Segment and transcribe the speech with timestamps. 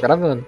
[0.00, 0.46] Tá gravando.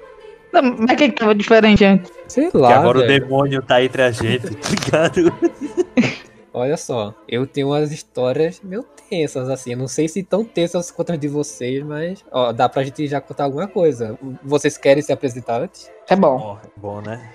[0.53, 2.13] Não, mas o que que tava diferente antes?
[2.29, 3.21] Sei Que lá, agora o velho.
[3.21, 4.69] demônio tá entre a gente, tá
[5.09, 5.33] ligado?
[6.55, 9.73] Olha só, eu tenho umas histórias meio tensas, assim.
[9.73, 13.07] Eu não sei se tão tensas quanto as de vocês, mas ó, dá pra gente
[13.07, 14.19] já contar alguma coisa.
[14.43, 15.91] Vocês querem se apresentar antes?
[16.11, 16.39] É bom.
[16.39, 17.31] Bom, bom, né?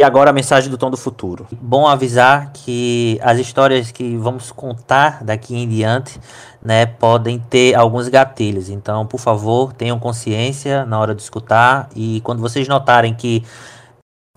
[0.00, 1.46] E agora a mensagem do Tom do Futuro.
[1.60, 6.18] Bom avisar que as histórias que vamos contar daqui em diante,
[6.64, 8.70] né, podem ter alguns gatilhos.
[8.70, 13.44] Então, por favor, tenham consciência na hora de escutar e quando vocês notarem que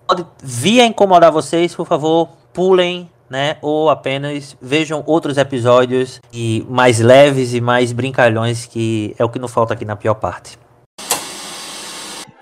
[0.06, 6.62] pode vir a incomodar vocês, por favor, pulem, né, ou apenas vejam outros episódios e
[6.68, 10.58] mais leves e mais brincalhões que é o que não falta aqui na pior parte.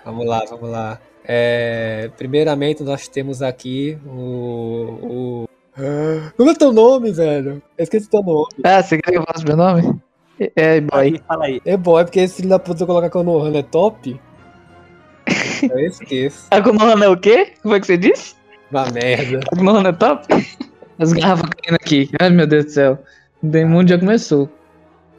[0.05, 0.99] Vamos lá, vamos lá.
[1.25, 4.99] É, primeiramente, nós temos aqui o.
[5.03, 5.49] o...
[6.37, 7.63] Como é teu nome, velho?
[7.79, 8.49] Eu esqueci teu nome.
[8.65, 10.01] Ah, você quer que eu faça meu nome?
[10.39, 11.01] É, É, boy.
[11.01, 11.61] Aí, fala aí.
[11.65, 14.21] É bom, é porque esse filho da puta colocar Konohana é top.
[15.63, 16.49] Eu esqueço.
[16.51, 17.53] A Konohana é o quê?
[17.63, 18.35] Como é que você disse?
[18.71, 19.41] Uma merda.
[19.51, 20.27] A Konohana é top?
[20.99, 22.11] As garrafas caindo aqui.
[22.21, 22.99] Ai, meu Deus do céu.
[23.43, 24.49] O demônio já começou.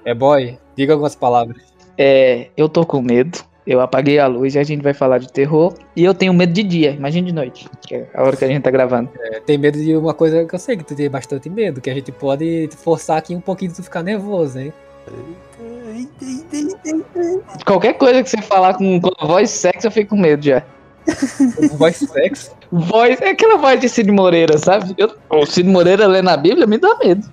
[0.06, 0.58] É boy?
[0.76, 1.62] Diga algumas palavras.
[1.98, 3.40] É, eu tô com medo.
[3.66, 5.74] Eu apaguei a luz e a gente vai falar de terror.
[5.96, 7.70] E eu tenho medo de dia, imagine de noite.
[7.82, 9.10] Que é a hora que a gente tá gravando.
[9.18, 11.90] É, tem medo de uma coisa que eu sei que tu tem bastante medo, que
[11.90, 14.74] a gente pode forçar aqui um pouquinho de tu ficar nervoso, hein?
[17.66, 20.64] Qualquer coisa que você falar com, com a voz sexy, eu fico com medo já.
[21.78, 22.52] Voice sex.
[22.72, 24.94] Voz, é aquela voz de Cid Moreira, sabe?
[24.98, 27.28] Eu, o Cid Moreira lê na Bíblia me dá medo.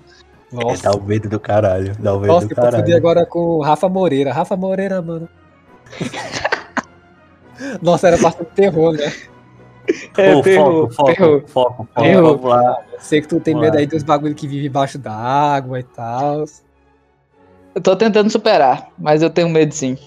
[0.51, 1.95] Nossa, Dá o medo do caralho.
[1.97, 2.95] Dá o medo Nossa, do eu caralho.
[2.97, 4.33] agora com o Rafa Moreira.
[4.33, 5.29] Rafa Moreira, mano.
[7.81, 9.11] Nossa, era bastante terror, né?
[10.17, 11.43] É, Pô, terror, foco, foco, terror.
[11.47, 12.37] foco, foco, Terror.
[12.37, 12.83] vamos lá.
[12.93, 16.45] Eu sei que tu tem medo aí dos bagulho que vive embaixo d'água e tal.
[17.75, 19.97] Eu tô tentando superar, mas eu tenho medo sim.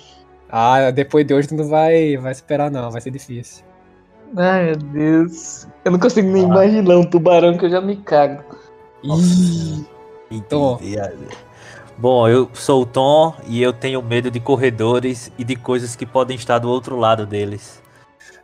[0.48, 3.64] Ah, depois de hoje tu não vai, vai esperar não, vai ser difícil.
[4.36, 5.66] Ai, meu Deus.
[5.84, 6.48] Eu não consigo nem Ah.
[6.48, 8.42] imaginar um tubarão que eu já me cago.
[9.02, 10.78] Ih, Tom.
[10.80, 10.98] Entendi.
[11.96, 16.04] Bom, eu sou o Tom e eu tenho medo de corredores e de coisas que
[16.04, 17.82] podem estar do outro lado deles.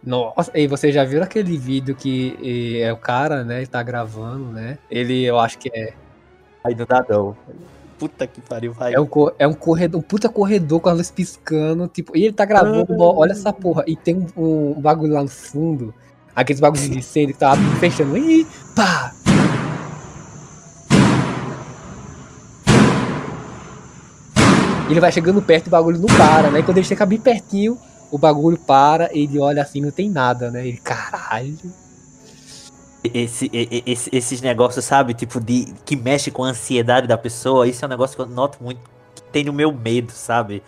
[0.02, 4.78] Nossa, e você já viu aquele vídeo que é o cara, né, tá gravando, né?
[4.90, 5.92] Ele, eu acho que é,
[6.64, 7.36] Aí não dá não.
[7.98, 8.94] Puta que pariu, vai.
[8.94, 9.08] é um,
[9.38, 12.96] é um corredor, um puta corredor com a luz piscando, tipo, e ele tá gravando,
[12.98, 15.92] ó, olha essa porra, e tem um, um bagulho lá no fundo,
[16.34, 19.12] aqueles bagulhos de incêndio que tá abrindo fechando, e pá!
[24.90, 26.60] Ele vai chegando perto e o bagulho não para, né?
[26.60, 27.78] E quando ele chega bem pertinho,
[28.10, 30.66] o bagulho para, ele olha assim, não tem nada, né?
[30.66, 31.56] Ele, caralho.
[33.02, 33.50] Esse,
[33.86, 35.14] esse- esses negócios, sabe?
[35.14, 37.66] Tipo, de que mexe com a ansiedade da pessoa.
[37.66, 38.80] Isso é um negócio que eu noto muito
[39.14, 40.62] que tem no meu medo, sabe?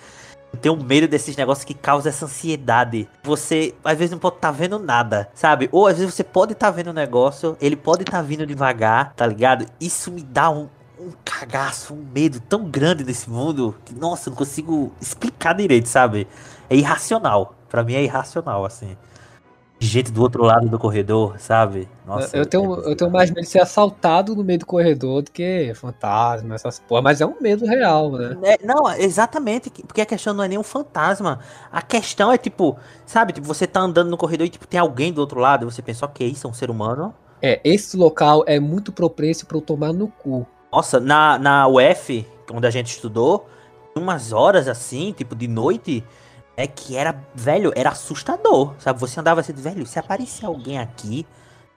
[0.53, 3.09] Eu tenho medo desses negócios que causam essa ansiedade.
[3.25, 5.69] Você, às vezes, não pode estar vendo nada, sabe?
[5.73, 9.27] Ou às vezes você pode estar vendo um negócio, ele pode estar vindo devagar, tá
[9.27, 9.67] ligado?
[9.81, 10.69] Isso me dá um,
[11.09, 16.27] um cagaço, um medo tão grande desse mundo que, nossa, não consigo explicar direito, sabe?
[16.71, 17.55] É irracional.
[17.69, 18.97] Pra mim é irracional, assim.
[19.79, 21.89] Gente do outro lado do corredor, sabe?
[22.07, 25.23] Nossa, eu, tenho, é eu tenho mais medo de ser assaltado no meio do corredor
[25.23, 27.03] do que fantasma, essas porra.
[27.03, 28.37] Mas é um medo real, né?
[28.45, 31.41] É, não, exatamente, que- porque a questão não é nem um fantasma.
[31.73, 35.13] A questão é tipo, sabe, tipo, você tá andando no corredor e tipo, tem alguém
[35.13, 37.13] do outro lado, e você pensa, ok, isso é um ser humano.
[37.41, 40.47] É, esse local é muito propício pra eu tomar no cu.
[40.73, 43.47] Nossa, na, na UF, onde a gente estudou,
[43.95, 46.03] umas horas assim, tipo, de noite,
[46.57, 48.99] é que era, velho, era assustador, sabe?
[48.99, 51.27] Você andava assim, velho, se aparecer alguém aqui,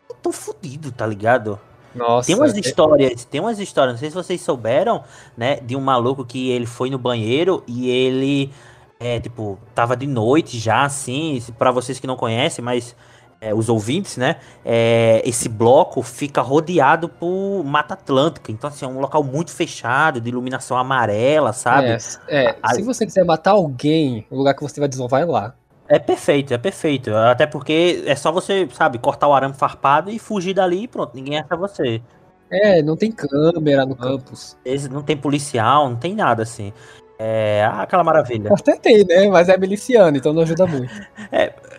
[0.09, 1.59] eu tô fudido, tá ligado?
[1.93, 2.27] Nossa.
[2.27, 5.03] Tem umas é- histórias, tem umas histórias, não sei se vocês souberam,
[5.35, 8.51] né, de um maluco que ele foi no banheiro e ele,
[8.97, 12.95] é, tipo, tava de noite já, assim, pra vocês que não conhecem, mas
[13.41, 18.87] é, os ouvintes, né, é, esse bloco fica rodeado por Mata Atlântica, então, assim, é
[18.87, 21.89] um local muito fechado, de iluminação amarela, sabe?
[22.29, 25.25] É, é, A- se você quiser matar alguém, o lugar que você vai desovar é
[25.25, 25.53] lá.
[25.87, 30.17] É perfeito, é perfeito, até porque é só você, sabe, cortar o arame farpado e
[30.17, 32.01] fugir dali e pronto, ninguém acha você.
[32.49, 34.57] É, não tem câmera no campus.
[34.89, 36.71] Não tem policial, não tem nada assim.
[37.17, 38.51] É aquela maravilha.
[38.53, 39.29] Até tem, né?
[39.29, 40.91] Mas é miliciano, então não ajuda muito.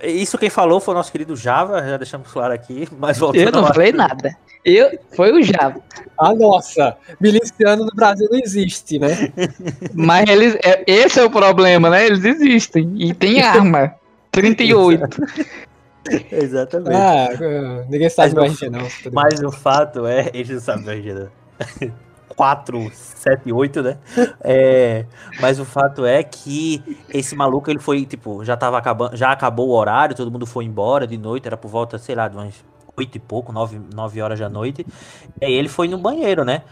[0.03, 3.53] Isso quem falou foi o nosso querido Java, já deixamos claro aqui, mas voltando Eu
[3.53, 4.35] não falei nada.
[4.65, 5.81] Eu, foi o Java.
[6.19, 6.97] Ah, nossa!
[7.21, 9.33] Miliciano no Brasil não existe, né?
[9.95, 12.05] Mas eles, é- esse é o problema, né?
[12.07, 12.93] Eles existem.
[12.97, 13.95] E tem arma.
[14.33, 15.09] 38.
[16.33, 16.97] Exatamente.
[16.97, 18.81] Ah, ah, ninguém sabe Mas não- RG, não.
[18.81, 18.91] bem.
[19.13, 21.29] Mas o fato é, eles não sabem o RG, né?
[22.37, 23.99] 4, 7, 8, né?
[24.45, 25.07] É,
[25.41, 29.71] mas o fato é que esse maluco, ele foi, tipo, já tava acabando, já acabou
[29.71, 32.63] o horário, todo mundo foi embora de noite, era por volta, sei lá, de umas
[32.97, 34.87] 8 e pouco, 9, 9 horas da noite.
[35.41, 36.63] E ele foi no banheiro, né?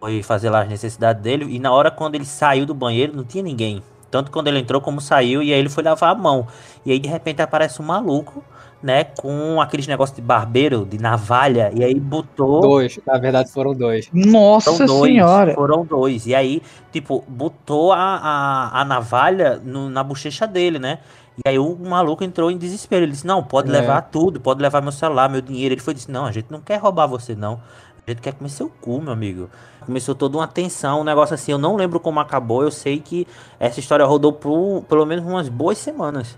[0.00, 3.24] Foi fazer lá as necessidades dele, e na hora quando ele saiu do banheiro, não
[3.24, 3.82] tinha ninguém.
[4.10, 6.46] Tanto quando ele entrou como saiu, e aí ele foi lavar a mão.
[6.84, 8.44] E aí de repente aparece um maluco
[8.82, 12.60] né, com aqueles negócios de barbeiro, de navalha, e aí botou.
[12.60, 14.08] Dois, na verdade foram dois.
[14.12, 15.54] Nossa Foram dois, senhora.
[15.54, 16.26] Foram dois.
[16.26, 20.98] E aí, tipo, botou a, a, a navalha no- na bochecha dele, né?
[21.44, 23.04] E aí o maluco entrou em desespero.
[23.04, 23.72] Ele disse, não, pode É.
[23.72, 25.74] levar tudo, pode levar meu celular, meu dinheiro.
[25.74, 27.60] Ele foi disse, não, a gente não quer roubar você, não.
[28.06, 29.48] A gente quer comer seu cu, meu amigo.
[29.86, 31.52] Começou toda uma tensão, um negócio assim.
[31.52, 32.62] Eu não lembro como acabou.
[32.64, 33.26] Eu sei que
[33.60, 36.36] essa história rodou por pelo menos umas boas semanas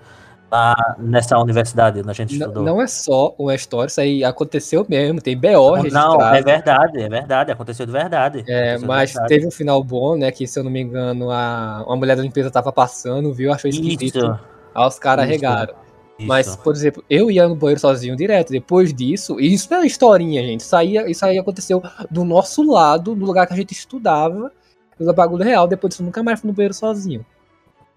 [0.55, 2.63] lá nessa universidade onde a gente Não, estudou.
[2.63, 6.23] não é só uma história, isso aí aconteceu mesmo, tem BO Não, registrado.
[6.23, 7.51] é verdade, é verdade.
[7.51, 8.45] Aconteceu de verdade.
[8.47, 9.29] É, mas verdade.
[9.29, 10.31] teve um final bom, né?
[10.31, 13.53] Que se eu não me engano, a, uma mulher da limpeza tava passando, viu?
[13.53, 14.19] Achou esquisito.
[14.19, 14.39] Isso,
[14.75, 15.75] Aí os caras regaram.
[16.19, 16.29] isso.
[16.29, 18.51] Mas, por exemplo, eu ia no banheiro sozinho direto.
[18.53, 20.61] Depois disso, e isso não é uma historinha, gente.
[20.61, 24.53] Isso aí, isso aí aconteceu do nosso lado, no lugar que a gente estudava.
[24.97, 25.67] Pelo bagulho real.
[25.67, 27.27] Depois disso, eu nunca mais fui no banheiro sozinho.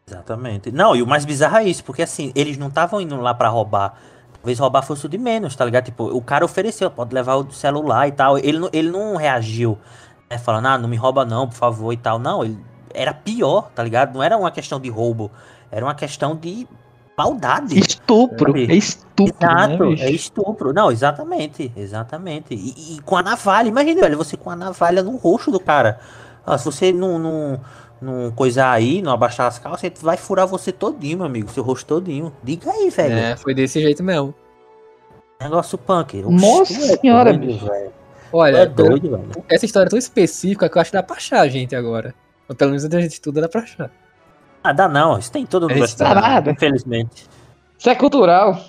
[0.09, 0.71] Exatamente.
[0.71, 3.49] Não, e o mais bizarro é isso, porque assim, eles não estavam indo lá pra
[3.49, 3.93] roubar.
[4.33, 5.85] Talvez roubar fosse o de menos, tá ligado?
[5.85, 8.37] Tipo, o cara ofereceu, pode levar o celular e tal.
[8.37, 9.77] Ele não, ele não reagiu,
[10.29, 10.37] né?
[10.37, 12.17] Falando, ah, não me rouba não, por favor e tal.
[12.17, 12.57] Não, ele
[12.93, 14.13] era pior, tá ligado?
[14.13, 15.29] Não era uma questão de roubo,
[15.69, 16.65] era uma questão de
[17.17, 17.77] maldade.
[17.77, 18.51] Estupro.
[18.51, 18.71] Sabe?
[18.71, 20.73] É estupro, Exato, né, é estupro.
[20.73, 22.53] Não, exatamente, exatamente.
[22.53, 25.99] E, e com a navalha, imagina, velho, você com a navalha no rosto do cara.
[26.45, 27.59] Ah, se você não, não,
[28.01, 31.63] não coisar aí, não abaixar as calças, ele vai furar você todinho, meu amigo, seu
[31.63, 32.31] rosto todinho.
[32.43, 33.13] Diga aí, velho.
[33.15, 34.33] É, foi desse jeito mesmo.
[35.41, 36.23] Negócio punk.
[36.23, 37.65] Oxe, Nossa é senhora, doido, bicho.
[37.65, 37.91] velho.
[38.33, 39.45] Olha, é doido, velho.
[39.49, 42.13] essa história é tão específica que eu acho que dá pra achar a gente agora.
[42.49, 43.91] Ou pelo menos a gente estuda, dá pra achar.
[44.63, 46.51] Ah, dá não, isso tem em toda É universidade, nada.
[46.51, 47.25] infelizmente.
[47.77, 48.59] Isso é cultural.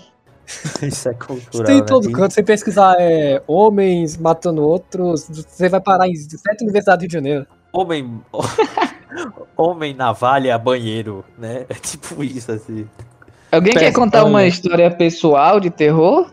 [0.82, 1.86] Isso é Isso cultural, tem em né?
[1.86, 2.32] todo canto.
[2.32, 7.14] Você pesquisar é, homens matando outros, você vai parar em sete universidades do Rio de
[7.14, 7.46] Janeiro.
[7.72, 8.22] Homem...
[9.56, 11.64] Homem, navalha, banheiro, né?
[11.68, 12.86] É tipo isso, assim.
[13.50, 16.26] Alguém quer contar uma história pessoal de terror?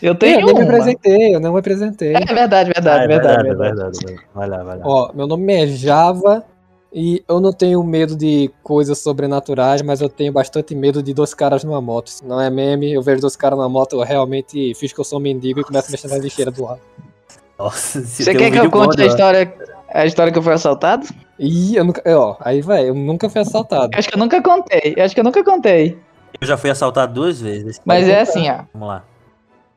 [0.00, 0.62] Eu Eu tenho nem me uma.
[0.64, 2.14] apresentei, eu não me apresentei.
[2.14, 3.74] É verdade, verdade, Ah, é verdade, é verdade.
[3.76, 4.20] verdade, velho.
[4.34, 4.84] Vai lá, vai lá.
[4.84, 6.44] Ó, meu nome é Java
[6.92, 11.32] e eu não tenho medo de coisas sobrenaturais, mas eu tenho bastante medo de dois
[11.32, 12.08] caras numa moto.
[12.08, 15.04] Isso não é meme, eu vejo dois caras numa moto, eu realmente fiz que eu
[15.04, 16.80] sou um mendigo e começo a mexer na lixeira do lado.
[17.58, 19.06] Nossa, se Você quer um que eu vídeo bom, conte a né?
[19.06, 19.54] história,
[19.92, 21.06] a história que eu fui assaltado?
[21.38, 22.02] Ih, eu nunca.
[22.06, 23.90] Ó, aí vai, eu nunca fui assaltado.
[23.94, 24.94] Acho que eu nunca contei.
[24.98, 25.98] Acho que eu nunca contei.
[26.40, 27.80] Eu já fui assaltado duas vezes.
[27.84, 28.64] Mas é assim, ó.
[28.72, 29.04] Vamos lá.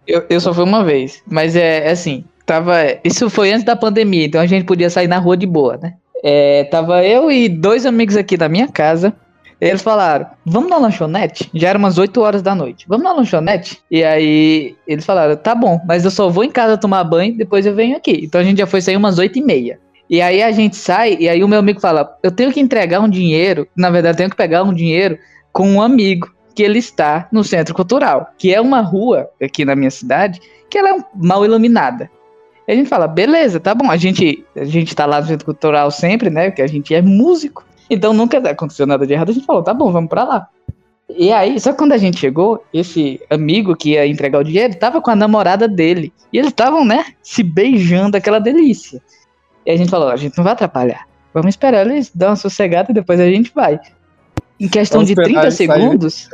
[0.08, 1.22] Eu, eu só fui uma vez.
[1.28, 2.24] Mas é, é assim.
[2.46, 2.76] Tava.
[3.04, 5.96] Isso foi antes da pandemia, então a gente podia sair na rua de boa, né?
[6.24, 9.14] É, tava eu e dois amigos aqui da minha casa.
[9.60, 11.50] Eles falaram, vamos na lanchonete?
[11.54, 12.86] Já era umas 8 horas da noite.
[12.90, 13.80] Vamos na lanchonete?
[13.90, 17.66] E aí eles falaram, tá bom, mas eu só vou em casa tomar banho, depois
[17.66, 18.20] eu venho aqui.
[18.24, 19.80] Então a gente já foi sair umas 8 e meia.
[20.10, 23.00] E aí a gente sai, e aí o meu amigo fala, eu tenho que entregar
[23.00, 25.18] um dinheiro, na verdade eu tenho que pegar um dinheiro
[25.52, 29.76] com um amigo que ele está no Centro Cultural, que é uma rua aqui na
[29.76, 32.10] minha cidade, que ela é mal iluminada.
[32.68, 35.46] E a gente fala, beleza, tá bom, a gente, a gente tá lá no Centro
[35.46, 39.34] Cultural sempre, né, porque a gente é músico, então nunca aconteceu nada de errado, a
[39.34, 40.48] gente falou, tá bom, vamos pra lá.
[41.10, 44.76] E aí, só que quando a gente chegou, esse amigo que ia entregar o dinheiro
[44.76, 46.12] tava com a namorada dele.
[46.34, 49.02] E eles estavam, né, se beijando, aquela delícia.
[49.66, 51.08] E a gente falou, a gente não vai atrapalhar.
[51.34, 53.80] Vamos esperar eles dar uma sossegada e depois a gente vai.
[54.60, 55.82] Em questão Vamos de esperar 30 eles saírem.
[55.82, 56.30] segundos.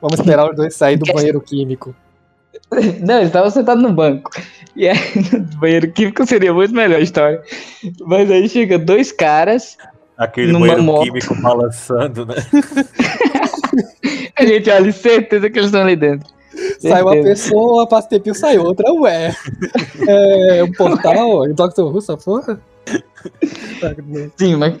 [0.00, 1.94] Vamos esperar os dois sair do banheiro químico.
[3.00, 4.30] Não, eles estavam sentados no banco.
[4.76, 4.98] E aí,
[5.32, 7.42] no banheiro químico seria muito melhor a história.
[8.06, 9.76] Mas aí chega dois caras,
[10.16, 11.04] Aquele Numa banheiro moto.
[11.04, 12.36] químico balançando, né?
[14.36, 16.28] a gente olha, certeza que eles estão ali dentro.
[16.80, 19.34] Sai uma pessoa, passa tempinho, sai outra, ué.
[20.06, 21.80] É um portal, o Dr.
[21.82, 22.60] Who, essa porra?
[24.36, 24.74] Sim, mas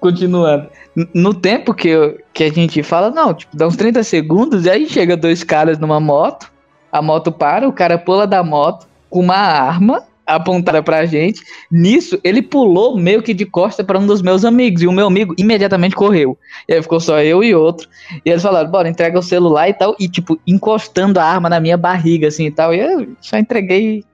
[0.00, 0.68] continuando.
[1.14, 4.70] No tempo que, eu- que a gente fala, não, tipo, dá uns 30 segundos, e
[4.70, 6.50] aí chega dois caras numa moto,
[6.92, 11.40] a moto para, o cara pula da moto com uma arma apontada pra gente.
[11.70, 15.06] Nisso, ele pulou meio que de costa pra um dos meus amigos, e o meu
[15.06, 16.36] amigo imediatamente correu.
[16.68, 17.88] E aí ficou só eu e outro.
[18.24, 21.60] E eles falaram, bora, entrega o celular e tal, e tipo, encostando a arma na
[21.60, 22.74] minha barriga, assim e tal.
[22.74, 24.04] E eu só entreguei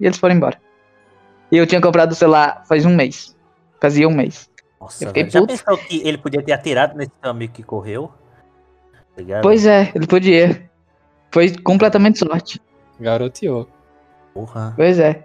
[0.00, 0.58] e eles foram embora.
[1.52, 3.36] E eu tinha comprado o celular faz um mês.
[3.80, 4.48] Fazia um mês.
[4.80, 5.32] Nossa, Eu fiquei velho.
[5.32, 8.10] Já pensou que ele podia ter atirado nesse seu amigo que correu?
[9.16, 9.40] Tá?
[9.42, 10.70] Pois é, ele podia.
[11.30, 12.60] Foi completamente sorte.
[12.98, 13.68] Garoteou.
[14.32, 14.72] Porra.
[14.76, 15.24] Pois é.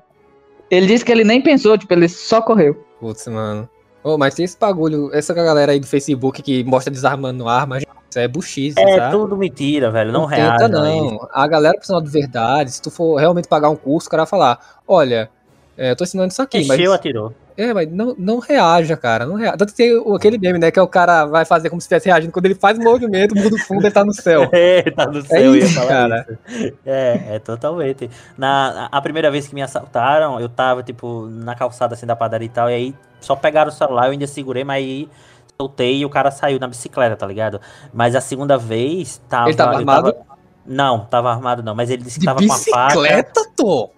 [0.69, 2.75] Ele disse que ele nem pensou, tipo, ele só correu.
[2.99, 3.69] Putz, mano.
[4.03, 8.19] Ô, mas tem esse bagulho, essa galera aí do Facebook que mostra desarmando armas, isso
[8.19, 9.11] é buchice, É sabe?
[9.15, 10.11] tudo mentira, velho.
[10.11, 10.57] Não, Não reage.
[10.57, 11.27] tenta, não.
[11.33, 12.71] A galera precisa de verdade.
[12.71, 15.29] Se tu for realmente pagar um curso, o cara vai falar: Olha,
[15.77, 16.79] é, eu tô ensinando isso aqui, mas.
[16.79, 17.33] Encheu, atirou.
[17.57, 19.25] É, mas não, não reaja, cara.
[19.25, 19.57] Não reaja.
[19.57, 20.71] Tanto que tem aquele meme, né?
[20.71, 22.31] Que é o cara vai fazer como se estivesse reagindo.
[22.31, 24.49] Quando ele faz um movimento, o fundo, ele tá no céu.
[24.55, 26.39] É, tá no céu, eu ia isso, falar cara.
[26.47, 26.73] isso.
[26.85, 28.09] É, é totalmente.
[28.37, 32.45] Na, a primeira vez que me assaltaram, eu tava, tipo, na calçada assim da padaria
[32.45, 35.09] e tal, e aí só pegaram o celular, eu ainda segurei, mas aí
[35.59, 37.59] soltei e o cara saiu na bicicleta, tá ligado?
[37.93, 39.49] Mas a segunda vez tava.
[39.49, 40.15] Ele tava armado?
[40.65, 42.85] Não, tava armado não, mas ele disse que De tava com a faca.
[42.87, 43.89] bicicleta, tô.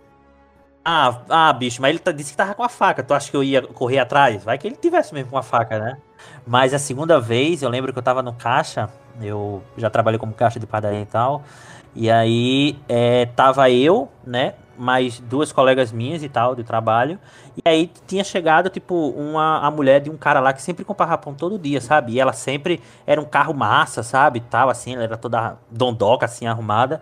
[0.90, 3.04] Ah, ah, bicho, mas ele tá- disse que tava com a faca.
[3.04, 4.44] Tu acha que eu ia correr atrás?
[4.44, 5.98] Vai que ele tivesse mesmo com a faca, né?
[6.46, 8.90] Mas a segunda vez, eu lembro que eu tava no caixa,
[9.22, 11.44] eu já trabalhei como caixa de padaria e tal.
[11.94, 14.54] E aí é, tava eu, né?
[14.78, 17.20] Mais duas colegas minhas e tal, de trabalho.
[17.58, 21.18] E aí tinha chegado, tipo, uma a mulher de um cara lá que sempre comprava
[21.18, 22.14] pão todo dia, sabe?
[22.14, 24.40] E ela sempre era um carro massa, sabe?
[24.40, 27.02] Tal, assim, ela era toda dondoca, assim, arrumada.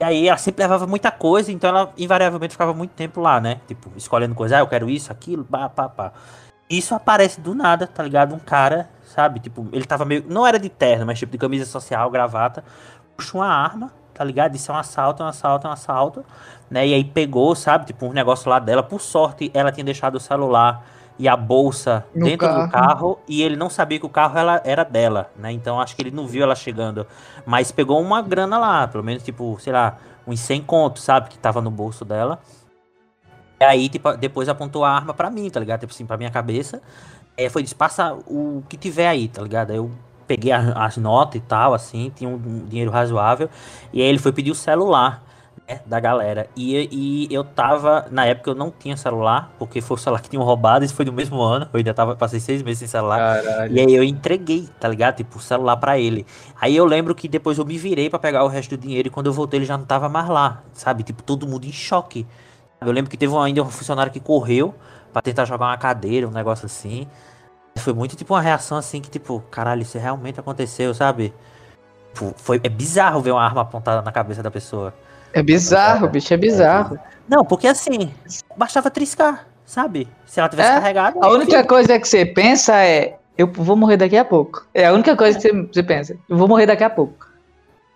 [0.00, 3.60] E aí ela sempre levava muita coisa, então ela invariavelmente ficava muito tempo lá, né?
[3.66, 6.12] Tipo, escolhendo coisa, ah, eu quero isso, aquilo, pá, pá, pá.
[6.70, 8.34] Isso aparece do nada, tá ligado?
[8.34, 9.40] Um cara, sabe?
[9.40, 10.24] Tipo, ele tava meio.
[10.28, 12.62] Não era de terno, mas tipo de camisa social, gravata.
[13.16, 14.54] Puxa uma arma, tá ligado?
[14.54, 16.24] Isso é um assalto, é um assalto, é um assalto.
[16.70, 16.88] Né?
[16.88, 17.86] E aí pegou, sabe?
[17.86, 18.82] Tipo, um negócio lá dela.
[18.82, 20.84] Por sorte, ela tinha deixado o celular
[21.18, 22.70] e a bolsa No dentro do carro.
[22.70, 23.18] carro.
[23.28, 25.50] E ele não sabia que o carro ela, era dela, né?
[25.52, 27.06] Então acho que ele não viu ela chegando.
[27.44, 29.96] Mas pegou uma grana lá, pelo menos, tipo, sei lá,
[30.26, 31.28] uns 100 contos, sabe?
[31.28, 32.38] Que tava no bolso dela.
[33.60, 35.80] E aí, tipo, depois apontou a arma pra mim, tá ligado?
[35.80, 36.80] Tipo assim, pra minha cabeça.
[37.36, 39.70] É, foi, disse, passa o que tiver aí, tá ligado?
[39.70, 39.90] Aí eu
[40.26, 43.48] peguei a- as notas e tal, assim, tinha um dinheiro razoável.
[43.92, 45.22] E aí ele foi pedir o celular,
[45.84, 46.48] da galera.
[46.56, 46.88] E,
[47.30, 50.42] e eu tava, na época eu não tinha celular, porque foi o celular que tinham
[50.42, 51.68] roubado, isso foi no mesmo ano.
[51.72, 53.42] Eu ainda tava, passei seis meses sem celular.
[53.42, 53.76] Caralho.
[53.76, 55.16] E aí eu entreguei, tá ligado?
[55.16, 56.26] Tipo, o celular pra ele.
[56.60, 59.10] Aí eu lembro que depois eu me virei pra pegar o resto do dinheiro e
[59.10, 61.02] quando eu voltei ele já não tava mais lá, sabe?
[61.02, 62.26] Tipo, todo mundo em choque.
[62.80, 64.74] Eu lembro que teve ainda um funcionário que correu
[65.12, 67.06] pra tentar jogar uma cadeira, um negócio assim.
[67.76, 71.34] Foi muito tipo uma reação assim que tipo, caralho, isso realmente aconteceu, sabe?
[72.14, 74.94] Tipo, foi, é bizarro ver uma arma apontada na cabeça da pessoa.
[75.32, 76.98] É bizarro, bicho, é bizarro.
[77.28, 78.12] Não, porque assim,
[78.56, 80.08] bastava triscar, sabe?
[80.26, 81.22] Se ela tivesse É, carregado.
[81.22, 84.66] A única coisa que você pensa é, eu vou morrer daqui a pouco.
[84.72, 87.28] É a única coisa que você, pensa, eu vou morrer daqui a pouco.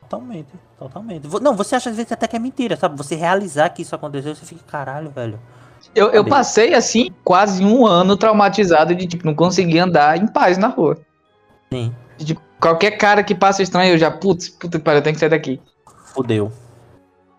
[0.02, 0.48] Totalmente,
[0.78, 1.26] totalmente.
[1.40, 2.96] Não, você acha às vezes até que é mentira, sabe?
[2.98, 5.40] Você realizar que isso aconteceu, você fica, caralho, velho.
[5.94, 10.58] Eu, eu passei, assim, quase um ano traumatizado de, tipo, não conseguir andar em paz
[10.58, 10.98] na rua.
[11.72, 15.02] Sim, De, tipo, qualquer cara que passa estranho, eu já, putz, puta que pariu, eu
[15.02, 15.60] tenho que sair daqui.
[16.14, 16.52] fudeu.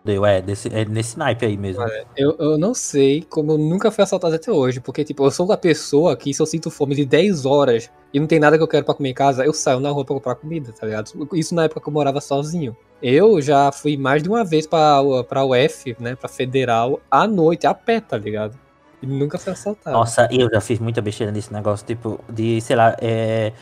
[0.04, 1.82] Fudeu, é, desse, é nesse naipe aí mesmo.
[2.16, 5.48] Eu, eu não sei como eu nunca fui assaltado até hoje, porque, tipo, eu sou
[5.48, 8.64] da pessoa que se eu sinto fome de 10 horas e não tem nada que
[8.64, 11.10] eu quero pra comer em casa, eu saio na rua pra comprar comida, tá ligado?
[11.34, 12.76] Isso na época que eu morava sozinho.
[13.02, 17.66] Eu já fui mais de uma vez pra, pra UF, né, pra Federal, à noite,
[17.66, 18.60] a pé, tá ligado?
[19.02, 19.96] E nunca fui assaltado.
[19.96, 23.54] Nossa, eu já fiz muita besteira nesse negócio, tipo, de, sei lá, é,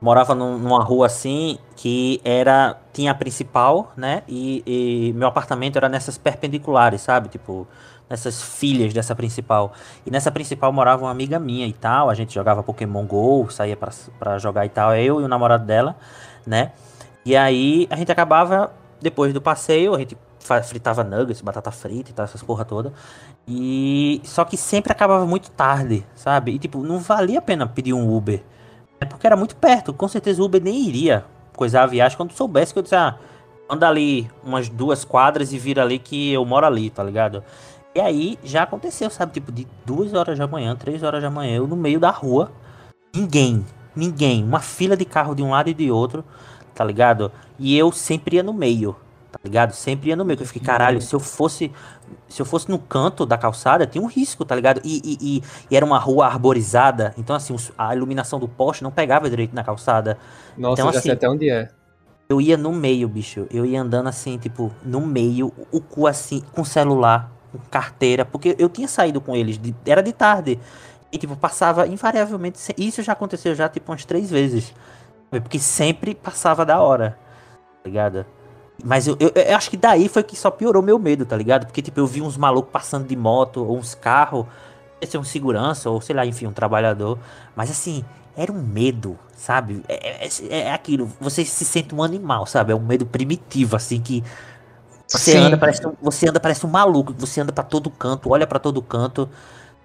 [0.00, 2.76] morava num- numa rua assim que era.
[2.92, 4.22] Tinha a principal, né?
[4.28, 7.28] E, e meu apartamento era nessas perpendiculares, sabe?
[7.28, 7.66] Tipo,
[8.08, 9.72] nessas filhas dessa principal.
[10.04, 12.10] E nessa principal morava uma amiga minha e tal.
[12.10, 14.94] A gente jogava Pokémon GO, saía pra jogar e tal.
[14.94, 15.96] Eu e o namorado dela,
[16.46, 16.72] né?
[17.24, 20.16] E aí a gente acabava, depois do passeio, a gente
[20.64, 22.92] fritava nuggets, batata frita e tal, essas porra toda.
[23.46, 26.52] E só que sempre acabava muito tarde, sabe?
[26.52, 28.42] E tipo, não valia a pena pedir um Uber.
[29.00, 31.24] É porque era muito perto, com certeza o Uber nem iria
[31.56, 33.16] coisar a viagem quando soubesse que eu disse, ah,
[33.68, 37.42] anda ali umas duas quadras e vira ali que eu moro ali, tá ligado?
[37.94, 39.32] E aí já aconteceu, sabe?
[39.32, 42.52] Tipo, de duas horas da manhã, três horas da manhã, eu no meio da rua,
[43.14, 43.64] ninguém,
[43.96, 46.24] ninguém, uma fila de carro de um lado e de outro,
[46.74, 47.32] tá ligado?
[47.58, 48.96] E eu sempre ia no meio,
[49.30, 49.72] tá ligado?
[49.72, 51.72] Sempre ia no meio, que eu fiquei, caralho, se eu fosse,
[52.28, 54.80] se eu fosse no canto da calçada, tinha um risco, tá ligado?
[54.84, 58.90] E, e, e- e era uma rua arborizada, então assim, a iluminação do poste não
[58.90, 60.18] pegava direito na calçada.
[60.56, 61.70] Nossa, então, já sei assim, até onde é.
[62.28, 63.46] Eu ia no meio, bicho.
[63.50, 68.54] Eu ia andando assim, tipo, no meio, o cu assim, com celular, com carteira, porque
[68.58, 70.58] eu tinha saído com eles, de- era de tarde.
[71.12, 72.58] E, tipo, passava invariavelmente.
[72.78, 74.72] Isso já aconteceu já, tipo, umas três vezes.
[75.30, 77.18] Porque sempre passava da hora,
[77.82, 78.26] tá ligado?
[78.84, 81.66] Mas eu, eu, eu acho que daí foi que só piorou meu medo, tá ligado?
[81.66, 84.46] Porque, tipo, eu vi uns malucos passando de moto, ou uns carros,
[85.00, 87.18] esse é um segurança, ou sei lá, enfim, um trabalhador.
[87.56, 88.04] Mas assim,
[88.36, 89.82] era um medo, sabe?
[89.88, 92.72] É, é, é aquilo, você se sente um animal, sabe?
[92.72, 94.22] É um medo primitivo, assim, que
[95.10, 95.38] você Sim.
[95.38, 98.80] anda, parece, você anda parece um maluco, você anda pra todo canto, olha pra todo
[98.80, 99.28] canto.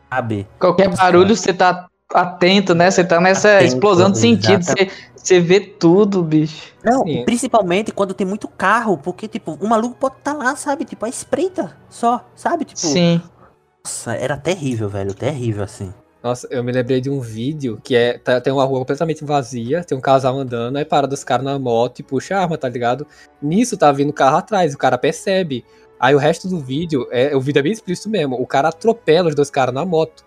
[0.10, 0.48] sabe?
[0.60, 2.90] Qualquer barulho você tá atento, né?
[2.92, 4.64] Você tá nessa Atento, explosão de sentido.
[4.64, 6.74] Você, você vê tudo, bicho.
[6.84, 7.24] Não, Sim.
[7.26, 10.86] principalmente quando tem muito carro, porque, tipo, o maluco pode estar lá, sabe?
[10.86, 12.66] Tipo, a espreita só, sabe?
[12.66, 13.22] Tipo, Sim.
[13.84, 15.94] nossa, era terrível, velho, terrível, assim.
[16.24, 18.18] Nossa, eu me lembrei de um vídeo que é.
[18.18, 21.60] tá- tem uma rua completamente vazia, tem um casal andando, aí para dos caras na
[21.60, 23.06] moto e puxa a arma, tá ligado?
[23.40, 25.64] Nisso tá vindo o carro atrás, o cara percebe.
[26.00, 28.36] Aí o resto do vídeo, é, o vídeo é bem explícito mesmo.
[28.42, 30.26] O cara atropela os dois caras na moto.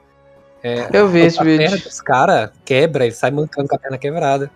[0.63, 1.85] É, Eu vi esse a perna vídeo.
[1.85, 4.51] dos caras quebra, ele sai mancando com a perna quebrada.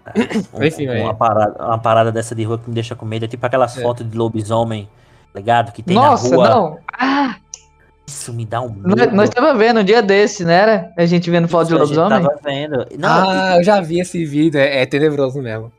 [0.52, 1.14] Um- Enfim, uma, velho.
[1.14, 3.82] parada, uma parada dessa de rua que me deixa com medo é tipo aquelas É.
[3.82, 4.88] fotos de lobisomem,
[5.32, 5.72] tá ligado?
[5.72, 6.48] Que tem Nossa, na rua.
[6.48, 6.78] não.
[6.98, 7.36] Ah,
[8.06, 9.14] Isso me dá um nós, medo.
[9.14, 10.54] nós tava vendo um dia desse, né?
[10.54, 10.92] Era?
[10.96, 12.22] A gente vendo foto de Isso gente lobisomem.
[12.28, 12.86] Tava vendo.
[12.98, 15.70] Não, ah, eu já vi esse vídeo, é, é tenebroso mesmo.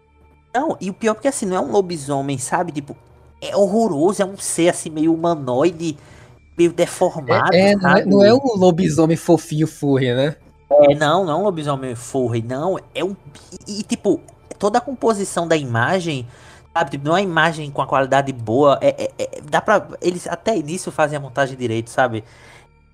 [0.56, 2.72] Não, e o pior é porque assim, não é um lobisomem, sabe?
[2.72, 2.96] Tipo,
[3.42, 5.98] é horroroso, é um ser assim meio humanoide,
[6.58, 8.10] meio deformado, É, não, é, sabe?
[8.10, 10.36] não é um lobisomem fofinho furry, né?
[10.70, 13.16] É, não, não é um lobisomem furry, não, é um...
[13.68, 14.20] E, e, tipo,
[14.58, 16.28] toda a composição da imagem,
[16.74, 16.92] sabe?
[16.92, 19.88] Tipo, não é uma imagem com a qualidade boa, é, é- é- dá pra...
[20.02, 22.24] Eles até nisso fazem a montagem direito, sabe?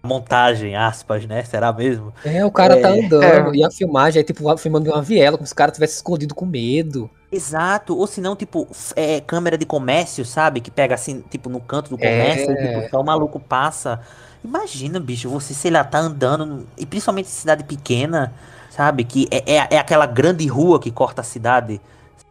[0.01, 1.43] Montagem, aspas, né?
[1.43, 2.13] Será mesmo?
[2.23, 2.99] É, o cara tá É.
[3.01, 3.57] andando É.
[3.57, 6.33] e a filmagem é tipo filmando de uma viela, como se o cara tivesse escondido
[6.33, 7.09] com medo.
[7.31, 10.61] Exato, ou se não, tipo, é, câmera de comércio, sabe?
[10.61, 12.53] Que pega assim, tipo, no canto do comércio, É.
[12.53, 14.01] e, tipo, só o maluco passa.
[14.43, 18.33] Imagina, bicho, você, sei lá, tá andando, e principalmente em cidade pequena,
[18.71, 19.03] sabe?
[19.03, 21.79] Que é, é, é aquela grande rua que corta a cidade,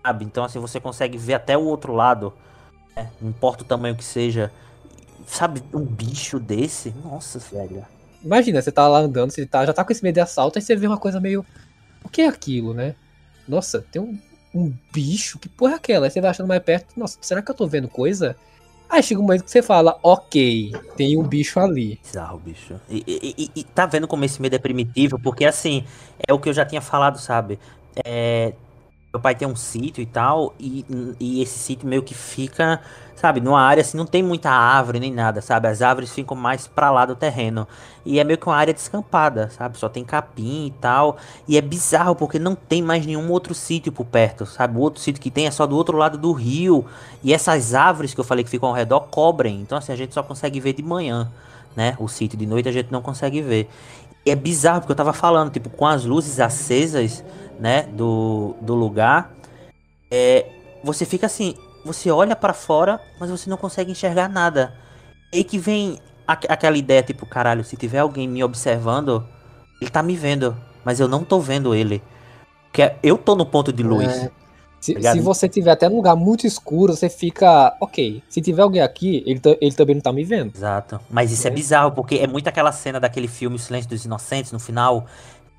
[0.03, 0.25] sabe?
[0.25, 2.33] Então, assim, você consegue ver até o outro lado,
[2.97, 3.09] né?
[3.21, 4.51] Não importa o tamanho que seja.
[5.27, 6.93] Sabe, um bicho desse?
[7.05, 7.85] Nossa, velho.
[8.25, 10.63] Imagina, você tá lá andando, você tá, já tá com esse medo de assalto, aí
[10.63, 11.45] você vê uma coisa meio.
[12.03, 12.97] O que é aquilo, né?
[13.47, 14.19] Nossa, tem um,
[14.55, 16.07] um bicho, que porra é aquela?
[16.07, 18.37] Aí você vai achando mais perto, nossa, será que eu tô vendo coisa?
[18.89, 21.99] Aí chega um momento que você fala, ok, tem um bicho ali.
[22.03, 22.81] Bizarro, bicho.
[22.89, 25.19] E, e- e- tá vendo como esse medo é primitivo?
[25.19, 25.85] Porque assim,
[26.27, 27.59] é o que eu já tinha falado, sabe?
[28.05, 28.55] É,
[29.19, 30.87] meu pai tem um sítio e tal, e,
[31.19, 32.81] e esse sítio meio que fica,
[33.17, 35.67] sabe, numa área assim, não tem muita árvore nem nada, sabe?
[35.67, 37.67] As árvores ficam mais pra lá do terreno.
[38.07, 39.77] E é meio que uma área descampada, sabe?
[39.77, 41.17] Só tem capim e tal.
[41.49, 44.79] E é bizarro porque não tem mais nenhum outro sítio por perto, sabe?
[44.79, 46.87] O outro sítio que tem é só do outro lado do rio.
[47.23, 49.61] E essas árvores que eu falei que ficam ao redor cobrem.
[49.61, 51.31] Então, assim, a gente só consegue ver de manhã,
[51.77, 51.97] né?
[51.99, 53.69] O sítio de noite a gente não consegue ver.
[54.27, 57.25] É bizarro porque eu tava falando, tipo, com as luzes acesas,
[57.59, 57.83] né?
[57.85, 59.33] Do, do lugar.
[60.11, 60.47] É,
[60.85, 61.55] você fica assim,
[61.85, 64.75] você olha pra fora, mas você não consegue enxergar nada.
[65.33, 69.27] E que vem aqu- aquela ideia, tipo, caralho, se tiver alguém me observando,
[69.81, 72.03] ele tá me vendo, mas eu não tô vendo ele.
[72.65, 74.07] Porque eu tô no ponto de luz.
[74.25, 74.31] É.
[74.81, 75.15] Se, Ligado?
[75.17, 79.23] se você tiver até num lugar muito escuro, você fica, ok, se tiver alguém aqui,
[79.27, 80.55] ele, ele também não tá me vendo.
[80.55, 81.01] Exato.
[81.11, 81.57] Mas isso é Né?
[81.57, 85.07] bizarro, porque é muito aquela cena daquele filme O Silêncio dos Inocentes, no final,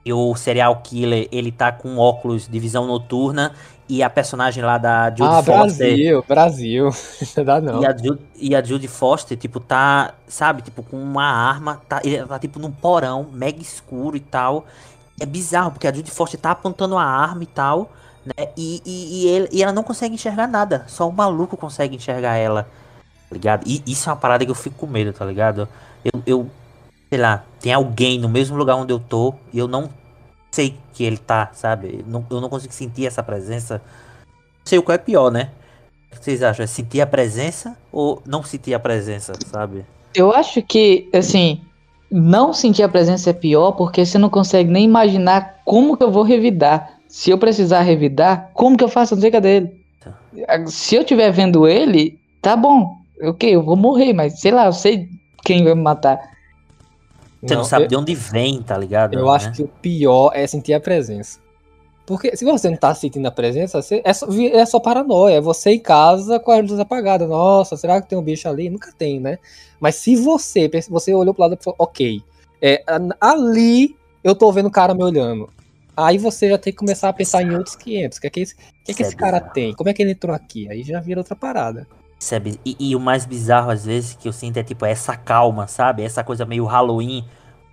[0.05, 3.53] e o serial killer, ele tá com óculos de visão noturna,
[3.89, 5.87] e a personagem lá da Judy ah, Foster...
[5.87, 6.89] Brasil, Brasil.
[7.37, 7.81] Não dá não.
[7.81, 11.99] E a, Ju- e a Judy Foster, tipo, tá, sabe, tipo, com uma arma, tá,
[12.03, 14.65] ele tá tipo num porão, mega escuro e tal.
[15.19, 17.91] É bizarro, porque a Judy Foster tá apontando a arma e tal,
[18.25, 18.49] né?
[18.57, 20.83] E, e, e, ele- e ela não consegue enxergar nada.
[20.87, 22.63] Só o maluco consegue enxergar ela.
[22.63, 23.63] Tá ligado?
[23.67, 25.67] E isso é uma parada que eu fico com medo, tá ligado?
[26.03, 26.49] Eu, eu
[27.09, 29.89] sei lá, tem alguém no mesmo lugar onde eu tô e eu não
[30.51, 31.99] sei que ele tá, sabe?
[31.99, 33.81] Eu não, eu não consigo sentir essa presença.
[34.25, 35.49] Não sei o qual é pior, né?
[36.11, 36.63] O que vocês acham?
[36.63, 39.85] É sentir a presença ou não sentir a presença, sabe?
[40.15, 41.61] Eu acho que, assim,
[42.11, 46.11] não sentir a presença é pior porque você não consegue nem imaginar como que eu
[46.11, 46.98] vou revidar.
[47.09, 49.13] Se eu precisar revidar, como que eu faço?
[49.13, 49.79] Eu não sei cadê ele.
[50.67, 52.95] Se eu estiver vendo ele, tá bom.
[53.21, 55.09] Ok, eu vou morrer, mas sei lá, eu sei
[55.43, 56.19] quem vai me matar.
[57.41, 59.15] Você não, Não, sabe eu- de onde vem, tá ligado?
[59.15, 59.31] Eu Né?
[59.31, 61.39] acho que o pior é sentir a presença.
[62.05, 65.35] Porque se você não tá sentindo a presença, você- é, só, vi- é só paranoia.
[65.35, 67.25] É você em casa com a luz apagada.
[67.27, 68.69] Nossa, será que tem um bicho ali?
[68.69, 69.37] Nunca tem, né?
[69.79, 72.21] Mas se você, você olhou pro lado e falou, ok,
[72.61, 75.49] é, a- ali eu tô vendo o cara me olhando.
[76.05, 78.17] Aí você já tem que começar a pensar em outros 500.
[78.17, 79.73] O que é que esse, que é que Isso é esse cara tem?
[79.73, 80.69] Como é que ele entrou aqui?
[80.69, 81.85] Aí já vira outra parada.
[82.31, 85.67] É E, e o mais bizarro, às vezes, que eu sinto é tipo essa calma,
[85.67, 86.03] sabe?
[86.03, 87.25] Essa coisa meio Halloween,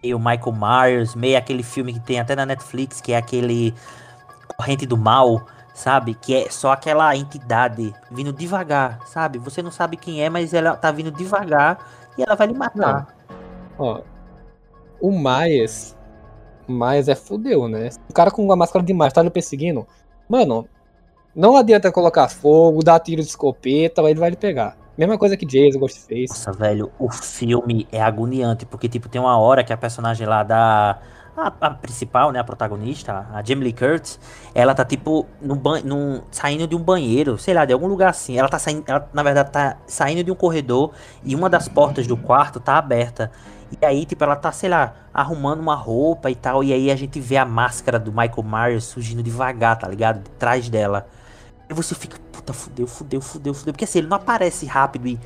[0.02, 3.72] meio Michael Myers, meio aquele filme que tem até na Netflix, que é aquele
[4.56, 6.14] Corrente do Mal, sabe?
[6.14, 9.38] Que é só aquela entidade vindo devagar, sabe?
[9.38, 11.78] Você não sabe quem é, mas ela tá vindo devagar
[12.18, 13.06] e ela vai lhe matar.
[13.78, 14.00] Ó,
[15.00, 15.95] o Myers.
[16.68, 17.90] Myers é fudeu, né?
[18.08, 19.86] O cara com uma máscara de Myers tá lhe perseguindo.
[20.28, 20.68] Mano,
[21.34, 24.76] não adianta colocar fogo, dar tiro de escopeta, ele vai lhe pegar.
[24.96, 26.28] Mesma coisa que Jason, Ghostface.
[26.30, 30.42] Nossa, velho, o filme é agoniante, porque, tipo, tem uma hora que a personagem lá
[30.42, 30.98] da.
[31.36, 34.18] A, a principal, né, a protagonista, a Jamie Lee Curtis,
[34.54, 35.82] ela tá, tipo, no ban
[36.30, 38.38] saindo de um banheiro, sei lá, de algum lugar assim.
[38.38, 42.06] Ela tá saindo, ela, na verdade, tá saindo de um corredor e uma das portas
[42.06, 43.30] do quarto tá aberta.
[43.70, 46.62] E aí, tipo, ela tá, sei lá, arrumando uma roupa e tal.
[46.62, 50.22] E aí a gente vê a máscara do Michael Myers surgindo devagar, tá ligado?
[50.22, 51.06] De trás dela.
[51.68, 53.72] E você fica, puta, fudeu, fudeu, fudeu, fudeu.
[53.72, 55.18] Porque assim, ele não aparece rápido e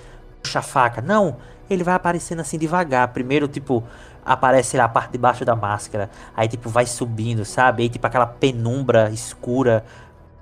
[0.42, 1.03] puxa a faca.
[1.03, 1.37] Não,
[1.68, 3.09] ele vai aparecendo assim devagar.
[3.09, 3.85] Primeiro, tipo,
[4.24, 6.11] aparece lá a parte de baixo da máscara.
[6.35, 7.83] Aí, tipo, vai subindo, sabe?
[7.83, 9.85] Aí, tipo, aquela penumbra escura,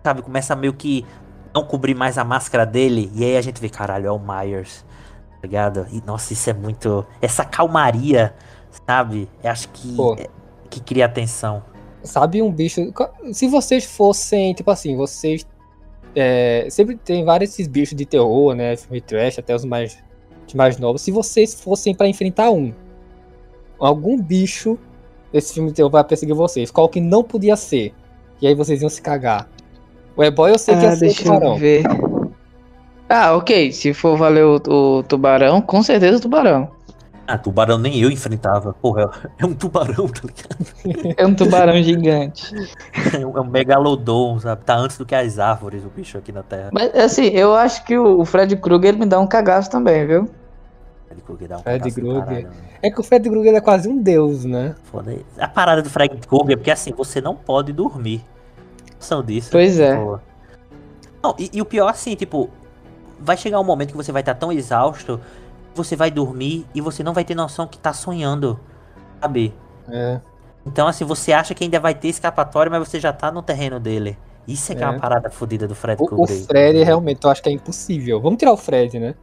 [0.04, 0.22] sabe?
[0.22, 1.04] Começa meio que
[1.54, 3.10] não cobrir mais a máscara dele.
[3.14, 4.84] E aí a gente vê, caralho, é o Myers.
[5.40, 5.86] Tá ligado?
[5.92, 7.06] E, nossa, isso é muito.
[7.22, 8.34] Essa calmaria,
[8.86, 9.28] sabe?
[9.42, 9.94] Eu acho que.
[9.94, 10.14] Pô.
[10.18, 10.26] é-
[10.70, 11.62] que cria atenção.
[12.02, 12.92] Sabe um bicho.
[13.32, 15.46] Se vocês fossem, tipo assim, vocês.
[16.14, 18.76] é, sempre tem vários esses bichos de terror, né?
[18.76, 19.98] Filme trash, até os mais,
[20.46, 21.00] os mais novos.
[21.02, 22.72] Se vocês fossem pra enfrentar um,
[23.78, 24.78] algum bicho
[25.32, 27.94] desse filme de terror vai perseguir vocês, qual que não podia ser?
[28.40, 29.48] E aí vocês iam se cagar.
[30.16, 31.56] O E-Boy eu sei que Ah, ia ser o deixa eu tubarão.
[31.58, 31.82] ver.
[33.08, 33.72] Ah, ok.
[33.72, 36.70] Se for valer o, o tubarão, com certeza o tubarão.
[37.26, 38.72] Ah, tubarão nem eu enfrentava.
[38.74, 41.14] Porra, é um tubarão, tá ligado?
[41.18, 42.54] É um tubarão gigante.
[43.12, 44.64] É um, é um megalodon, sabe?
[44.64, 46.70] Tá antes do que as árvores, o bicho aqui na Terra.
[46.72, 50.28] Mas assim, eu acho que o Fred Krueger me dá um cagaço também, viu?
[51.06, 52.44] Fred Krueger dá um Fred Krueger.
[52.44, 52.50] né?
[52.82, 54.74] É que o Fred Krueger é quase um deus, né?
[54.84, 55.24] Foda aí.
[55.38, 58.24] A parada do Fred Krueger é porque assim, você não pode dormir.
[58.98, 59.50] Noção disso.
[59.52, 59.92] Pois é.
[59.96, 60.20] Tipo,
[61.22, 62.48] Não, e, e o pior assim, tipo,
[63.18, 65.20] vai chegar um momento que você vai estar tão exausto,
[65.74, 68.58] você vai dormir e você não vai ter noção que tá sonhando.
[69.20, 69.54] Sabe?
[69.88, 70.20] É.
[70.66, 73.80] Então, assim, você acha que ainda vai ter escapatória, mas você já tá no terreno
[73.80, 74.18] dele.
[74.46, 74.90] Isso é, que é É.
[74.90, 76.26] uma parada fodida do Fred O, o.
[76.26, 78.20] Fred realmente eu acho que é impossível.
[78.20, 79.14] Vamos tirar o Fred, né?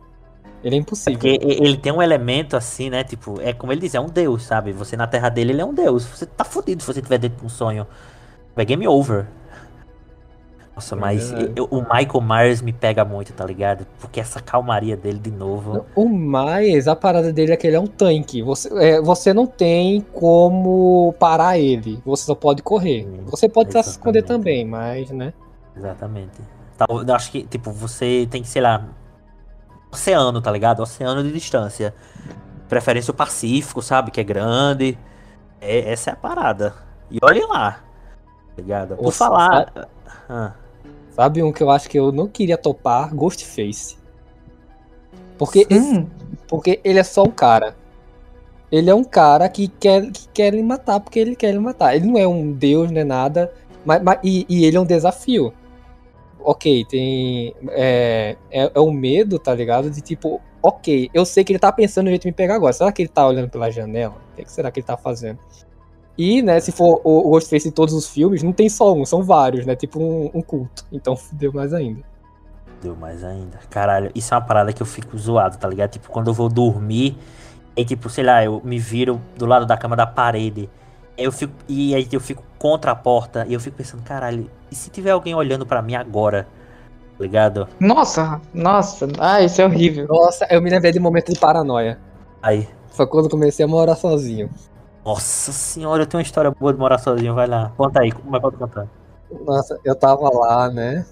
[0.64, 1.20] Ele é impossível.
[1.20, 3.04] Porque ele tem um elemento assim, né?
[3.04, 4.72] Tipo, é como ele diz, é um deus, sabe?
[4.72, 6.06] Você na terra dele, ele é um deus.
[6.06, 7.86] Você tá fudido se você tiver dentro de um sonho.
[8.56, 9.28] É game over.
[10.76, 11.54] Nossa, É mas verdade.
[11.56, 13.88] eu- o Michael Myers me pega muito, tá ligado?
[14.00, 15.86] Porque essa calmaria dele de novo.
[15.96, 18.42] O mais, a parada dele é que ele é um tanque.
[18.44, 22.02] Você, é, você não tem como parar ele.
[22.06, 23.04] Você só pode correr.
[23.04, 25.34] Sim, Você pode se esconder também, mas, né?
[25.78, 26.42] Exatamente.
[26.78, 28.86] Tá, eu acho que, tipo, você tem que, sei lá.
[29.94, 30.82] Oceano, tá ligado?
[30.82, 31.96] Oceano de distância.
[32.68, 34.12] Preferência o Pacífico, sabe?
[34.12, 34.98] Que é grande.
[35.62, 36.74] É, essa é a parada.
[37.10, 37.80] E olhe lá.
[38.56, 38.96] Tá ligado?
[38.98, 39.88] Por Nossa, falar.
[40.28, 40.52] Ah.
[41.16, 43.16] Sabe um que eu acho que eu não queria topar?
[43.16, 43.98] Ghostface.
[45.38, 46.06] Porque, esse-
[46.48, 47.76] porque ele é só um cara.
[48.72, 51.96] Ele é um cara que quer, que quer lhe matar porque ele quer lhe matar.
[51.96, 53.54] Ele não é um deus, não é nada.
[53.86, 55.54] Mas, mas- e, e ele é um desafio.
[56.40, 57.56] Ok, tem.
[57.70, 59.90] É, é, é o medo, tá ligado?
[59.90, 62.74] De tipo, ok, eu sei que ele tá pensando no jeito de me pegar agora.
[62.74, 64.16] Será que ele tá olhando pela janela?
[64.34, 65.40] O que, que será que ele tá fazendo?
[66.18, 69.06] E, né, se for o, o Ghostface em todos os filmes, não tem só um,
[69.06, 69.76] são vários, né?
[69.76, 70.86] Tipo um, um culto.
[70.92, 72.02] Então fudeu mais ainda.
[72.82, 73.60] Deu mais ainda.
[73.70, 75.92] Caralho, isso é uma parada que eu fico zoado, tá ligado?
[75.92, 77.18] Tipo, quando eu vou dormir,
[77.76, 80.70] e tipo, sei lá, eu me viro do lado da cama da parede.
[81.18, 84.76] Eu fico, e aí eu fico contra a porta e eu fico pensando, caralho, e
[84.76, 86.48] se tiver alguém olhando pra mim agora?
[87.18, 87.68] Tá ligado?
[87.80, 89.08] nossa, nossa.
[89.18, 90.06] Ah, isso é horrível.
[90.08, 91.98] Nossa, eu me lembrei de um momento de paranoia.
[92.42, 94.50] Aí, Foi quando eu comecei a morar sozinho.
[95.06, 97.72] Nossa senhora, eu tenho uma história boa de morar sozinho, vai lá.
[97.78, 98.88] Conta aí, como é que pode contar?
[99.46, 101.06] Nossa, eu tava lá, né?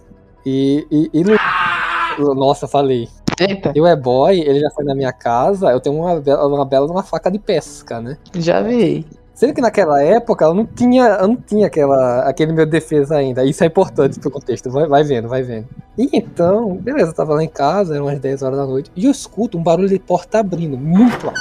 [0.45, 3.08] E, e, e no- Nossa, falei.
[3.39, 6.65] Eita, E o E-Boy, ele já foi na minha casa, eu tenho uma, bela- uma
[6.65, 8.17] bela uma faca de pesca, né?
[8.36, 9.06] já vi.
[9.34, 13.43] Sendo que naquela época eu não tinha, eu não tinha aquela, aquele meu defesa ainda.
[13.43, 14.69] Isso é importante pro contexto.
[14.69, 15.67] Vai, vai vendo, vai vendo.
[15.97, 19.06] E então, beleza, eu tava lá em casa, eram umas 10 horas da noite, e
[19.06, 21.39] eu escuto um barulho de porta abrindo, muito alto.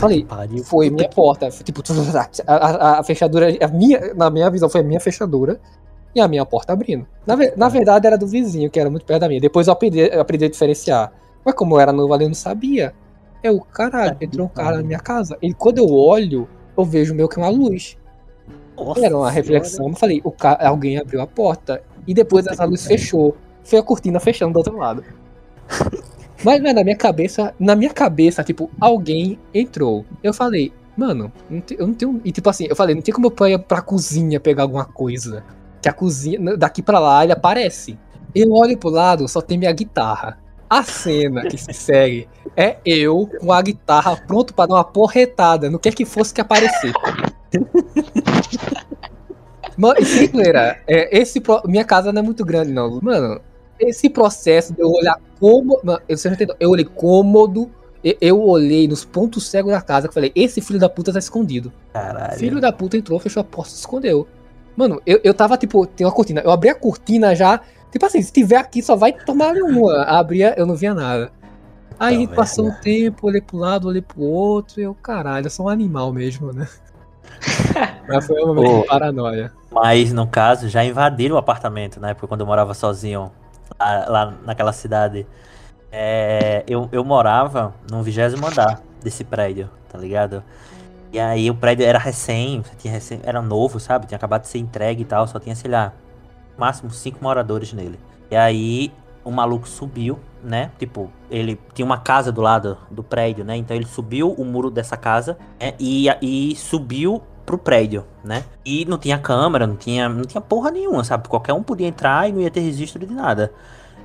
[0.00, 0.64] Falei, Pariu.
[0.64, 1.48] foi Puta minha porta.
[1.50, 1.82] Tipo,
[2.46, 5.60] a, a- a fechadura, a minha, na minha visão, foi a minha fechadura
[6.14, 7.06] e a minha porta abrindo.
[7.26, 9.40] Na, na verdade, era do vizinho, que era muito perto da minha.
[9.40, 11.12] Depois eu aprendi, eu aprendi a diferenciar.
[11.44, 12.94] Mas como eu era novo ali, eu não sabia.
[13.42, 15.36] Eu, caralho, entrou um cara na minha casa.
[15.40, 17.96] E quando eu olho, eu vejo meio que uma luz.
[18.76, 19.30] Nossa Era uma senhora.
[19.30, 19.88] reflexão.
[19.88, 20.58] Eu falei, o ca...
[20.66, 21.82] alguém abriu a porta.
[22.06, 23.36] E depois essa luz fechou.
[23.62, 25.04] Foi a cortina fechando do outro lado.
[26.42, 30.04] Mas, mas na minha cabeça, na minha cabeça, tipo, alguém entrou.
[30.22, 32.20] Eu falei, mano, eu não tenho.
[32.24, 35.44] E tipo assim, eu falei, não tem como eu ir pra cozinha pegar alguma coisa.
[35.82, 37.98] Que a cozinha, daqui pra lá, ele aparece.
[38.34, 40.38] Eu olho pro lado, só tem minha guitarra.
[40.68, 45.68] A cena que se segue é eu com a guitarra pronto pra dar uma porretada
[45.68, 46.92] no que que fosse que aparecer.
[49.76, 53.00] Mano, e sem zoeira, é, esse minha casa não é muito grande, não.
[53.02, 53.40] Mano,
[53.80, 55.80] esse processo de eu olhar como.
[56.08, 56.56] Eu, você não entendeu?
[56.60, 57.70] Eu olhei cômodo.
[58.20, 61.70] Eu olhei nos pontos cegos da casa que falei, esse filho da puta tá escondido.
[61.92, 62.38] Caralho.
[62.38, 64.26] Filho da puta entrou, fechou a porta e se escondeu.
[64.74, 66.40] Mano, eu, eu tava, tipo, tem uma cortina.
[66.40, 67.60] Eu abri a cortina já.
[67.92, 70.04] Tipo assim, se tiver aqui, só vai tomar uma.
[70.08, 71.30] Abria, eu não via nada.
[71.98, 72.82] Aí Tá passou um merda.
[72.82, 76.50] tempo, olhei pro lado, olhei pro outro, e eu, caralho, eu sou um animal mesmo,
[76.54, 76.66] né?
[78.08, 79.52] Mas foi um momento de paranoia.
[79.70, 82.14] Mas, no caso, já invadiram o apartamento, né?
[82.14, 83.30] Porque quando eu morava sozinho
[83.78, 85.26] lá, lá naquela cidade,
[85.92, 90.42] é, eu, eu morava no vigésimo andar desse prédio, tá ligado?
[91.12, 94.06] E aí o prédio era recém, tinha recém, era novo, sabe?
[94.06, 95.92] Tinha acabado de ser entregue e tal, só tinha, sei lá,
[96.56, 97.98] máximo cinco moradores nele.
[98.30, 98.92] E aí
[99.24, 100.70] o maluco subiu, né?
[100.78, 103.56] Tipo, ele tinha uma casa do lado do prédio, né?
[103.56, 105.74] Então ele subiu o muro dessa casa né?
[105.80, 107.20] e, e subiu
[107.50, 108.44] pro prédio, né?
[108.64, 111.28] E não tinha câmera, não tinha, não tinha porra nenhuma, sabe?
[111.28, 113.52] Qualquer um podia entrar e não ia ter registro de nada.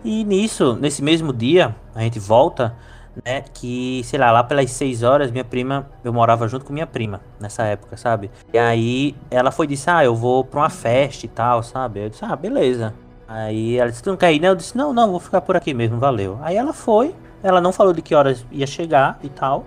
[0.04, 2.76] E nisso, nesse mesmo dia, a gente volta,
[3.24, 3.44] né?
[3.54, 7.22] Que, sei lá, lá pelas 6 horas, minha prima, eu morava junto com minha prima
[7.40, 8.32] nessa época, sabe?
[8.52, 12.04] E aí ela foi disse: Ah, eu vou pra uma festa e tal, sabe?
[12.06, 12.96] Eu disse: Ah, beleza.
[13.28, 14.50] Aí ela disse: Tu não quer ir, né?
[14.50, 16.40] Eu disse: Não, não, vou ficar por aqui mesmo, valeu.
[16.42, 19.66] Aí ela foi, ela não falou de que horas ia chegar e tal.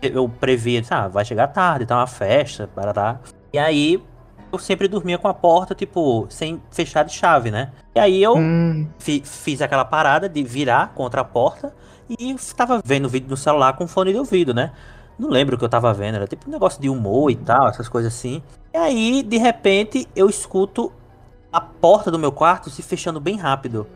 [0.00, 3.20] Eu, previa, ah, vai chegar tarde, tá uma festa, barará.
[3.52, 4.02] E aí
[4.50, 7.70] eu sempre dormia com a porta, tipo, sem fechar de chave, né?
[7.94, 11.74] E aí eu Hum, fi- fiz aquela parada de virar contra a porta
[12.08, 14.72] e tava vendo vídeo no celular com fone de ouvido, né?
[15.18, 17.68] Não lembro o que eu tava vendo, era tipo um negócio de humor e tal,
[17.68, 18.42] essas coisas assim.
[18.74, 20.90] E aí, de repente, eu escuto
[21.52, 23.86] a porta do meu quarto se fechando bem rápido.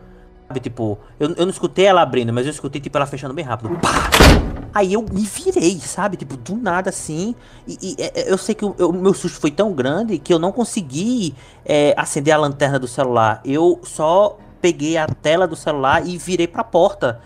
[0.46, 3.44] Sabe, tipo, eu, eu não escutei ela abrindo, mas eu escutei, tipo, ela fechando bem
[3.44, 3.70] rápido.
[3.80, 4.45] Pá!
[4.76, 6.18] Aí eu me virei, sabe?
[6.18, 7.34] Tipo, do nada assim.
[7.66, 10.18] E, e, é, é, eu sei que o eu- o meu susto foi tão grande
[10.18, 11.34] que eu não consegui
[11.64, 13.40] é, acender a lanterna do celular.
[13.44, 17.20] Eu só peguei a tela do celular e virei pra porta,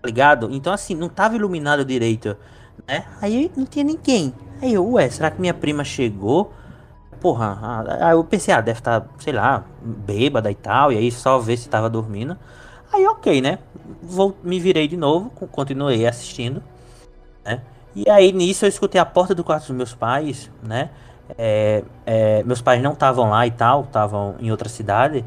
[0.00, 0.48] tá ligado?
[0.52, 2.36] Então, assim, não tava iluminado direito,
[2.86, 3.04] né?
[3.20, 4.32] Aí não tinha ninguém.
[4.60, 6.52] Aí eu, ué, será que minha prima chegou?
[7.20, 7.58] Porra,
[8.00, 11.56] aí eu pensei, ah, deve estar, sei lá, bêbada e tal, e aí só ver
[11.56, 12.36] se tava dormindo.
[12.92, 13.58] Aí, ok, né?
[14.02, 16.62] Vou, me virei de novo, co- continuei assistindo,
[17.44, 17.60] né?
[17.94, 20.90] E aí, nisso, eu escutei a porta do quarto dos meus pais, né?
[21.38, 25.24] É, é, meus pais não estavam lá e tal, estavam em outra cidade,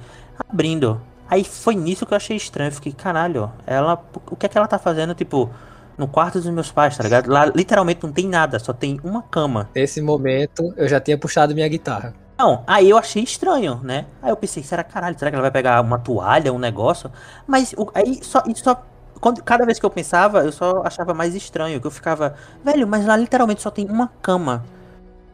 [0.49, 1.01] abrindo.
[1.29, 2.67] Aí foi nisso que eu achei estranho.
[2.69, 4.03] Eu fiquei, caralho, ela.
[4.29, 5.49] O que é que ela tá fazendo, tipo,
[5.97, 7.29] no quarto dos meus pais, tá ligado?
[7.31, 9.69] Lá literalmente não tem nada, só tem uma cama.
[9.75, 12.13] Nesse momento, eu já tinha puxado minha guitarra.
[12.37, 14.05] Não, aí eu achei estranho, né?
[14.21, 17.09] Aí eu pensei, será caralho, será que ela vai pegar uma toalha, um negócio?
[17.47, 18.83] Mas o- aí só, isso só.
[19.19, 21.79] Quando, cada vez que eu pensava, eu só achava mais estranho.
[21.79, 24.63] Que eu ficava, velho, mas lá literalmente só tem uma cama.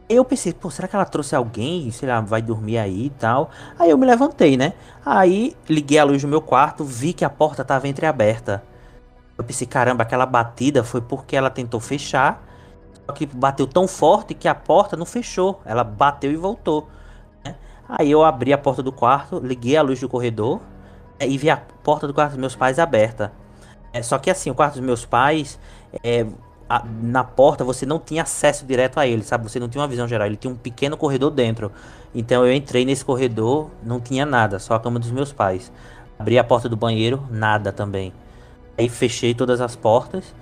[0.08, 1.90] Eu pensei, pô, será que ela trouxe alguém?
[1.90, 3.50] Sei lá, vai dormir aí e tal.
[3.78, 4.74] Aí eu me levantei, né?
[5.04, 8.62] Aí liguei a luz do meu quarto, vi que a porta tava entreaberta.
[9.38, 12.42] Eu pensei, caramba, aquela batida foi porque ela tentou fechar.
[13.06, 15.60] Só que bateu tão forte que a porta não fechou.
[15.64, 16.88] Ela bateu e voltou.
[17.44, 17.56] né?
[17.88, 20.60] Aí eu abri a porta do quarto, liguei a luz do corredor
[21.18, 23.32] é, e vi a porta do quarto dos meus pais aberta.
[23.92, 25.58] É, só que assim, o quarto dos meus pais,
[26.02, 26.26] é,
[26.68, 29.44] a- na porta você não tinha acesso direto a ele, sabe?
[29.50, 30.26] Você não tinha uma visão geral.
[30.26, 31.70] Ele tinha um pequeno corredor dentro.
[32.14, 35.72] Então eu entrei nesse corredor, não tinha nada, só a cama dos meus pais.
[36.18, 38.12] Abri a porta do banheiro, nada também.
[38.78, 40.34] Aí fechei todas as portas.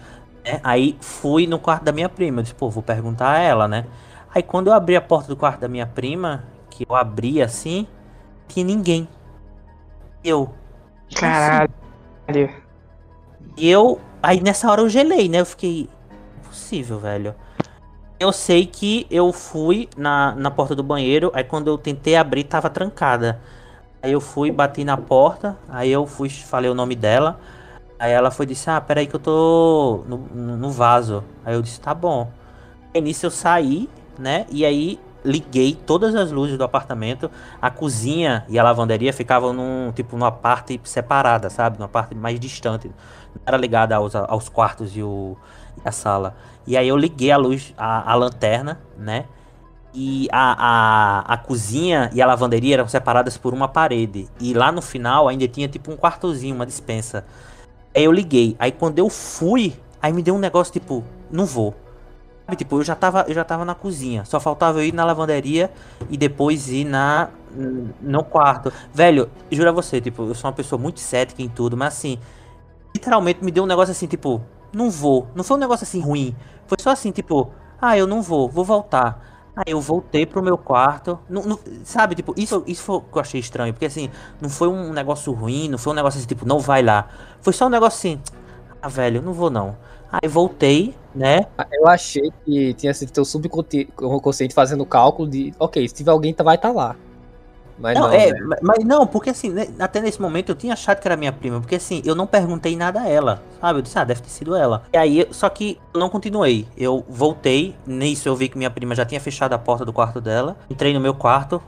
[0.44, 0.60] né?
[0.64, 2.40] Aí fui no quarto da minha prima.
[2.40, 3.86] Eu disse, pô, vou perguntar a ela, né?
[4.34, 7.86] Aí quando eu abri a porta do quarto da minha prima, que eu abri assim,
[8.48, 9.08] tinha ninguém.
[10.22, 10.50] Eu.
[11.14, 11.70] caralho.
[13.56, 14.00] E eu.
[14.22, 15.40] Aí nessa hora eu gelei, né?
[15.40, 15.88] Eu fiquei.
[16.40, 17.34] Impossível, velho.
[18.18, 22.44] Eu sei que eu fui na, na porta do banheiro, aí quando eu tentei abrir,
[22.44, 23.40] tava trancada.
[24.02, 27.40] Aí eu fui, bati na porta, aí eu fui, falei o nome dela.
[27.98, 30.18] Aí ela foi disse, ah, peraí que eu tô no
[30.56, 31.24] no vaso.
[31.44, 32.30] Aí eu disse, tá bom.
[32.94, 34.46] Aí nisso eu saí, né?
[34.50, 37.30] E aí liguei todas as luzes do apartamento.
[37.60, 41.78] A cozinha e a lavanderia ficavam num, tipo, numa parte separada, sabe?
[41.78, 42.90] Numa parte mais distante.
[43.44, 45.36] Era ligada aos, aos quartos e, o,
[45.84, 46.36] e a sala.
[46.66, 49.24] E aí eu liguei a luz, a, a lanterna, né?
[49.92, 50.54] E a,
[51.28, 54.28] a, a cozinha e a lavanderia eram separadas por uma parede.
[54.38, 57.24] E lá no final ainda tinha tipo um quartozinho, uma dispensa.
[57.94, 58.54] Aí eu liguei.
[58.58, 61.74] Aí quando eu fui, aí me deu um negócio tipo, não vou.
[62.46, 64.24] Sabe, tipo, eu já tava, eu já tava na cozinha.
[64.24, 65.70] Só faltava eu ir na lavanderia
[66.08, 67.30] e depois ir na
[68.00, 68.72] no quarto.
[68.92, 72.18] Velho, juro a você, tipo, eu sou uma pessoa muito cética em tudo, mas assim,
[72.94, 74.40] literalmente me deu um negócio assim, tipo,
[74.72, 75.26] não vou.
[75.34, 76.34] Não foi um negócio assim ruim.
[76.66, 77.50] Foi só assim, tipo,
[77.80, 79.26] ah, eu não vou, vou voltar.
[79.56, 81.18] Aí eu voltei pro meu quarto.
[81.28, 83.72] Não, não- sabe, tipo, isso, isso foi o que eu achei estranho.
[83.72, 86.82] Porque assim, não foi um negócio ruim, não foi um negócio assim, tipo, não vai
[86.82, 87.08] lá.
[87.40, 88.20] Foi só um negócio assim,
[88.82, 89.76] ah, velho, não vou não.
[90.10, 91.46] Aí voltei, né?
[91.72, 96.42] Eu achei que tinha sido teu subconsciente fazendo cálculo de, ok, se tiver alguém, tá-
[96.44, 96.96] vai estar lá.
[97.80, 98.40] Mas não, Não, é, né?
[98.40, 101.32] ma- mas não, porque assim, né, até nesse momento eu tinha achado que era minha
[101.32, 103.78] prima, porque assim, eu não perguntei nada a ela, sabe?
[103.78, 104.82] Eu disse, ah, deve ter sido ela.
[104.92, 106.68] E aí, só que eu não continuei.
[106.76, 110.20] Eu voltei, nisso eu vi que minha prima já tinha fechado a porta do quarto
[110.20, 111.62] dela, entrei no meu quarto,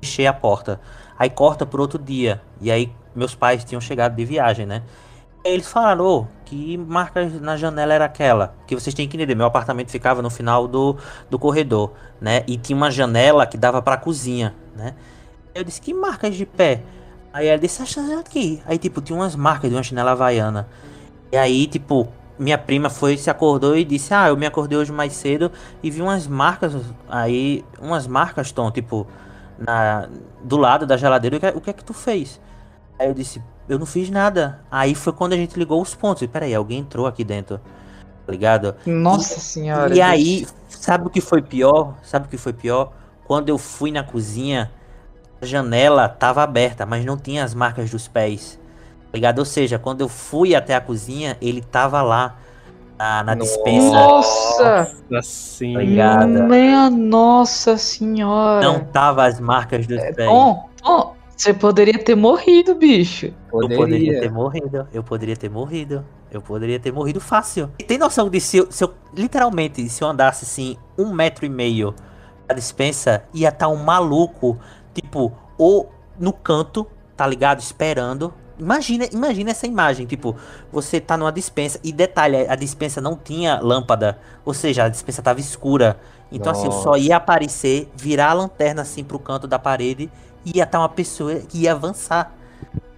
[0.00, 0.80] fechei a porta.
[1.18, 4.82] Aí corta por outro dia, e aí meus pais tinham chegado de viagem, né?
[5.44, 8.54] Eles falaram, que marca na janela era aquela?
[8.66, 10.96] Que vocês têm que entender, meu apartamento ficava no final do,
[11.28, 12.44] do corredor, né?
[12.46, 14.94] E tinha uma janela que dava pra cozinha, né?
[15.54, 16.82] Eu disse, que marcas de pé?
[17.32, 18.62] Aí ela disse, essa aqui.
[18.66, 20.68] Aí, tipo, tinha umas marcas de uma chinela havaiana.
[21.32, 24.92] E aí, tipo, minha prima foi, se acordou e disse, ah, eu me acordei hoje
[24.92, 25.50] mais cedo
[25.82, 26.74] e vi umas marcas,
[27.08, 29.06] aí, umas marcas, Tom, tipo,
[29.58, 30.08] na,
[30.42, 32.40] do lado da geladeira, o que, é- o que é que tu fez?
[32.98, 34.60] Aí eu disse, eu não fiz nada.
[34.70, 36.22] Aí foi quando a gente ligou os pontos.
[36.22, 37.60] E, peraí, alguém entrou aqui dentro,
[38.26, 38.74] tá ligado?
[38.86, 39.94] Nossa senhora.
[39.94, 41.96] E aí, sabe o que foi pior?
[42.02, 42.92] Sabe o que foi pior?
[43.24, 44.70] Quando eu fui na cozinha,
[45.46, 48.58] janela tava aberta, mas não tinha as marcas dos pés.
[49.06, 49.38] tá Ligado?
[49.40, 52.36] Ou seja, quando eu fui até a cozinha, ele tava lá
[52.98, 53.52] na, na Nossa.
[53.52, 54.06] dispensa.
[54.06, 54.96] Nossa!
[55.16, 56.44] Assim, Obrigado.
[56.44, 58.64] Minha nossa senhora.
[58.64, 60.28] Não tava as marcas dos pés.
[60.28, 63.26] Tom, Tom, você poderia ter morrido, bicho.
[63.26, 64.20] Eu poderia poderia.
[64.20, 64.88] ter morrido.
[64.92, 66.04] Eu poderia ter morrido.
[66.30, 67.70] Eu poderia ter morrido fácil.
[67.78, 71.44] E tem noção de se eu, se eu- literalmente, se eu andasse assim, um metro
[71.44, 71.94] e meio
[72.48, 74.58] da dispensa, ia estar um maluco,
[74.94, 77.60] tipo, ou no canto, tá ligado?
[77.60, 78.32] Esperando.
[78.58, 80.36] Imagina, imagina essa imagem, tipo,
[80.70, 85.22] você tá numa dispensa e detalhe, a dispensa não tinha lâmpada, ou seja, a dispensa
[85.22, 85.98] tava escura.
[86.30, 86.98] Então assim, eu só Nossa.
[86.98, 90.10] ia aparecer, virar a lanterna assim pro canto da parede
[90.44, 92.32] e ia estar uma pessoa que ia avançar.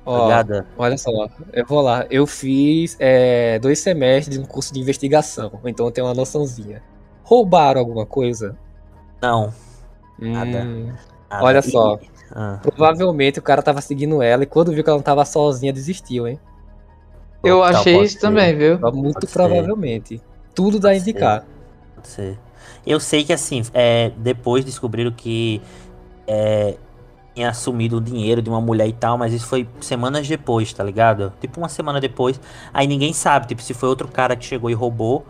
[0.04, 0.28] Tá ó,
[0.76, 1.11] olha só,
[1.52, 2.04] eu vou lá.
[2.11, 6.83] Eu fiz é, dois semestres de um curso de investigação, então eu tenho uma noçãozinha.
[7.22, 8.57] Roubaram alguma coisa?
[9.20, 9.52] Não.
[10.18, 10.62] Nada.
[10.62, 10.92] Hum,
[11.42, 11.44] nada.
[11.44, 11.98] Olha E- só.
[12.32, 15.72] Ah, provavelmente o cara tava seguindo ela e quando viu que ela não tava sozinha,
[15.72, 16.40] desistiu, hein?
[17.42, 18.78] Eu achei isso ser, também, viu?
[18.92, 19.32] Muito Pode ser.
[19.32, 20.22] provavelmente.
[20.54, 21.00] Tudo dá a ser.
[21.00, 21.46] indicar.
[21.94, 22.38] pode ser.
[22.86, 25.60] Eu sei que assim, é, depois descobriram que
[26.26, 26.76] é,
[27.34, 30.84] tinha assumido o dinheiro de uma mulher e tal, mas isso foi semanas depois, tá
[30.84, 31.32] ligado?
[31.40, 32.40] Tipo uma semana depois.
[32.72, 35.26] Aí ninguém sabe, tipo, se foi outro cara que chegou e roubou,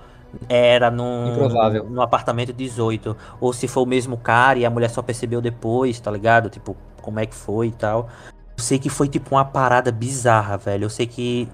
[0.49, 1.85] era num, Improvável.
[1.88, 3.16] no apartamento 18.
[3.40, 6.49] Ou se foi o mesmo cara e a mulher só percebeu depois, tá ligado?
[6.51, 8.09] Tipo, como é que foi e tal.
[8.57, 10.85] Eu sei que foi tipo uma parada bizarra, velho.
[10.85, 11.49] Eu sei que.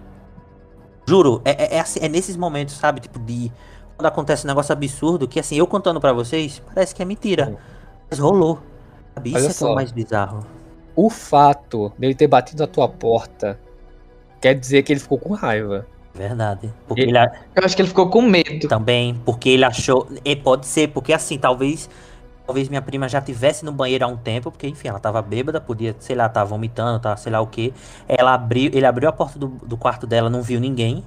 [1.06, 3.00] Juro, é, é, é assim, é nesses momentos, sabe?
[3.00, 3.50] Tipo, de.
[3.96, 7.58] Quando acontece um negócio absurdo, que assim, eu contando pra vocês, parece que é mentira.
[8.08, 8.60] Mas rolou.
[9.14, 9.30] Sabe?
[9.30, 9.74] Isso Olha é é o só.
[9.74, 10.46] mais bizarro.
[10.96, 13.58] O fato dele ter batido na tua porta
[14.40, 15.86] quer dizer que ele ficou com raiva.
[16.14, 16.72] Verdade.
[16.88, 18.66] Porque E- ele a- Eu acho que ele ficou com medo.
[18.68, 20.08] também, porque ele achou.
[20.24, 21.88] E pode ser, porque assim, talvez.
[22.46, 25.60] Talvez minha prima já tivesse no banheiro há um tempo, porque enfim, ela tava bêbada,
[25.60, 27.72] podia, sei lá, tá vomitando, tá, sei lá o que.
[28.08, 31.04] Ela abriu, ele abriu a porta do, do quarto dela, não viu ninguém,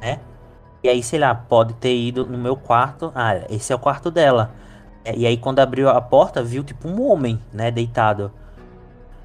[0.00, 0.20] né?
[0.84, 3.10] E aí, sei lá, pode ter ido no meu quarto.
[3.12, 4.52] Ah, esse é o quarto dela.
[5.04, 8.30] É, E aí, quando abriu a porta, viu tipo um homem, né, deitado.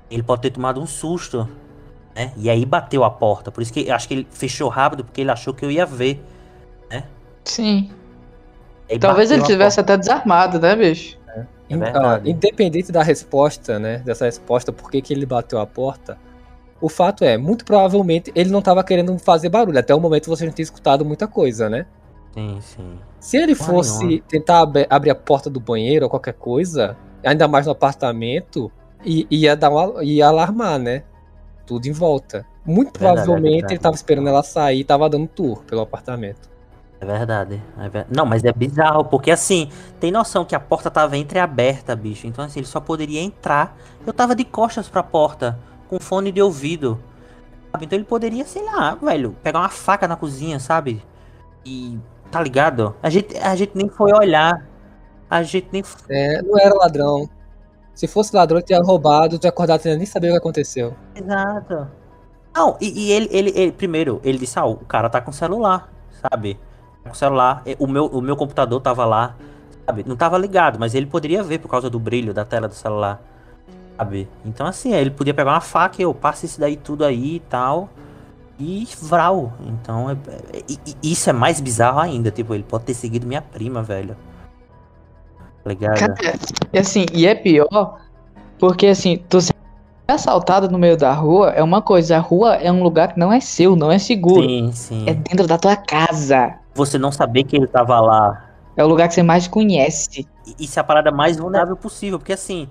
[0.09, 1.47] Ele pode ter tomado um susto,
[2.19, 2.33] né?
[2.35, 3.51] E aí bateu a porta.
[3.51, 6.21] Por isso que acho que ele fechou rápido, porque ele achou que eu ia ver.
[7.43, 7.89] Sim.
[8.89, 11.17] Aí Talvez ele tivesse até desarmado, né, bicho?
[11.69, 13.99] É ah, independente da resposta, né?
[13.99, 16.17] Dessa resposta, por que, que ele bateu a porta?
[16.81, 19.77] O fato é, muito provavelmente ele não tava querendo fazer barulho.
[19.77, 21.85] Até o momento você não tinha escutado muita coisa, né?
[22.33, 22.99] Sim, sim.
[23.19, 24.23] Se ele Porra fosse nenhuma.
[24.27, 28.71] tentar ab- abrir a porta do banheiro ou qualquer coisa, ainda mais no apartamento,
[29.05, 31.03] ia dar uma, ia alarmar, né?
[31.69, 32.45] Tudo em volta.
[32.65, 33.73] Muito Verdade, provavelmente é verdade.
[33.75, 36.49] ele tava esperando ela sair e tava dando tour pelo apartamento.
[36.99, 37.61] É verdade.
[37.77, 41.95] é ver- Não, mas é bizarro, porque assim, tem noção que a porta tava entreaberta,
[41.95, 42.25] bicho.
[42.25, 43.77] Então, assim, ele só poderia entrar.
[44.05, 46.99] Eu tava de costas pra porta, com fone de ouvido.
[47.71, 47.85] sabe?
[47.85, 51.01] Então ele poderia, sei lá, velho, pegar uma faca na cozinha, sabe?
[51.63, 51.99] E.
[52.31, 52.95] Tá ligado?
[53.01, 54.67] A gente, a gente nem foi olhar.
[55.29, 55.83] A gente nem.
[56.09, 57.29] É, não era ladrão.
[57.99, 60.95] Se fosse ladrão, tinha roubado, tinha acordado sem nem saber o que aconteceu.
[61.15, 61.87] Exato.
[62.55, 65.91] Não, e, e ele, ele, ele- primeiro, ele disse, ah, o cara tá com celular,
[66.09, 66.55] sabe?
[67.03, 69.37] Tá com celular, o meu, o meu computador tava lá,
[69.85, 70.03] sabe?
[70.07, 73.21] Não tava ligado, mas ele poderia ver por causa do brilho da tela do celular,
[73.97, 74.29] sabe?
[74.45, 77.39] Então assim, ele podia pegar uma faca e eu passo isso daí tudo aí e
[77.41, 77.89] tal,
[78.59, 79.53] e vral.
[79.61, 80.13] Então, é,
[80.57, 80.63] é-
[81.03, 84.15] e isso é mais bizarro ainda, tipo, ele pode ter seguido minha prima, velho.
[85.63, 85.99] Tá ligado?
[85.99, 86.15] Cara,
[86.73, 87.99] e assim, e é pior,
[88.57, 89.53] porque assim, tu ser
[90.07, 93.31] assaltado no meio da rua é uma coisa, a rua é um lugar que não
[93.31, 94.47] é seu, não é seguro.
[94.47, 95.03] sim, sim.
[95.07, 96.55] É dentro da tua casa.
[96.73, 98.45] Você não saber que ele tava lá.
[98.75, 100.27] É o lugar que você mais conhece.
[100.47, 102.67] E- Isso é a parada mais vulnerável possível, porque assim,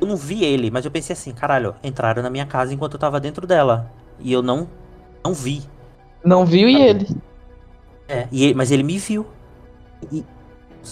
[0.00, 2.98] eu não vi ele, mas eu pensei assim, caralho, entraram na minha casa enquanto eu
[3.00, 3.90] tava dentro dela.
[4.20, 4.68] E eu não,
[5.24, 5.62] não vi.
[6.24, 7.08] Não viu e ele.
[8.08, 9.26] É, e ele- mas ele me viu.
[10.12, 10.24] E...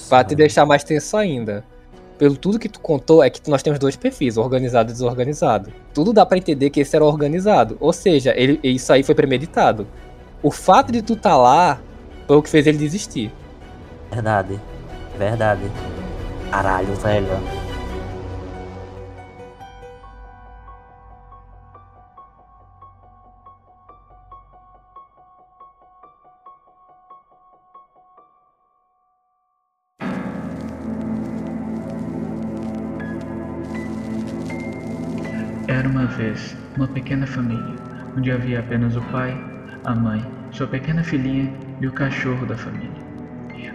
[0.09, 1.65] Pra te deixar mais tenso ainda.
[2.19, 5.73] Pelo tudo que tu contou, é que nós temos dois perfis, organizado e desorganizado.
[5.95, 7.79] Tudo dá pra entender que esse era organizado.
[7.81, 9.87] Ou seja, ele, isso aí foi premeditado.
[10.43, 11.81] O fato de tu tá lá
[12.27, 13.33] foi o que fez ele desistir.
[14.13, 14.61] Verdade.
[15.19, 15.63] Verdade.
[16.51, 17.70] Caralho, velho.
[35.71, 37.77] Era uma vez uma pequena família,
[38.17, 39.41] onde havia apenas o pai,
[39.85, 41.49] a mãe, sua pequena filhinha
[41.81, 43.01] e o cachorro da família.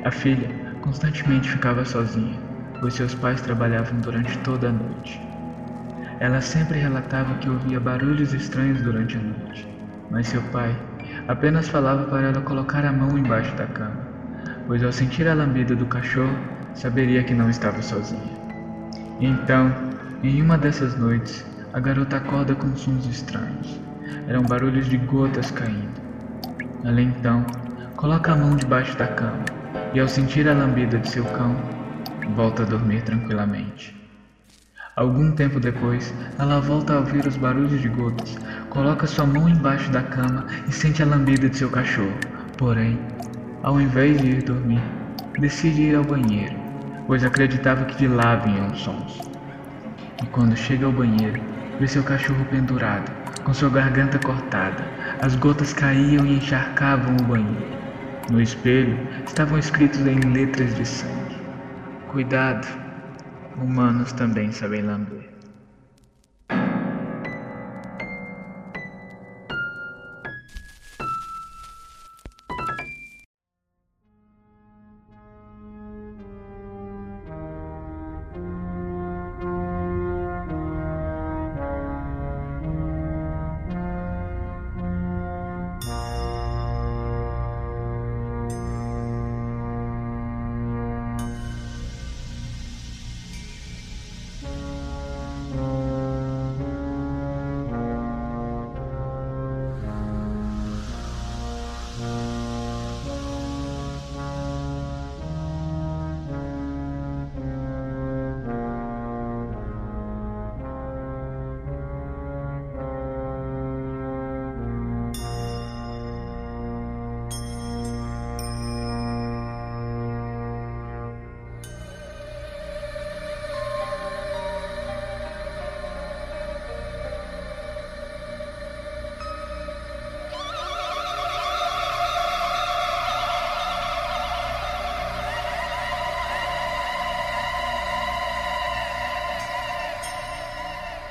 [0.03, 0.49] A filha
[0.81, 2.37] constantemente ficava sozinha,
[2.81, 5.25] pois seus pais trabalhavam durante toda a noite.
[6.19, 9.65] Ela sempre relatava que ouvia barulhos estranhos durante a noite,
[10.11, 10.75] mas seu pai
[11.29, 14.05] apenas falava para ela colocar a mão embaixo da cama,
[14.67, 16.37] pois ao sentir a lambida do cachorro,
[16.73, 18.35] saberia que não estava sozinha.
[19.21, 19.73] Então,
[20.21, 23.81] em uma dessas noites, a garota acorda com sons estranhos.
[24.29, 26.01] Eram barulhos de gotas caindo.
[26.85, 27.45] Ela então
[27.97, 29.43] coloca a mão debaixo da cama
[29.93, 31.53] e, ao sentir a lambida de seu cão,
[32.33, 33.93] volta a dormir tranquilamente.
[34.95, 38.37] Algum tempo depois, ela volta a ouvir os barulhos de gotas,
[38.69, 42.17] coloca sua mão embaixo da cama e sente a lambida de seu cachorro.
[42.57, 42.97] Porém,
[43.63, 44.81] ao invés de ir dormir,
[45.37, 46.55] decide ir ao banheiro,
[47.05, 49.19] pois acreditava que de lá vinham os sons.
[50.23, 51.41] E quando chega ao banheiro,
[51.79, 53.11] vê seu cachorro pendurado,
[53.43, 54.83] com sua garganta cortada.
[55.21, 57.75] As gotas caíam e encharcavam o banheiro.
[58.31, 61.37] No espelho estavam escritos em letras de sangue:
[62.07, 62.67] Cuidado,
[63.57, 65.24] humanos também sabem lamber.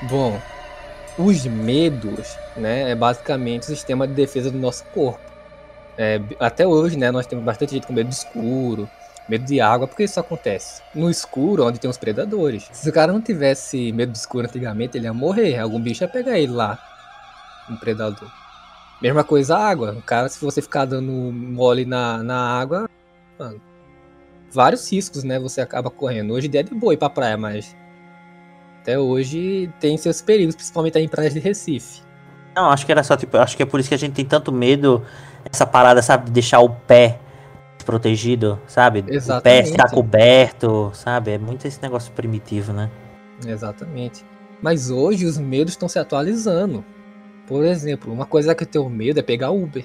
[0.09, 0.39] Bom,
[1.17, 5.21] os medos, né, é basicamente o sistema de defesa do nosso corpo.
[5.97, 8.89] É, até hoje, né, nós temos bastante gente com medo de escuro,
[9.29, 12.69] medo de água, porque isso acontece no escuro, onde tem os predadores.
[12.73, 16.09] Se o cara não tivesse medo de escuro antigamente, ele ia morrer, algum bicho ia
[16.09, 16.79] pegar ele lá,
[17.71, 18.31] um predador.
[19.01, 22.91] Mesma coisa a água, o cara, se você ficar dando mole na, na água,
[23.39, 23.61] mano,
[24.51, 26.35] vários riscos, né, você acaba correndo.
[26.35, 27.75] Hoje em dia é de boa ir pra praia, mas
[28.85, 32.03] até hoje tem seus perigos, principalmente aí em praias de Recife.
[32.55, 34.27] Não, acho que era só, tipo, acho que é por isso que a gente tem
[34.27, 35.03] tanto medo,
[35.51, 37.19] essa parada, sabe, de deixar o pé
[37.87, 39.01] protegido, sabe?
[39.01, 39.71] O pé Exatamente.
[39.71, 41.31] estar coberto, sabe?
[41.31, 42.91] É muito esse negócio primitivo, né?
[43.47, 44.23] Exatamente.
[44.61, 46.85] Mas hoje os medos estão se atualizando.
[47.47, 49.85] Por exemplo, uma coisa que eu tenho medo é pegar Uber.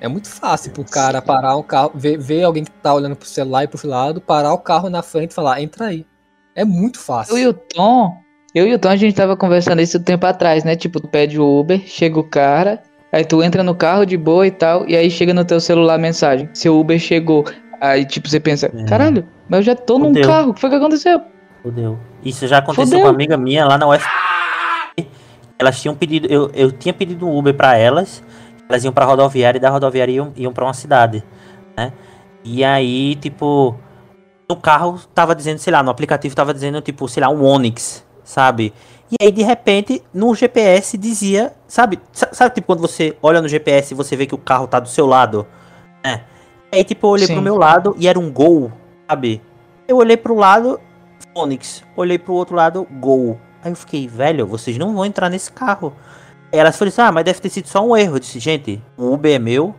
[0.00, 3.28] É muito fácil pro cara parar um carro, ver, ver alguém que tá olhando pro
[3.28, 6.06] celular e pro lado, parar o carro na frente e falar, entra aí.
[6.54, 7.36] É muito fácil.
[7.36, 8.16] Eu e o Tom,
[8.58, 10.74] eu e o Tom, a gente tava conversando isso um tempo atrás, né?
[10.76, 12.82] Tipo, tu pede o Uber, chega o cara,
[13.12, 15.94] aí tu entra no carro de boa e tal, e aí chega no teu celular
[15.94, 16.48] a mensagem.
[16.52, 17.44] Seu Uber chegou.
[17.80, 18.84] Aí, tipo, você pensa, É.
[18.84, 21.20] caralho, mas eu já tô num carro, o que foi que aconteceu?
[21.62, 21.98] Fudeu.
[22.24, 24.04] Isso já aconteceu com uma amiga minha lá na UF.
[25.58, 28.22] Elas tinham pedido, eu, eu tinha pedido um Uber pra elas,
[28.68, 31.22] elas iam pra rodoviária e da rodoviária iam, iam pra uma cidade,
[31.76, 31.92] né?
[32.44, 33.76] E aí, tipo,
[34.48, 38.04] no carro tava dizendo, sei lá, no aplicativo tava dizendo, tipo, sei lá, um Onix,
[38.28, 38.72] sabe?
[39.10, 41.98] E aí, de repente, no GPS dizia, sabe?
[42.12, 44.78] sa- Sabe, tipo, quando você olha no GPS e você vê que o carro tá
[44.78, 45.46] do seu lado?
[46.04, 46.20] É.
[46.70, 47.32] Aí, tipo, eu olhei Sim.
[47.34, 48.70] pro meu lado e era um Gol,
[49.08, 49.40] sabe?
[49.86, 50.78] Eu olhei pro lado,
[51.34, 51.82] Onix.
[51.96, 53.40] Olhei pro outro lado, Gol.
[53.64, 55.94] Aí eu fiquei, velho, vocês não vão entrar nesse carro.
[56.52, 58.16] Aí elas falaram assim, ah, mas deve ter sido só um erro.
[58.16, 59.74] Eu disse, gente, o Uber é meu,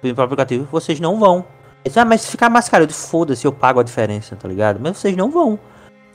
[0.00, 1.44] pedi pro aplicativo, vocês não vão.
[1.84, 4.48] Eles, ah, mas se ficar mais caro, eu disse, foda-se, eu pago a diferença, tá
[4.48, 4.80] ligado?
[4.82, 5.58] Mas vocês não vão.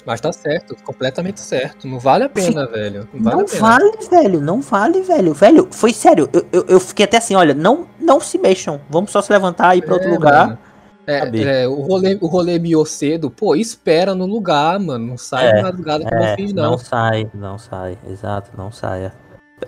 [0.06, 1.88] Mas tá certo, completamente certo.
[1.88, 3.08] Não vale a pena, velho.
[3.14, 3.60] Não vale não a pena.
[3.62, 5.34] vale, velho, não vale, velho.
[5.34, 8.80] Velho, foi sério, eu, eu, eu fiquei até assim, olha, não, não se mexam.
[8.90, 10.48] Vamos só se levantar e ir pra outro É, lugar.
[10.48, 10.60] mano.
[11.08, 11.44] É, sabe?
[11.44, 15.06] é, o rolê, o rolê miou cedo, pô, espera no lugar, mano.
[15.08, 16.72] Não sai É, de madrugada como eu É, fiz, não.
[16.72, 16.78] não.
[16.78, 19.14] sai, não sai, exato, não saia.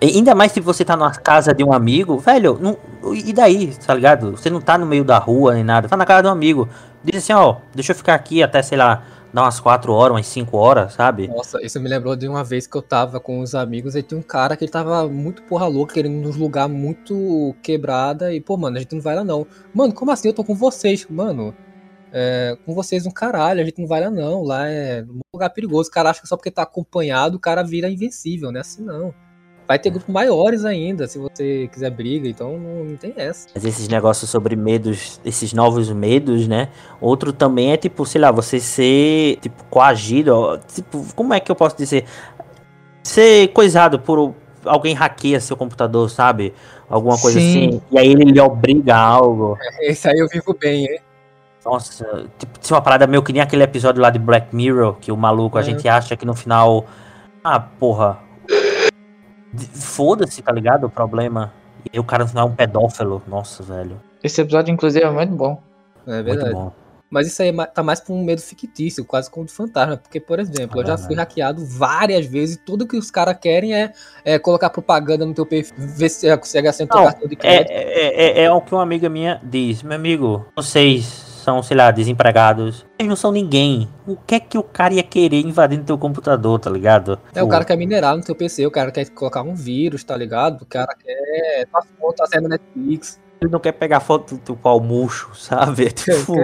[0.02, 2.76] Ainda mais se você tá na casa de um amigo, velho, não,
[3.14, 4.32] e daí, tá ligado?
[4.32, 6.68] Você não tá no meio da rua nem nada, tá na casa de um amigo.
[7.02, 9.02] Diz assim, ó, deixa eu ficar aqui até, sei lá,
[9.32, 11.28] dar umas 4 horas, umas 5 horas, sabe?
[11.28, 14.18] Nossa, isso me lembrou de uma vez que eu tava com os amigos e tinha
[14.18, 18.32] um cara que ele tava muito porra louca, querendo nos lugar muito quebrada.
[18.32, 19.46] E, pô, mano, a gente não vai lá não.
[19.74, 20.28] Mano, como assim?
[20.28, 21.54] Eu tô com vocês, mano.
[22.10, 24.42] É, com vocês um caralho, a gente não vai lá não.
[24.42, 25.88] Lá é um lugar perigoso.
[25.90, 28.60] O cara acha que só porque tá acompanhado o cara vira invencível, né?
[28.60, 29.14] Assim não.
[29.68, 33.48] Vai ter grupos maiores ainda, se você quiser briga, então não, não tem essa.
[33.54, 36.70] Mas esses negócios sobre medos, esses novos medos, né?
[37.02, 41.50] Outro também é tipo, sei lá, você ser, tipo, coagido, ó, tipo, como é que
[41.52, 42.06] eu posso dizer?
[43.02, 46.54] Ser coisado por alguém hackeia seu computador, sabe?
[46.88, 47.68] Alguma coisa Sim.
[47.68, 47.82] assim.
[47.90, 49.58] E aí ele lhe obriga a algo.
[49.82, 50.98] Esse aí eu vivo bem, hein?
[51.62, 55.12] Nossa, tipo, tinha uma parada meio que nem aquele episódio lá de Black Mirror, que
[55.12, 55.64] o maluco, a É.
[55.64, 56.86] gente acha que no final.
[57.44, 58.26] Ah, porra.
[59.56, 60.84] Foda-se, tá ligado?
[60.84, 61.52] O problema.
[61.84, 63.22] E aí o cara no final é um pedófilo.
[63.26, 64.00] Nossa, velho.
[64.22, 65.62] Esse episódio, inclusive, é muito bom.
[66.06, 66.52] É Muito verdade.
[66.52, 66.72] bom.
[67.10, 69.96] Mas isso aí é tá mais pra um medo fictício, quase como de fantasma.
[69.96, 71.28] Porque, por exemplo, eu já fui Verdade.
[71.30, 73.92] hackeado várias vezes e tudo que os caras querem é,
[74.24, 77.38] é colocar propaganda no teu perfil, ver se consegue acender teu Não, cartão de É,
[77.38, 77.70] crédito.
[77.70, 79.82] é, é, é o que uma amiga minha diz.
[79.82, 82.84] Meu amigo, vocês são, sei lá, desempregados.
[82.98, 83.88] Vocês não são ninguém.
[84.06, 87.18] O que é que o cara ia querer invadindo teu computador, tá ligado?
[87.34, 90.14] É, o cara quer minerar no teu PC, o cara quer colocar um vírus, tá
[90.14, 90.62] ligado?
[90.62, 93.18] O cara quer tua foto acende Netflix.
[93.40, 95.86] Ele não quer pegar foto do teu pau murcho, sabe?
[95.88, 96.34] É tipo...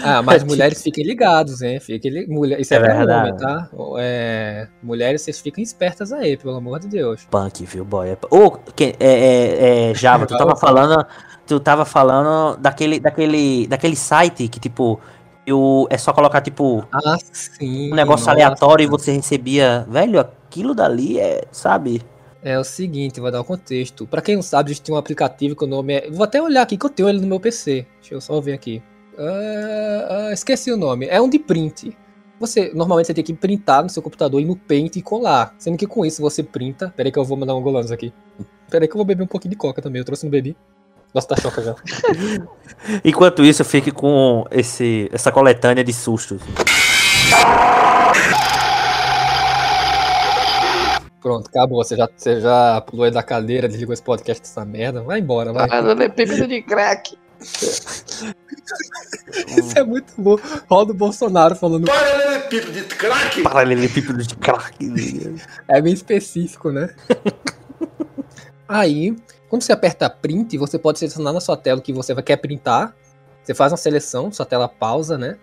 [0.00, 1.78] Ah, mas mulheres fiquem ligados, hein?
[1.78, 2.26] Fiquem li...
[2.26, 2.58] Mulher...
[2.60, 3.28] Isso é, É verdade.
[3.28, 3.68] homem, tá?
[3.98, 4.68] É...
[4.82, 7.26] Mulheres, vocês fiquem espertas aí, pelo amor de Deus.
[7.30, 8.08] Punk, viu, boy?
[8.10, 11.04] É- Ô, que- é, é, é, Java, tu tava falando.
[11.46, 15.00] Tu tava falando daquele, daquele, daquele site que, tipo,
[15.46, 17.92] eu, é só colocar, tipo, Ah, sim.
[17.92, 18.30] um negócio nossa.
[18.32, 19.86] aleatório e você recebia.
[19.88, 22.02] Velho, aquilo dali é, sabe?
[22.42, 24.06] É o seguinte, vou dar o contexto.
[24.06, 26.10] Pra quem não sabe, a gente tem um aplicativo que o nome é.
[26.10, 27.86] Vou até olhar aqui que eu tenho ele no meu PC.
[28.00, 28.82] Deixa eu só ver aqui.
[29.18, 31.06] Ah, ah, esqueci o nome.
[31.06, 31.96] É um de print.
[32.38, 35.54] Você normalmente você tem que printar no seu computador e no Paint e colar.
[35.58, 36.92] Sendo que com isso você printa.
[36.96, 38.12] Pera aí que eu vou mandar um golanos aqui.
[38.70, 40.00] Pera aí que eu vou beber um pouquinho de coca também.
[40.00, 40.56] Eu trouxe no bebi.
[41.16, 41.74] Nossa, tá choca já.
[43.02, 46.42] Enquanto isso, eu fico com esse, essa coletânea de sustos.
[51.22, 51.82] Pronto, acabou.
[51.82, 55.02] Você já, você já pulou aí da cadeira, desligou esse podcast dessa merda.
[55.02, 55.66] Vai embora, vai.
[55.66, 57.16] Paralelepípedo de crack.
[59.56, 60.36] Isso é muito bom.
[60.68, 61.86] Roda o Bolsonaro falando.
[61.86, 63.42] Paralelepípedo de crack.
[63.42, 64.76] Paralelepípedo de crack.
[65.66, 66.90] É bem específico, né?
[68.68, 69.16] Aí,
[69.48, 72.94] quando você aperta print, você pode selecionar na sua tela o que você quer printar.
[73.42, 75.36] Você faz uma seleção, sua tela pausa, né?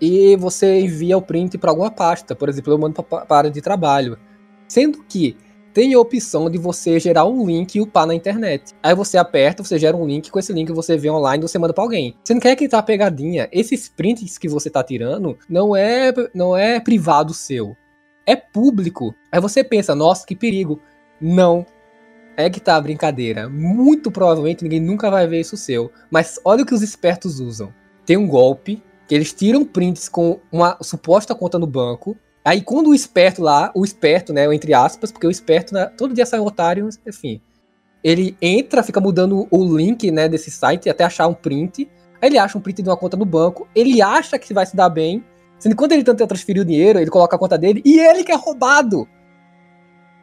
[0.00, 2.34] E você envia o print para alguma pasta.
[2.34, 4.18] Por exemplo, eu mando para a área de trabalho.
[4.68, 5.36] Sendo que
[5.72, 8.74] tem a opção de você gerar um link e upar na internet.
[8.82, 11.58] Aí você aperta, você gera um link, com esse link você vê online e você
[11.58, 12.16] manda para alguém.
[12.22, 13.48] Você não quer que tá pegadinha.
[13.50, 17.76] Esses prints que você tá tirando não é, não é privado seu
[18.28, 19.14] é público.
[19.32, 20.78] Aí você pensa, nossa, que perigo.
[21.18, 21.64] Não.
[22.38, 23.48] É que tá a brincadeira.
[23.48, 25.90] Muito provavelmente ninguém nunca vai ver isso seu.
[26.08, 27.74] Mas olha o que os espertos usam.
[28.06, 32.16] Tem um golpe que eles tiram prints com uma suposta conta no banco.
[32.44, 36.14] Aí quando o esperto lá, o esperto, né, entre aspas, porque o esperto, né, todo
[36.14, 37.40] dia sai um otário, enfim.
[38.04, 41.90] Ele entra, fica mudando o link, né, desse site até achar um print.
[42.22, 43.66] Aí ele acha um print de uma conta no banco.
[43.74, 45.24] Ele acha que vai se dar bem.
[45.58, 48.22] Sendo que quando ele tenta transferir o dinheiro, ele coloca a conta dele e ele
[48.22, 49.08] que é roubado.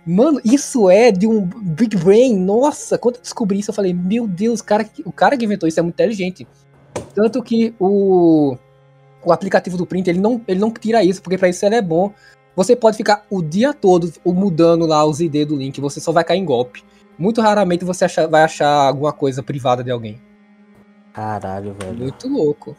[0.06, 2.38] Mano, isso é de um Big Brain.
[2.38, 5.46] Nossa, quando eu descobri isso, eu falei, meu Deus, o cara, que- o cara que
[5.46, 6.48] inventou isso é muito inteligente.
[7.14, 8.56] Tanto que o,
[9.24, 11.82] o aplicativo do print, ele não, ele não tira isso, porque pra isso ele é
[11.82, 12.12] bom.
[12.56, 16.24] Você pode ficar o dia todo mudando lá os ID do link, você só vai
[16.24, 16.84] cair em golpe.
[17.18, 20.22] Muito raramente você acha- vai achar alguma coisa privada de alguém.
[21.14, 21.98] Caralho, velho.
[21.98, 22.76] Muito louco.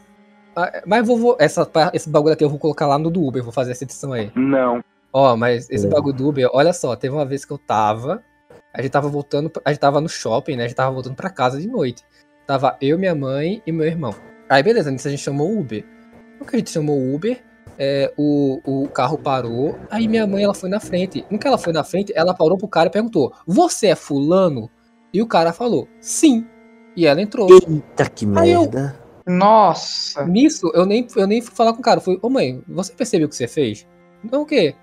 [0.55, 3.43] ah, mas vou, vou- essa, esse bagulho aqui eu vou colocar lá no do Uber,
[3.43, 4.31] vou fazer essa edição aí.
[4.35, 4.83] Não.
[5.13, 5.89] Ó, mas esse É.
[5.89, 8.23] bagulho do Uber, olha só, teve uma vez que eu tava,
[8.73, 10.65] a gente tava voltando, a gente tava no shopping, né?
[10.65, 12.03] A gente tava voltando pra casa de noite.
[12.45, 14.13] Tava eu, minha mãe e meu irmão.
[14.49, 15.83] Aí beleza, nisso a gente chamou o Uber.
[16.39, 17.41] No que a gente chamou o Uber,
[17.79, 21.25] é, o, o carro parou, aí minha mãe ela foi na frente.
[21.29, 24.69] No que ela foi na frente, ela parou pro cara e perguntou: Você é fulano?
[25.13, 26.45] E o cara falou, sim.
[26.95, 27.47] E ela entrou.
[27.49, 28.95] Eita, que Aí eu- merda.
[29.25, 30.25] Nossa.
[30.25, 31.97] Nisso, eu nem, eu nem fui falar com o cara.
[31.99, 33.87] Eu fui, ô mãe, você percebeu o que você fez?
[34.31, 34.75] Não, o quê?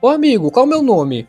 [0.00, 1.28] Ô amigo, qual é o meu nome?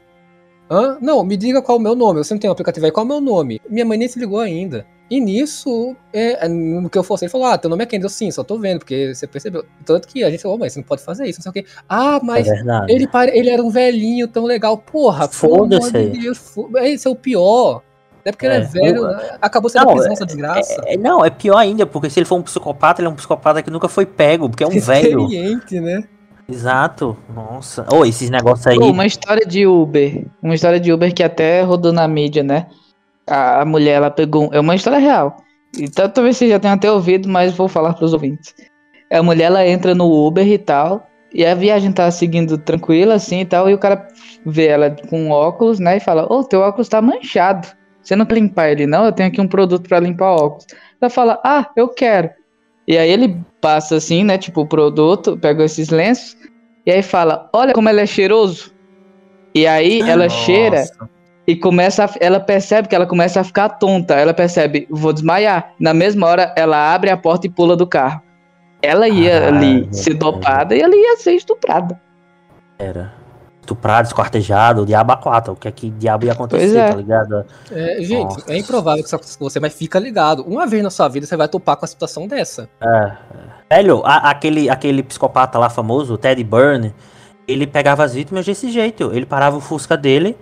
[0.69, 0.97] Hã?
[1.01, 2.23] Não, me diga qual é o meu nome.
[2.23, 3.61] Você não tem um aplicativo aí, qual é o meu nome?
[3.69, 4.85] Minha mãe nem se ligou ainda.
[5.09, 8.31] E nisso, é, no que eu fosse, ele falou: Ah, teu nome é Kendall, sim,
[8.31, 9.65] só tô vendo, porque você percebeu.
[9.85, 11.65] Tanto que a gente falou, mãe, você não pode fazer isso, não sei o quê.
[11.89, 12.93] Ah, É mas verdade.
[12.93, 14.77] ele, ele era um velhinho tão legal.
[14.77, 16.27] Porra, Foda-se de
[16.85, 17.81] Esse é o pior.
[18.23, 19.37] É porque ele É, é velho, eu- né?
[19.41, 20.81] acabou sendo Não, prisão essa desgraça.
[20.85, 23.61] É, não, é pior ainda, porque se ele for um psicopata, ele é um psicopata
[23.61, 25.23] que nunca foi pego, porque é um velho.
[25.25, 26.03] Experiente, né?
[26.51, 27.17] Exato.
[27.33, 27.85] Nossa.
[27.93, 28.77] Ô, esses negócios aí.
[28.77, 30.25] Uma história de Uber.
[30.41, 32.67] Uma história de Uber que até rodou na mídia, né?
[33.27, 34.49] A, a mulher, ela pegou.
[34.51, 35.37] É uma história real.
[35.79, 38.53] Então talvez você já tenha até ouvido, mas vou falar pros ouvintes.
[39.11, 41.07] A mulher, ela entra no Uber e tal.
[41.33, 43.69] E a viagem tá seguindo tranquila, assim e tal.
[43.69, 44.05] E o cara
[44.45, 45.97] vê ela com óculos, né?
[45.97, 47.67] E fala: Ô, teu óculos tá manchado.
[48.03, 49.05] Você não quer limpar ele, não?
[49.05, 50.65] Eu tenho aqui um produto pra limpar óculos.
[50.99, 52.29] Ela fala: Ah, eu quero.
[52.91, 54.37] E aí ele passa assim, né?
[54.37, 56.35] Tipo, o produto, pega esses lenços.
[56.85, 58.73] E aí fala: Olha como ela é cheiroso.
[59.55, 60.35] E aí ela Nossa.
[60.35, 60.83] cheira
[61.47, 64.15] e começa a, ela percebe que ela começa a ficar tonta.
[64.15, 65.73] Ela percebe, vou desmaiar.
[65.79, 68.21] Na mesma hora, ela abre a porta e pula do carro.
[68.81, 71.97] Ela ia Caralho, ali ser dopada e ela ia ser estuprada.
[72.77, 73.20] Era.
[73.61, 75.53] Estuprado, esquartejado, o diabo a quatro.
[75.53, 76.89] O que é que diabo ia acontecer, é.
[76.89, 77.45] tá ligado?
[77.71, 78.43] É, gente, Nossa.
[78.51, 80.43] é improvável que isso aconteça com você, mas fica ligado.
[80.43, 82.67] Uma vez na sua vida você vai topar com a situação dessa.
[82.81, 83.11] É.
[83.69, 86.93] Velho, a- aquele, aquele psicopata lá famoso, o Teddy Byrne,
[87.47, 89.11] ele pegava as vítimas desse jeito.
[89.13, 90.35] Ele parava o Fusca dele,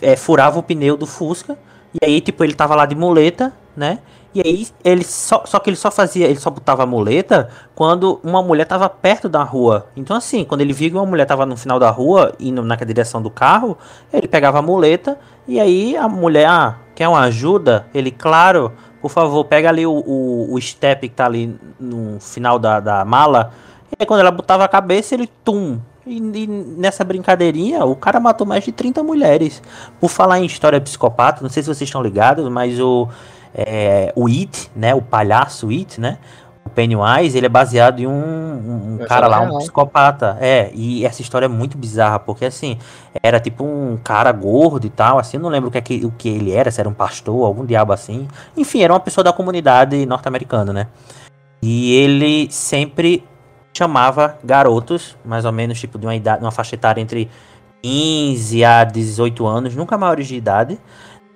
[0.00, 1.58] é, furava o pneu do Fusca,
[1.92, 3.98] e aí, tipo, ele tava lá de muleta, né?
[4.36, 8.20] E aí, ele só, só que ele só fazia, ele só botava a muleta quando
[8.22, 9.86] uma mulher tava perto da rua.
[9.96, 12.76] Então, assim, quando ele via que uma mulher tava no final da rua, indo na
[12.76, 13.78] direção do carro,
[14.12, 15.18] ele pegava a muleta,
[15.48, 17.86] e aí a mulher, ah, quer uma ajuda?
[17.94, 22.58] Ele, claro, por favor, pega ali o, o, o step que tá ali no final
[22.58, 23.54] da, da mala.
[23.90, 25.80] E aí quando ela botava a cabeça, ele tum.
[26.06, 29.62] E, e nessa brincadeirinha, o cara matou mais de 30 mulheres.
[29.98, 33.08] Por falar em história psicopata, não sei se vocês estão ligados, mas o,
[33.56, 34.94] é, o It, né?
[34.94, 36.18] O palhaço It, né?
[36.64, 39.58] O Pennywise, ele é baseado em um, um- É cara lá, história um real.
[39.60, 40.36] psicopata.
[40.40, 42.76] É, e essa história é muito bizarra, porque assim,
[43.22, 46.10] era tipo um cara gordo e tal, assim, não lembro o que, é que, o
[46.10, 48.28] que ele era, se era um pastor, algum diabo assim.
[48.56, 50.86] Enfim, era uma pessoa da comunidade norte-americana, né?
[51.62, 53.24] E ele sempre
[53.72, 57.30] chamava garotos, mais ou menos, tipo, de uma idade, uma faixa etária entre
[57.82, 60.78] 15 a 18 anos, nunca maiores de idade,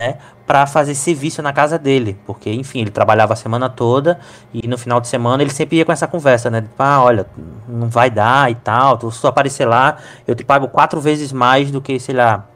[0.00, 0.16] né?
[0.46, 2.18] Pra fazer serviço na casa dele.
[2.26, 4.18] Porque, enfim, ele trabalhava a semana toda
[4.52, 6.62] e no final de semana ele sempre ia com essa conversa, né?
[6.62, 7.26] Tipo, ah, olha,
[7.68, 11.70] não vai dar e tal, tu só aparecer lá, eu te pago quatro vezes mais
[11.70, 12.48] do que, sei lá,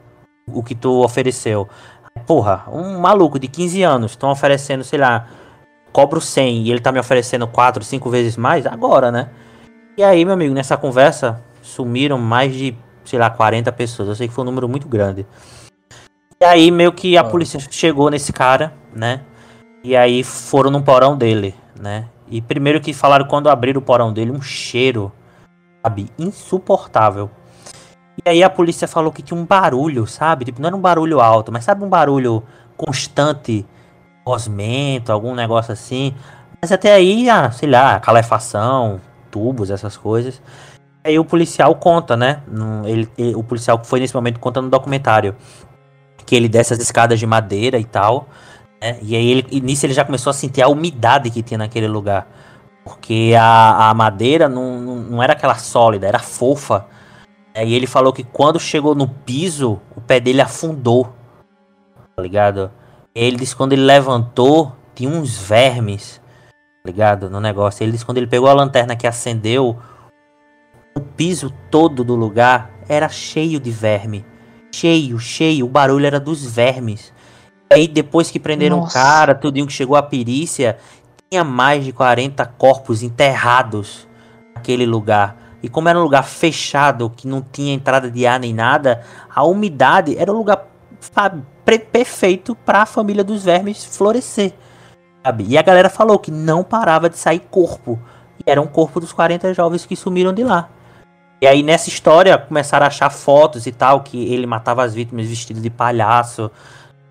[0.47, 1.69] o que tu ofereceu.
[2.25, 5.27] Porra, um maluco de 15 anos, estão oferecendo, sei lá,
[5.93, 9.29] cobro 100 e ele tá me oferecendo 4, 5 vezes mais, agora, né?
[9.97, 14.09] E aí, meu amigo, nessa conversa sumiram mais de, sei lá, 40 pessoas.
[14.09, 15.25] Eu sei que foi um número muito grande.
[16.41, 17.23] E aí, meio que a Ah.
[17.23, 19.21] polícia chegou nesse cara, né?
[19.83, 22.05] E aí foram no porão dele, né?
[22.29, 25.11] E primeiro que falaram quando abriram o porão dele, um cheiro,
[25.81, 27.29] sabe, insuportável.
[28.25, 30.45] E aí a polícia falou que tinha um barulho, sabe?
[30.45, 32.43] Tipo, não era um barulho alto, mas sabe um barulho
[32.75, 33.65] constante,
[34.25, 36.15] osmento, algum negócio assim.
[36.61, 40.41] Mas até aí, ah, sei lá, calefação, tubos, essas coisas.
[41.03, 42.41] Aí o policial conta, né?
[42.85, 45.35] Ele, ele- o policial que foi nesse momento conta no documentário
[46.25, 48.27] que ele desce as escadas de madeira e tal.
[48.81, 48.97] Né?
[49.01, 52.27] E aí ele, nisso ele já começou a sentir a umidade que tinha naquele lugar.
[52.83, 56.85] Porque a, a madeira não, não, era aquela sólida, era fofa.
[57.55, 61.13] E ele falou que quando chegou no piso, o pé dele afundou.
[62.15, 62.71] Tá ligado?
[63.13, 66.21] Ele disse que quando ele levantou, tinha uns vermes.
[66.49, 67.29] Tá ligado?
[67.29, 67.83] No negócio.
[67.83, 69.77] Ele disse que quando ele pegou a lanterna que acendeu,
[70.95, 74.23] o piso todo do lugar era cheio de verme.
[74.75, 75.65] Cheio, cheio.
[75.65, 77.13] O barulho era dos vermes.
[77.71, 80.77] E aí depois que prenderam o cara, tudinho que chegou a perícia,
[81.29, 84.05] tinha mais de 40 corpos enterrados
[84.53, 85.37] naquele lugar.
[85.63, 89.01] E como era um lugar fechado, que não tinha entrada de ar nem nada,
[89.33, 90.67] a umidade era um lugar
[90.99, 91.41] sabe,
[91.91, 94.53] perfeito para a família dos vermes florescer.
[95.23, 95.45] Sabe?
[95.47, 97.99] E a galera falou que não parava de sair corpo
[98.39, 100.69] E era um corpo dos 40 jovens que sumiram de lá.
[101.41, 105.27] E aí nessa história começaram a achar fotos e tal, que ele matava as vítimas
[105.27, 106.49] vestido de palhaço.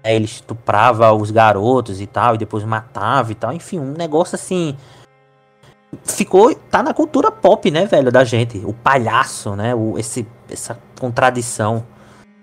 [0.02, 3.52] né, Ele estuprava os garotos e tal, e depois matava e tal.
[3.52, 4.76] Enfim, um negócio assim.
[6.02, 6.54] Ficou.
[6.54, 8.58] Tá na cultura pop, né, velho, da gente.
[8.64, 9.74] O palhaço, né?
[9.74, 11.84] O, esse, essa contradição,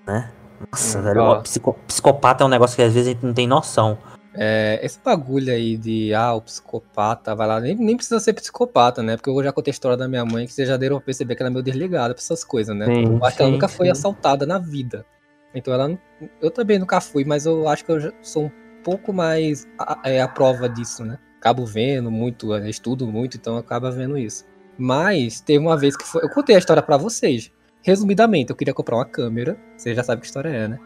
[0.06, 0.30] né?
[0.72, 1.22] Nossa, Hum, velho.
[1.22, 1.40] ó.
[1.40, 3.98] o psico- psicopata é um negócio que às vezes a gente não tem noção.
[4.34, 9.04] É, esse bagulho aí de, ah, o psicopata vai lá, nem, nem precisa ser psicopata,
[9.04, 9.18] né?
[9.18, 11.36] Porque eu já contei a história da minha mãe, que vocês já deram pra perceber
[11.36, 12.86] que ela é meio desligada pra essas coisas, né?
[12.86, 13.92] Sim, eu acho que ela sim, nunca foi sim.
[13.92, 15.06] assaltada na vida.
[15.54, 16.00] Então ela.
[16.42, 18.52] Eu também nunca fui, mas eu acho que eu sou um
[18.84, 21.18] pouco mais a, é, a prova disso, né?
[21.40, 24.46] Acabo vendo muito, é, estudo muito, então acaba vendo isso.
[24.78, 26.24] Mas teve uma vez que foi.
[26.24, 27.52] Eu contei a história pra vocês.
[27.84, 29.58] Resumidamente, eu queria comprar uma câmera.
[29.76, 30.80] Vocês já sabem que história é, né?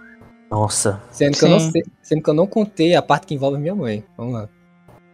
[0.49, 1.71] Nossa, Sendo que, eu não Sim.
[1.71, 4.03] sei, sendo que eu não contei a parte que envolve minha mãe.
[4.17, 4.49] Vamos lá.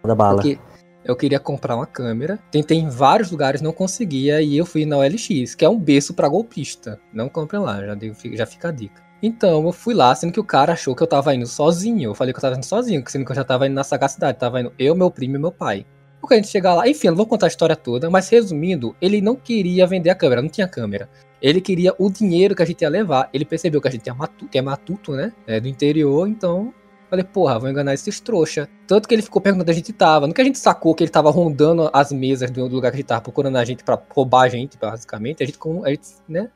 [0.03, 0.35] da bala.
[0.35, 0.59] Porque
[1.03, 4.97] eu queria comprar uma câmera, tentei em vários lugares, não conseguia, e eu fui na
[4.97, 6.99] OLX, que é um berço pra golpista.
[7.13, 7.97] Não comprem lá, já,
[8.33, 9.01] já fica a dica.
[9.23, 12.09] Então, eu fui lá, sendo que o cara achou que eu tava indo sozinho.
[12.09, 14.39] Eu falei que eu tava indo sozinho, sendo que eu já tava indo na sagacidade.
[14.39, 15.85] Tava indo eu, meu primo e meu pai.
[16.19, 18.95] Porque a gente chegar lá, enfim, eu não vou contar a história toda, mas resumindo,
[18.99, 21.09] ele não queria vender a câmera, não tinha câmera.
[21.41, 23.29] Ele queria o dinheiro que a gente ia levar.
[23.33, 25.33] Ele percebeu que a gente é matuto, é matuto né?
[25.47, 26.73] É do interior, então
[27.11, 28.69] Falei, porra, vou enganar esses trouxa.
[28.87, 30.27] Tanto que ele ficou perguntando onde a gente tava.
[30.27, 32.99] No que a gente sacou que ele tava rondando as mesas do lugar que a
[32.99, 36.49] gente tava procurando a gente pra roubar a gente, basicamente, a gente, a gente né,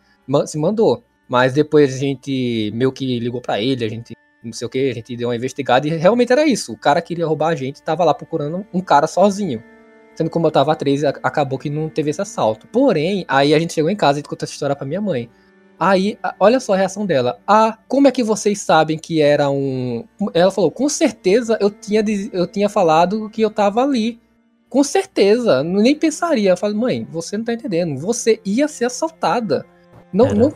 [0.45, 1.03] se mandou.
[1.27, 4.89] Mas depois a gente meio que ligou pra ele, a gente não sei o que,
[4.89, 6.71] a gente deu uma investigada e realmente era isso.
[6.71, 9.61] O cara queria roubar a gente, tava lá procurando um cara sozinho.
[10.15, 12.67] Sendo como eu tava a 13, a- acabou que não teve esse assalto.
[12.67, 15.29] Porém, aí a gente chegou em casa e contou essa história pra minha mãe.
[15.77, 17.37] Aí, olha só a reação dela.
[17.45, 20.05] Ah, como é que vocês sabem que era um.
[20.33, 24.19] Ela falou, com certeza eu tinha, eu tinha falado que eu tava ali.
[24.69, 26.51] Com certeza, nem pensaria.
[26.51, 27.99] Eu falei, mãe, você não tá entendendo.
[27.99, 29.65] Você ia ser assaltada.
[30.13, 30.53] Não, não,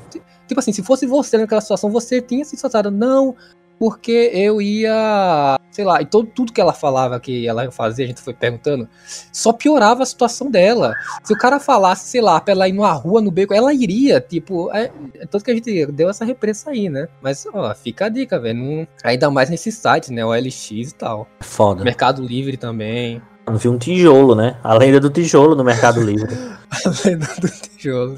[0.47, 2.89] tipo assim, se fosse você naquela situação, você tinha sido assaltada.
[2.89, 3.35] Não,
[3.79, 5.57] porque eu ia.
[5.71, 8.33] Sei lá, e todo, tudo que ela falava que ela ia fazer, a gente foi
[8.33, 8.89] perguntando,
[9.31, 10.93] só piorava a situação dela.
[11.23, 14.19] Se o cara falasse, sei lá, pra ela ir numa rua, no beco, ela iria,
[14.19, 17.07] tipo, é, é tanto que a gente deu essa repressa aí, né?
[17.21, 18.85] Mas, ó, fica a dica, velho.
[19.03, 20.25] Ainda mais nesses sites, né?
[20.25, 21.27] O LX e tal.
[21.39, 21.83] Foda.
[21.85, 23.21] Mercado Livre também.
[23.47, 24.57] Eu vi um tijolo, né?
[24.61, 26.35] A lenda do tijolo no Mercado Livre.
[27.05, 28.15] Lenda do tijolo.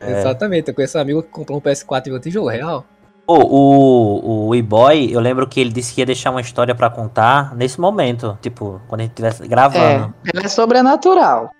[0.00, 0.20] É.
[0.20, 0.68] Exatamente.
[0.68, 2.86] Eu conheço um amigo que comprou um PS4 e um tijolo real.
[3.26, 6.90] Pô, o, o E-Boy, eu lembro que ele disse que ia deixar uma história pra
[6.90, 8.38] contar nesse momento.
[8.42, 10.14] Tipo, quando a gente estivesse É, gravando.
[10.34, 11.50] ela é sobrenatural.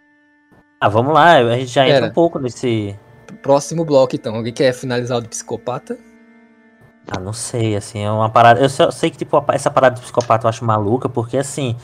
[0.81, 2.11] Ah, vamos lá, a gente já entra Pera.
[2.11, 2.95] um pouco nesse.
[3.43, 4.35] Próximo bloco, então.
[4.35, 5.97] Alguém quer finalizar o do psicopata?
[7.11, 8.61] Ah, não sei, assim, é uma parada.
[8.61, 11.77] Eu só sei que, tipo, essa parada de psicopata eu acho maluca, porque assim.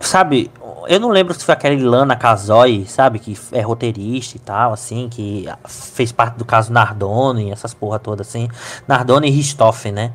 [0.00, 0.50] Sabe,
[0.86, 5.08] eu não lembro se foi aquela Ilana Casoy, sabe, que é roteirista e tal, assim,
[5.08, 8.48] que fez parte do caso Nardone, essas porra toda, assim.
[8.86, 10.12] Nardone e Ristoffen, né?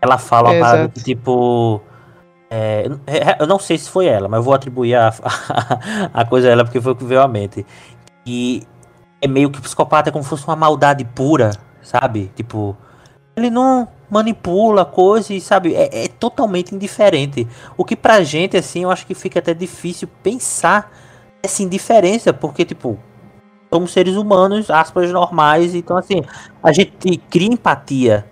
[0.00, 0.94] Ela fala uma É, parada exato.
[0.94, 1.80] que, tipo.
[2.50, 2.86] é,
[3.40, 5.12] eu- não sei se foi ela, mas eu vou atribuir a,
[6.14, 7.66] a coisa a ela porque foi o que veio à mente.
[8.24, 8.62] E
[9.20, 11.50] é meio que psicopata é como se fosse uma maldade pura,
[11.82, 12.30] sabe?
[12.36, 12.76] Tipo,
[13.36, 17.46] ele não manipula coisa e, sabe, é, é totalmente indiferente.
[17.76, 20.90] O que pra gente, assim, eu acho que fica até difícil pensar
[21.42, 22.98] essa indiferença, porque, tipo,
[23.72, 26.22] somos seres humanos, aspas, normais, então, assim,
[26.62, 28.24] a gente cria empatia,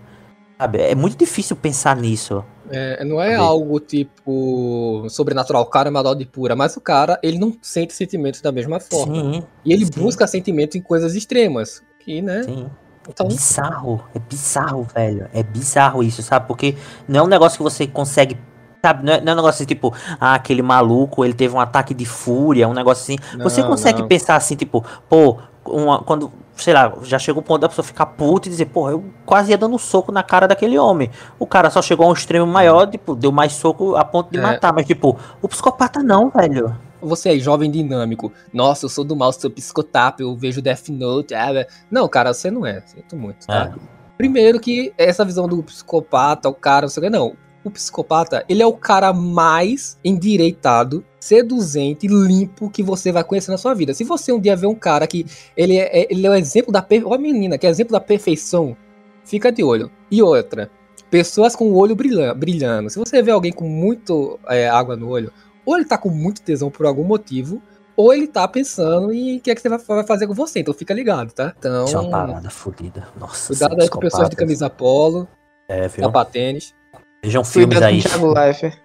[0.59, 0.81] sabe?
[0.81, 2.43] É muito difícil pensar nisso.
[2.71, 3.43] É, não é Cadê?
[3.43, 8.41] algo tipo sobrenatural, o cara é maldade pura, mas o cara, ele não sente sentimentos
[8.41, 9.15] da mesma forma.
[9.15, 9.93] Sim, E ele sim.
[10.01, 11.83] busca sentimento em coisas extremas.
[12.01, 12.43] Que, né?
[12.43, 12.71] sim.
[13.09, 15.29] Então, bizarro, é bizarro, velho.
[15.33, 16.47] É bizarro isso, sabe?
[16.47, 16.77] Porque
[17.07, 18.39] não é um negócio que você consegue.
[18.83, 19.05] Sabe?
[19.05, 21.95] Não é, não é um negócio assim, tipo, ah, aquele maluco, ele teve um ataque
[21.95, 23.39] de fúria, um negócio assim.
[23.43, 24.09] você Não, consegue não.
[24.09, 28.05] pensar assim, tipo, pô, uma- quando, sei lá, já chegou o ponto da pessoa ficar
[28.05, 31.11] puta e dizer, porra, eu quase ia dando um soco na cara daquele homem.
[31.39, 34.39] O cara só chegou a um extremo maior, tipo, deu mais soco a ponto de
[34.39, 34.43] É.
[34.43, 34.71] matar.
[34.75, 36.77] Mas, tipo, o psicopata não, velho.
[37.05, 41.35] Você aí, jovem dinâmico, nossa, eu sou do mal, sou psicotapa, eu vejo Death Note.
[41.35, 41.67] ah, é.
[41.91, 42.81] Não, cara, você não é.
[42.87, 43.75] Sinto muito, tá?
[44.17, 47.37] Primeiro que essa visão do psicopata, o cara, não sei o que, não.
[47.65, 53.57] O psicopata, ele é o cara mais endireitado, seduzente, limpo que você vai conhecer na
[53.57, 53.95] sua vida.
[53.95, 55.25] Se você um dia vê um cara que
[55.57, 57.07] ele é, é- ele é o exemplo da per...
[57.07, 58.77] Ó, a menina, que é exemplo da perfeição,
[59.25, 59.91] fica de olho.
[60.11, 60.71] E outra,
[61.11, 62.91] pessoas com o olho brilha- brilhando.
[62.91, 65.33] Se você vê alguém com muito é, água no olho,
[65.65, 67.61] ou ele tá com muito tesão por algum motivo,
[67.97, 70.61] ou ele tá pensando em o que é que você vai- fazer com você.
[70.61, 71.55] Então fica ligado, tá?
[71.59, 73.07] Então, Isso é uma parada fodida.
[73.19, 75.29] Nossa, cuidado aí com pessoas de camisa polo,
[75.69, 76.05] É, viu?
[76.05, 76.75] sapatênis.
[77.23, 78.03] Vejam filmes Cuidado aí.
[78.03, 78.79] com o Thiago Leifert.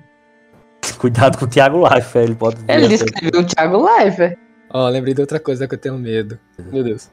[0.97, 2.57] Cuidado com o Thiago Life, ele pode.
[2.67, 4.37] Ele descreveu o Thiago Live.
[4.71, 6.39] Ó, lembrei de outra coisa que eu tenho medo.
[6.71, 7.09] Meu Deus.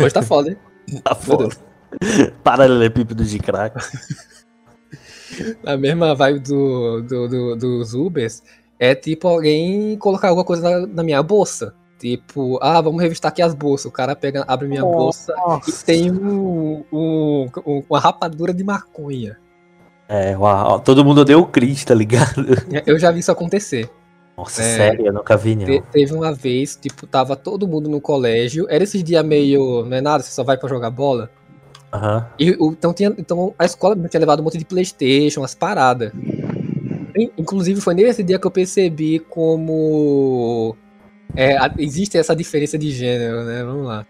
[0.00, 0.56] Hoje tá foda, hein?
[1.02, 1.48] Tá foda.
[2.42, 3.76] Paralelepípedo de crack.
[5.66, 8.42] A mesma vibe do, do, do- dos Ubers
[8.78, 11.74] é tipo alguém colocar alguma coisa na, na minha bolsa.
[11.98, 13.86] Tipo, ah, vamos revistar aqui as bolsas.
[13.86, 15.34] O cara pega, abre minha bolsa
[15.66, 19.38] e tem um, um- um- uma rapadura de maconha.
[20.08, 22.44] É, uau, todo mundo odeia o Chris, tá ligado?
[22.84, 23.88] Eu já vi isso acontecer.
[24.36, 24.76] Nossa, É.
[24.76, 25.64] sério, eu nunca vi, não.
[25.64, 28.66] Te- teve uma vez, tipo, tava todo mundo no colégio.
[28.68, 29.84] Era esses dias meio.
[29.86, 31.30] Não é nada, você só vai pra jogar bola.
[31.92, 32.26] Aham.
[32.38, 36.12] E, então, tinha, então a escola tinha levado um monte de Playstation, umas paradas.
[37.16, 40.76] In- Inclusive foi nesse dia que eu percebi como
[41.36, 43.62] é, existe essa diferença de gênero, né?
[43.64, 44.06] Vamos lá.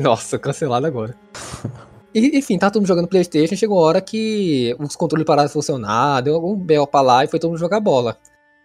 [0.00, 1.14] Nossa, cancelado agora.
[2.14, 5.52] E, enfim, tá todo mundo jogando Playstation, chegou a hora que os controles pararam de
[5.52, 8.16] funcionar, deu algum bel pra lá e foi todo mundo jogar bola.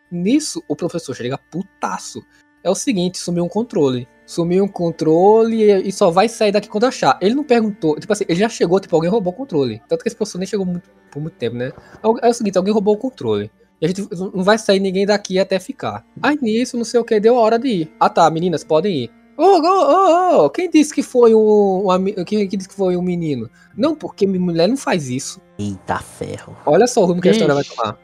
[0.10, 2.24] Nisso, o professor chega putaço.
[2.64, 4.08] É o seguinte, sumiu um controle.
[4.26, 7.20] Sumiu um controle e, só vai sair daqui quando achar.
[7.22, 9.82] Ele não perguntou, tipo assim, ele já chegou, tipo, alguém roubou o controle.
[9.90, 11.74] Tanto que esse professor nem chegou muito- por muito tempo, né?
[12.22, 13.52] É o seguinte, alguém roubou o controle.
[13.82, 16.06] E a gente não vai sair ninguém daqui até ficar.
[16.22, 17.92] Aí nisso, não sei o que, deu a hora de ir.
[18.00, 19.12] Ah tá, meninas, podem ir.
[19.36, 21.86] Ô, ô, ô, ô, quem disse que foi um.
[22.00, 23.50] mi- quem, quem disse que foi um menino?
[23.76, 25.42] Não, porque minha mulher não faz isso.
[25.58, 26.56] Eita ferro.
[26.66, 27.98] Olha só o rumo que a história vai tomar.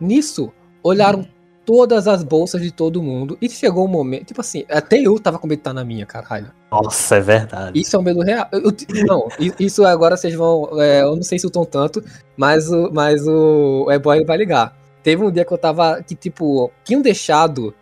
[0.00, 0.52] Nisso,
[0.82, 1.26] olharam
[1.64, 4.26] todas as bolsas de todo mundo e chegou um momento.
[4.26, 6.52] Tipo assim, até eu tava com medo de estar na minha, caralho.
[6.70, 7.80] Nossa, é verdade.
[7.80, 8.46] Isso é um medo real.
[8.52, 10.68] Eu- eu- não, isso agora vocês vão.
[10.80, 12.04] é, eu não sei se o tanto,
[12.36, 14.76] mas o, mas o, o E-Boy vai ligar.
[15.06, 16.02] Teve um dia que eu tava.
[16.02, 17.72] Que, tipo, tinham deixado.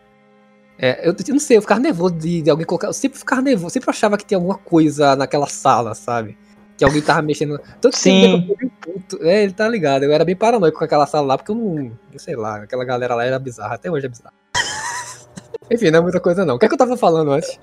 [0.79, 2.89] é, eu, eu não sei, eu ficava nervoso de, de alguém colocar.
[2.89, 6.37] Eu sempre ficava nervoso, sempre achava que tinha alguma coisa naquela sala, sabe?
[6.77, 7.59] Que alguém tava mexendo.
[7.81, 8.55] Tanto que Sim.
[8.59, 9.25] que eu puto.
[9.25, 10.03] É, ele tá ligado.
[10.03, 11.93] Eu era bem paranoico com aquela sala lá, porque eu não.
[12.13, 13.77] não sei lá, aquela galera lá era bizarra.
[13.77, 14.35] Até hoje é bizarra.
[15.73, 16.57] Enfim, não é muita coisa não.
[16.57, 17.59] O que é que eu tava falando antes?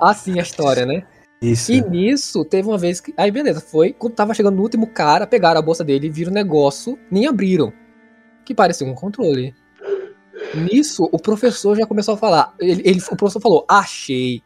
[0.00, 1.04] Ah, sim, a história, né?
[1.40, 1.70] Isso.
[1.70, 3.14] E nisso, teve uma vez que.
[3.16, 3.92] Aí, beleza, foi.
[3.92, 7.72] Quando tava chegando no último cara, pegaram a bolsa dele, viram o negócio, nem abriram.
[8.44, 9.54] Que parecia um controle.
[10.54, 12.54] Nisso, o professor já começou a falar.
[12.60, 14.42] Ele, ele- o professor falou, achei.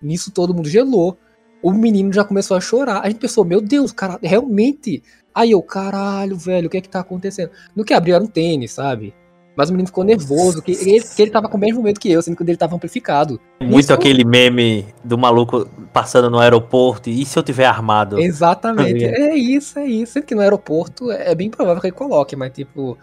[0.00, 1.16] Nisso todo mundo gelou.
[1.62, 3.00] O menino já começou a chorar.
[3.02, 5.02] A gente pensou, meu Deus, cara, realmente.
[5.34, 7.50] Aí eu, caralho, velho, o que é que tá acontecendo?
[7.74, 9.14] No que abriu era um tênis, sabe?
[9.54, 12.10] Mas o menino ficou nervoso, que ele, que ele tava com o mesmo medo que
[12.10, 13.38] eu, sendo que o dele tava amplificado.
[13.60, 17.10] Muito Isso- aquele meme do maluco passando no aeroporto.
[17.10, 18.18] E se eu tiver armado?
[18.18, 19.06] Exatamente.
[19.06, 20.14] Tá É isso, é isso.
[20.14, 22.98] Sendo que no aeroporto é bem provável que ele coloque, mas tipo.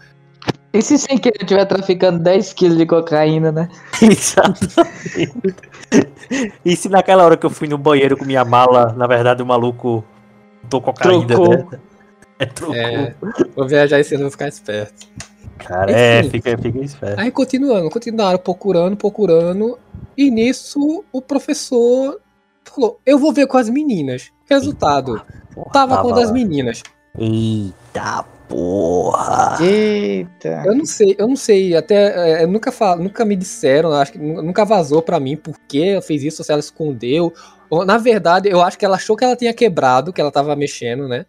[0.72, 3.68] E se sem querer estiver traficando 10 quilos de cocaína, né?
[4.00, 5.54] Exatamente.
[6.64, 9.46] E se naquela hora que eu fui no banheiro com minha mala, na verdade o
[9.46, 10.04] maluco
[10.68, 11.48] tô cocaína, Trocou.
[11.48, 11.66] né?
[12.38, 12.76] É, trocou.
[12.76, 13.14] É,
[13.54, 15.08] vou viajar esse ano, vou ficar esperto.
[15.58, 16.30] Cara, é, Enfim.
[16.30, 17.20] fica, fica esperto.
[17.20, 19.78] Aí continuando, continuaram procurando, procurando.
[20.16, 22.18] E nisso o professor
[22.64, 24.30] falou: Eu vou ver com as meninas.
[24.48, 25.20] Resultado:
[25.54, 26.82] Porra, tava com uma das meninas.
[27.18, 29.56] Eita porra.
[29.64, 30.62] Eita.
[30.66, 34.18] Eu não sei, eu não sei, até é, nunca, fa- nunca me disseram, acho que
[34.18, 37.32] nu- nunca vazou pra mim por que ela fez isso, se ela escondeu.
[37.86, 41.06] Na verdade, eu acho que ela achou que ela tinha quebrado, que ela tava mexendo,
[41.06, 41.24] né?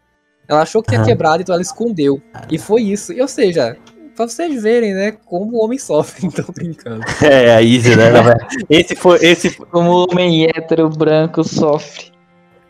[0.48, 1.08] Ela achou que tinha Aham.
[1.08, 2.20] quebrado, então ela escondeu.
[2.50, 3.14] E foi isso.
[3.14, 3.78] E, ou seja,
[4.16, 7.06] pra vocês verem, né, como o homem sofre, então brincando.
[7.24, 8.10] É, a Easy, né?
[8.10, 8.66] na verdade.
[8.70, 12.12] Esse foi, esse, Como o homem hétero branco sofre.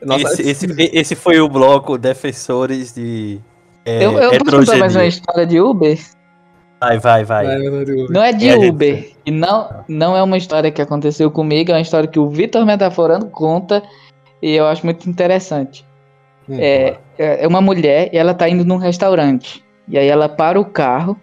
[0.04, 3.40] Nossa, esse, esse, esse foi o bloco Defensores de.
[3.86, 5.98] É, eu eu posso contar mais uma história de Uber?
[6.80, 7.46] Vai, vai, vai.
[8.10, 8.70] Não é de É, gente.
[8.70, 9.12] Uber.
[9.26, 12.66] E não, não é uma história que aconteceu comigo, é uma história que o Vitor
[12.66, 13.84] Metaforando conta
[14.42, 15.86] e eu acho muito interessante.
[16.50, 16.58] Hum.
[16.60, 19.64] É, é uma mulher e ela tá indo num restaurante.
[19.88, 21.16] E aí ela para o carro.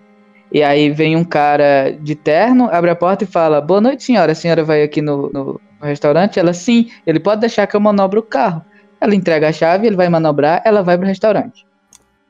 [0.50, 4.32] E aí vem um cara de terno, abre a porta e fala: Boa noite, senhora.
[4.32, 6.38] A senhora vai aqui no, no restaurante?
[6.38, 6.88] Ela, sim.
[7.06, 8.64] Ele pode deixar que eu manobro o carro.
[9.00, 11.67] Ela entrega a chave, ele vai manobrar, ela vai pro restaurante.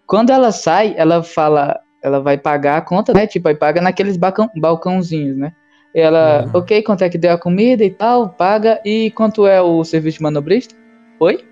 [0.08, 3.26] Quando ela sai, ela fala, ela vai pagar a conta, né?
[3.26, 5.52] Tipo, aí paga naqueles balcão, balcãozinhos, né?
[5.94, 6.60] Ela, Uhum.
[6.60, 8.80] ok, quanto é que deu a comida e tal, paga.
[8.84, 10.74] E quanto é o serviço de manobrista?
[11.20, 11.44] Oi?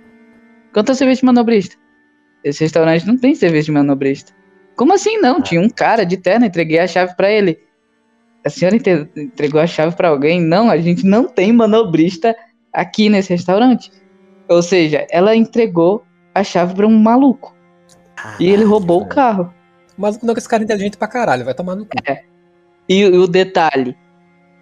[0.72, 1.76] Quanto é o serviço de manobrista?
[2.42, 4.32] Esse restaurante não tem serviço de manobrista.
[4.76, 5.40] Como assim não?
[5.40, 7.58] Tinha um cara de terno, entreguei a chave pra ele.
[8.44, 10.40] A senhora entre- entregou a chave pra alguém?
[10.40, 12.36] Não, a gente não tem manobrista
[12.72, 13.90] aqui nesse restaurante.
[14.48, 16.04] Ou seja, ela entregou
[16.34, 17.55] a chave pra um maluco.
[18.38, 19.52] E ele roubou o carro.
[19.96, 21.90] Mas não, que esse cara é inteligente pra caralho, vai tomar no cu.
[22.88, 23.96] E, e o detalhe,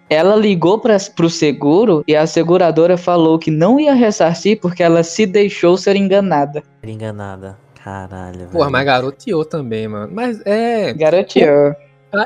[0.09, 5.03] ela ligou para pro seguro e a seguradora falou que não ia ressarcir porque ela
[5.03, 6.63] se deixou ser enganada.
[6.83, 7.57] Enganada.
[7.83, 8.49] Caralho, velho.
[8.49, 10.11] Porra, mas garoteou também, mano.
[10.11, 10.93] Mas é.
[10.93, 11.75] Garoteou.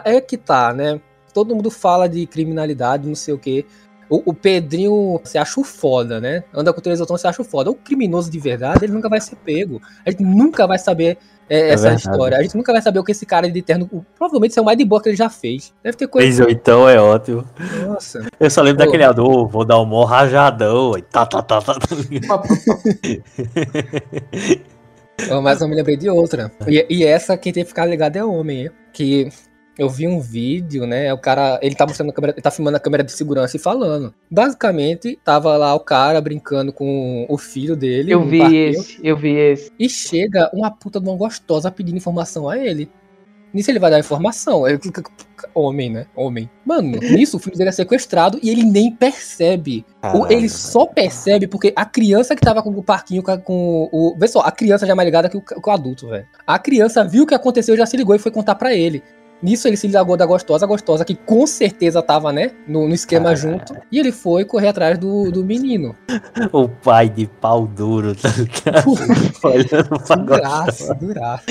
[0.06, 1.02] É que tá, né?
[1.34, 3.66] Todo mundo fala de criminalidade, não sei o quê.
[4.10, 6.44] O, o Pedrinho se acha o foda, né?
[6.54, 7.70] Anda com o televisão, se acha o foda.
[7.70, 9.80] O criminoso de verdade, ele nunca vai ser pego.
[10.06, 12.02] A gente nunca vai saber é, essa verdade.
[12.10, 12.38] história.
[12.38, 13.88] A gente nunca vai saber o que esse cara de terno.
[13.92, 15.74] o- Provavelmente isso é o mais de boa que ele já fez.
[15.84, 16.46] Deve ter Fez coisa.
[16.46, 17.44] oitão, é ótimo.
[17.88, 18.26] Nossa.
[18.40, 18.86] Eu só lembro Pô.
[18.86, 20.98] daquele ador, vou dar um mó rajadão.
[20.98, 21.74] e Tá, tá, tá, tá.
[25.30, 26.52] Eu- Mas eu me lembrei de outra.
[26.68, 28.72] E, e essa, quem tem que ficar ligado é homem, hein?
[28.94, 29.30] Que
[29.80, 31.12] eu vi um vídeo, né?
[31.14, 33.60] O cara, ele tá mostrando a câmera, ele tá filmando a câmera de segurança e
[33.60, 34.14] falando.
[34.30, 38.14] Basicamente, tava lá o cara brincando com o filho dele.
[38.14, 39.72] Eu no vi parquinho, esse, eu vi esse.
[39.80, 42.90] E chega uma puta de uma gostosa pedindo informação a ele.
[43.52, 44.68] Nisso ele vai dar informação.
[44.68, 44.80] Ele,
[45.56, 46.06] homem, né?
[46.16, 46.48] Homem.
[46.64, 49.84] Mano, nisso o filho dele é sequestrado e ele nem percebe.
[50.14, 54.16] O- ele só percebe porque a criança que tava com o parquinho com, o.
[54.20, 56.28] Vê só, a criança já é mais ligada que o, que o adulto, velho.
[56.46, 59.02] A criança viu o que aconteceu, já se ligou e foi contar pra ele.
[59.42, 62.52] Nisso ele se ligou da gostosa, a gostosa que com certeza tava, né?
[62.68, 63.42] No, no esquema Caralho.
[63.42, 63.76] junto.
[63.92, 65.96] E ele foi correr atrás do, do menino.
[66.52, 68.92] O pai de pau duro, tá ligado?
[69.44, 71.46] Olhando pra Duraço, duraço.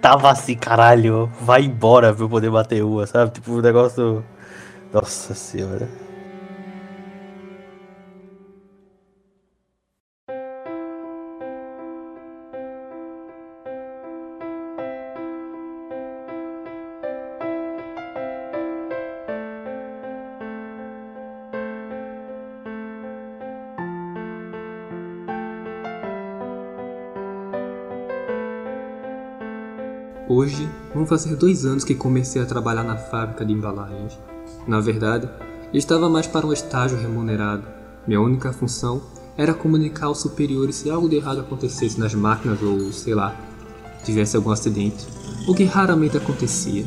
[0.00, 3.32] Tava assim, caralho, vai embora pra eu poder bater uma, sabe?
[3.32, 4.24] Tipo, um negócio.
[4.92, 5.88] Nossa senhora.
[30.32, 34.16] Hoje, vão fazer dois anos que comecei a trabalhar na fábrica de embalagens.
[34.64, 35.28] Na verdade,
[35.74, 37.64] estava mais para um estágio remunerado.
[38.06, 39.02] Minha única função
[39.36, 43.34] era comunicar aos superiores se algo de errado acontecesse nas máquinas ou, sei lá,
[44.04, 45.04] tivesse algum acidente,
[45.48, 46.86] o que raramente acontecia.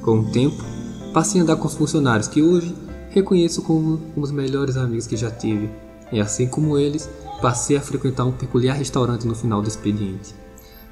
[0.00, 0.64] Com o tempo,
[1.12, 2.74] passei a andar com os funcionários que hoje
[3.10, 5.68] reconheço como um dos melhores amigos que já tive,
[6.10, 7.06] e assim como eles,
[7.42, 10.40] passei a frequentar um peculiar restaurante no final do expediente.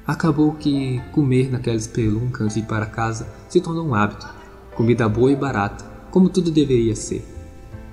[0.09, 4.27] Acabou que comer naquela espelunca antes de ir para casa se tornou um hábito.
[4.75, 7.23] Comida boa e barata, como tudo deveria ser.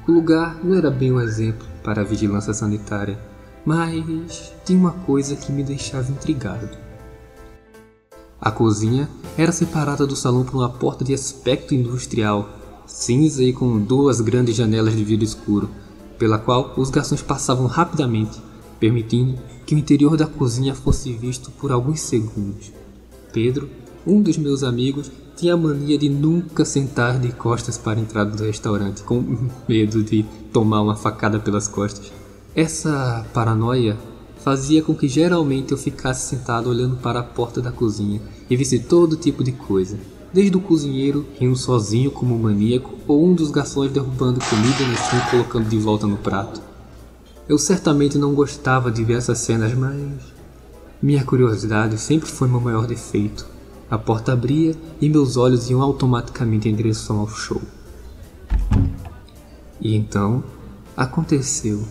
[0.08, 3.18] O lugar não era bem um exemplo para a vigilância sanitária,
[3.66, 6.70] mas tinha uma coisa que me deixava intrigado.
[8.40, 12.48] A cozinha era separada do salão por uma porta de aspecto industrial,
[12.86, 15.68] cinza e com duas grandes janelas de vidro escuro,
[16.18, 18.40] pela qual os garçons passavam rapidamente,
[18.80, 22.72] permitindo que o interior da cozinha fosse visto por alguns segundos.
[23.32, 23.68] Pedro,
[24.06, 28.30] um dos meus amigos, tinha a mania de nunca sentar de costas para a entrada
[28.30, 29.22] do restaurante, com
[29.68, 32.12] medo de tomar uma facada pelas costas.
[32.54, 33.98] Essa paranoia
[34.38, 38.78] fazia com que geralmente eu ficasse sentado olhando para a porta da cozinha e visse
[38.78, 39.98] todo tipo de coisa,
[40.32, 44.96] desde o cozinheiro rindo sozinho como um maníaco ou um dos garçons derrubando comida no
[44.96, 46.75] chão e colocando de volta no prato.
[47.48, 50.34] Eu certamente não gostava de ver essas cenas, mas
[51.00, 53.46] minha curiosidade sempre foi meu maior defeito.
[53.88, 57.62] A porta abria e meus olhos iam automaticamente em direção ao show.
[59.80, 60.42] E então,
[60.96, 61.84] aconteceu.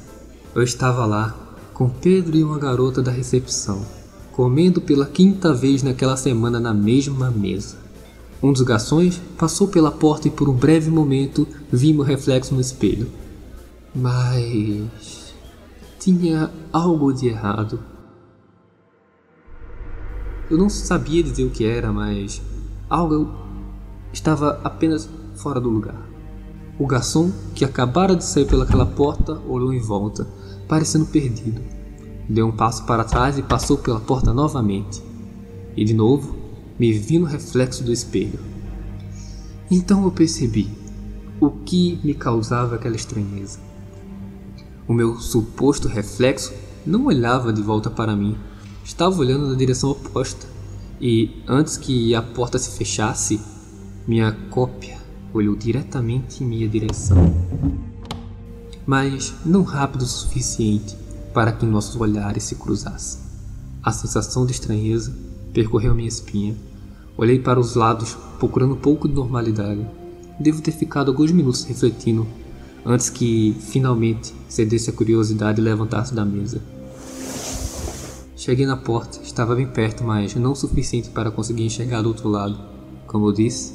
[0.54, 1.34] Eu estava lá,
[1.74, 3.86] com Pedro e uma garota da recepção,
[4.34, 7.78] comendo pela quinta vez naquela semana na mesma mesa.
[8.44, 12.60] Um dos garçons passou pela porta e por um breve momento vi meu reflexo no
[12.60, 13.10] espelho.
[13.96, 15.25] Mas
[16.06, 17.80] tinha algo de errado.
[20.52, 22.44] Eu não sabia dizer o que era, mas
[22.88, 23.34] algo
[24.14, 26.00] estava apenas fora do lugar.
[26.78, 30.28] O garçom, que acabara de sair pelaquela porta, olhou em volta,
[30.68, 31.60] parecendo perdido.
[32.30, 35.02] Deu um passo para trás e passou pela porta novamente.
[35.76, 36.36] E de novo,
[36.78, 38.40] me vi no reflexo do espelho.
[39.72, 40.70] Então eu percebi
[41.42, 43.65] o que me causava aquela estranheza.
[44.88, 46.54] O meu suposto reflexo
[46.86, 48.38] não olhava de volta para mim,
[48.84, 50.46] estava olhando na direção oposta.
[51.02, 53.42] E antes que a porta se fechasse,
[54.08, 54.98] minha cópia
[55.34, 57.18] olhou diretamente em minha direção.
[58.86, 60.96] Mas não rápido o suficiente
[61.34, 63.22] para que nossos olhares se cruzassem.
[63.82, 65.14] A sensação de estranheza
[65.52, 66.56] percorreu minha espinha.
[67.18, 69.86] Olhei para os lados, procurando um pouco de normalidade.
[70.40, 72.28] Devo ter ficado alguns minutos refletindo
[72.86, 76.62] antes que finalmente cedesse a curiosidade e levantasse da mesa.
[78.36, 82.30] Cheguei na porta, estava bem perto, mas não o suficiente para conseguir enxergar do outro
[82.30, 82.60] lado.
[83.08, 83.74] Como eu disse,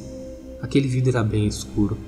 [0.62, 1.98] aquele vidro era bem escuro.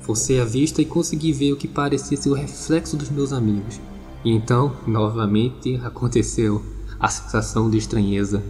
[0.00, 3.78] Forcei a vista e consegui ver o que parecia ser o reflexo dos meus amigos.
[4.24, 6.64] E então, novamente, aconteceu
[6.98, 8.42] a sensação de estranheza.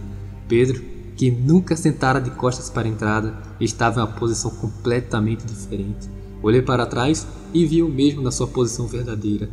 [0.47, 0.81] Pedro,
[1.17, 6.09] que nunca sentara de costas para a entrada, estava em uma posição completamente diferente.
[6.41, 9.49] Olhei para trás e vi o mesmo na sua posição verdadeira.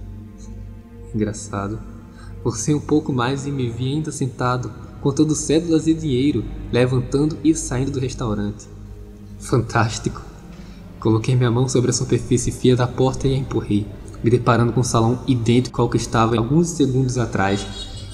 [1.14, 1.78] Engraçado.
[2.42, 4.70] Forcei um pouco mais e me vi ainda sentado,
[5.00, 8.66] contando cédulas e dinheiro, levantando e saindo do restaurante.
[9.38, 10.22] Fantástico.
[11.00, 13.86] Coloquei minha mão sobre a superfície fia da porta e a empurrei,
[14.22, 17.66] me deparando com o salão idêntico ao que estava alguns segundos atrás.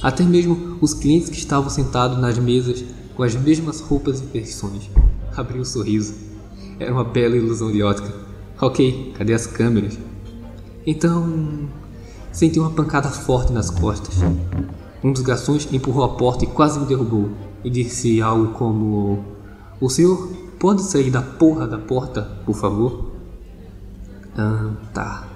[0.03, 4.91] Até mesmo os clientes que estavam sentados nas mesas com as mesmas roupas e versões.
[5.37, 6.15] Abri um sorriso.
[6.79, 8.22] Era uma bela ilusão de ótica.
[8.63, 9.99] Ok, cadê as câmeras?
[10.87, 11.69] Então,
[12.31, 14.15] senti uma pancada forte nas costas.
[15.03, 17.29] Um dos garçons empurrou a porta e quase me derrubou.
[17.65, 19.25] E disse algo como:
[19.81, 23.11] O senhor pode sair da porra da porta, por favor?
[24.39, 25.27] Ah, tá.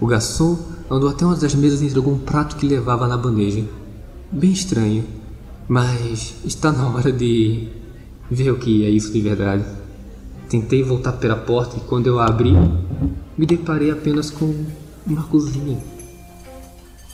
[0.00, 0.58] O garçom
[0.90, 3.62] andou até uma das mesas e entregou um prato que levava na bandeja.
[4.32, 5.04] Bem estranho,
[5.68, 7.68] mas está na hora de
[8.30, 9.66] ver o que é isso de verdade.
[10.48, 12.52] Tentei voltar pela porta e quando eu abri,
[13.36, 14.64] me deparei apenas com
[15.06, 15.78] uma cozinha.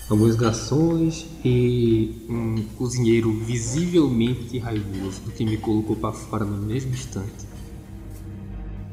[0.09, 7.49] Alguns garçons e um cozinheiro visivelmente raivoso que me colocou para fora no mesmo instante.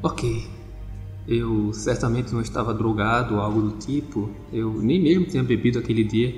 [0.02, 0.44] Ok,
[1.28, 6.02] eu certamente não estava drogado ou algo do tipo, eu nem mesmo tinha bebido aquele
[6.02, 6.34] dia.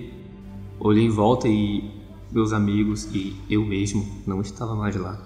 [0.78, 1.90] Olhei em volta e
[2.30, 5.18] meus amigos e eu mesmo não estava mais lá.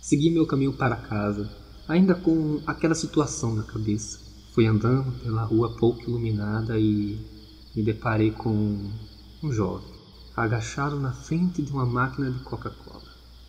[0.00, 1.59] Segui meu caminho para casa,
[1.90, 4.20] ainda com aquela situação na cabeça.
[4.52, 7.18] Fui andando pela rua pouco iluminada e
[7.74, 8.78] me deparei com
[9.42, 9.88] um jovem,
[10.36, 13.02] agachado na frente de uma máquina de Coca-Cola,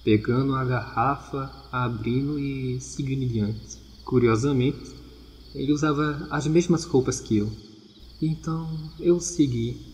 [0.04, 3.78] pegando a garrafa, abrindo e seguindo diante.
[4.04, 4.92] Curiosamente,
[5.54, 7.52] ele usava as mesmas roupas que eu.
[8.20, 8.68] Então
[9.00, 9.92] eu segui.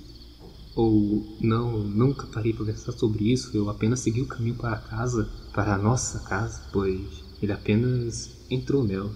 [0.73, 5.27] Ou não, nunca parei para pensar sobre isso, eu apenas segui o caminho para casa,
[5.51, 9.11] para a nossa casa, pois ele apenas entrou nela.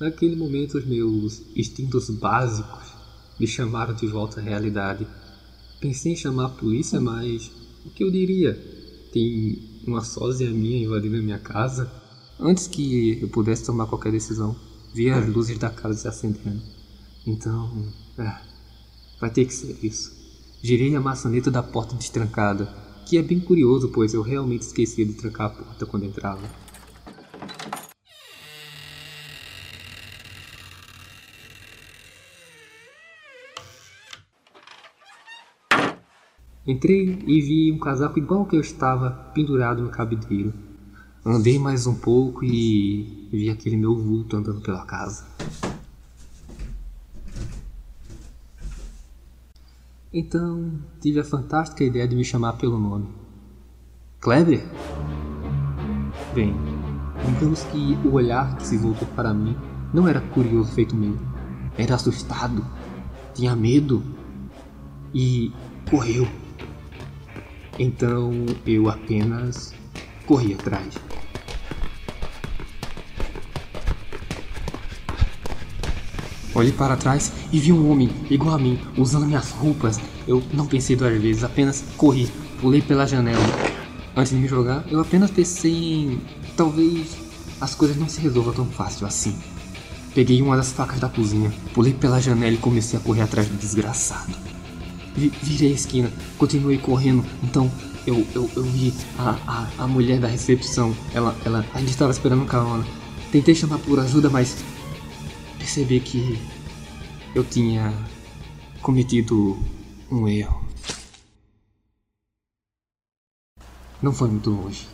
[0.00, 2.92] Naquele momento, os meus instintos básicos
[3.38, 5.06] me chamaram de volta à realidade.
[5.80, 7.50] Pensei em chamar a polícia, mas
[7.84, 8.54] o que eu diria?
[9.12, 11.90] Tem uma sósia minha invadindo a minha casa?
[12.38, 14.56] Antes que eu pudesse tomar qualquer decisão,
[14.94, 16.62] vi as luzes da casa se acendendo.
[17.26, 18.32] Então, é,
[19.20, 20.12] vai ter que ser isso.
[20.62, 22.66] Girei a maçaneta da porta destrancada,
[23.06, 26.61] que é bem curioso, pois eu realmente esquecia de trancar a porta quando entrava.
[36.72, 40.54] Entrei e vi um casaco igual que eu estava pendurado no cabideiro.
[41.22, 45.26] Andei mais um pouco e vi aquele meu vulto andando pela casa.
[50.10, 53.06] Então tive a fantástica ideia de me chamar pelo nome.
[54.18, 54.64] Kleber?
[56.34, 56.54] Bem,
[57.26, 59.54] digamos que o olhar que se voltou para mim
[59.92, 61.18] não era curioso feito meu.
[61.76, 62.64] Era assustado,
[63.34, 64.02] tinha medo
[65.12, 65.52] e
[65.90, 66.26] correu.
[67.82, 68.30] Então
[68.64, 69.74] eu apenas
[70.24, 70.94] corri atrás.
[76.54, 79.98] Olhei para trás e vi um homem igual a mim, usando minhas roupas.
[80.28, 82.30] Eu não pensei duas vezes, apenas corri,
[82.60, 83.42] pulei pela janela.
[84.14, 86.20] Antes de me jogar, eu apenas pensei em.
[86.56, 87.16] talvez
[87.60, 89.36] as coisas não se resolvam tão fácil assim.
[90.14, 93.56] Peguei uma das facas da cozinha, pulei pela janela e comecei a correr atrás do
[93.56, 94.51] desgraçado.
[95.14, 97.70] Vi, virei a esquina, continuei correndo, então
[98.06, 100.94] eu, eu, eu vi a, a, a mulher da recepção.
[101.14, 102.84] Ela, ela, a gente estava esperando um carona.
[103.30, 104.64] Tentei chamar por ajuda, mas
[105.58, 106.38] percebi que
[107.34, 107.92] eu tinha
[108.80, 109.58] cometido
[110.10, 110.62] um erro.
[114.02, 114.88] Não foi muito longe.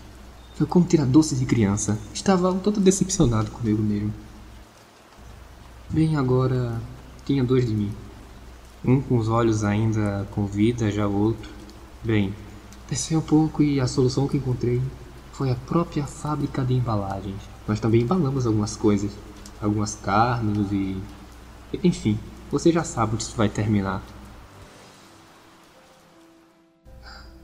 [0.55, 1.99] Foi como tirar doces de criança.
[2.13, 4.13] Estava um tanto decepcionado comigo mesmo.
[5.89, 6.81] Bem, agora
[7.25, 7.91] tinha dois de mim.
[8.89, 11.51] Um com os olhos ainda com vida, já o outro.
[12.03, 12.35] Bem,
[12.89, 14.81] pensei um pouco e a solução que encontrei
[15.31, 17.43] foi a própria fábrica de embalagens.
[17.69, 19.13] Nós também embalamos algumas coisas
[19.61, 21.01] algumas carnes e.
[21.83, 22.19] Enfim,
[22.51, 24.03] você já sabe onde isso vai terminar.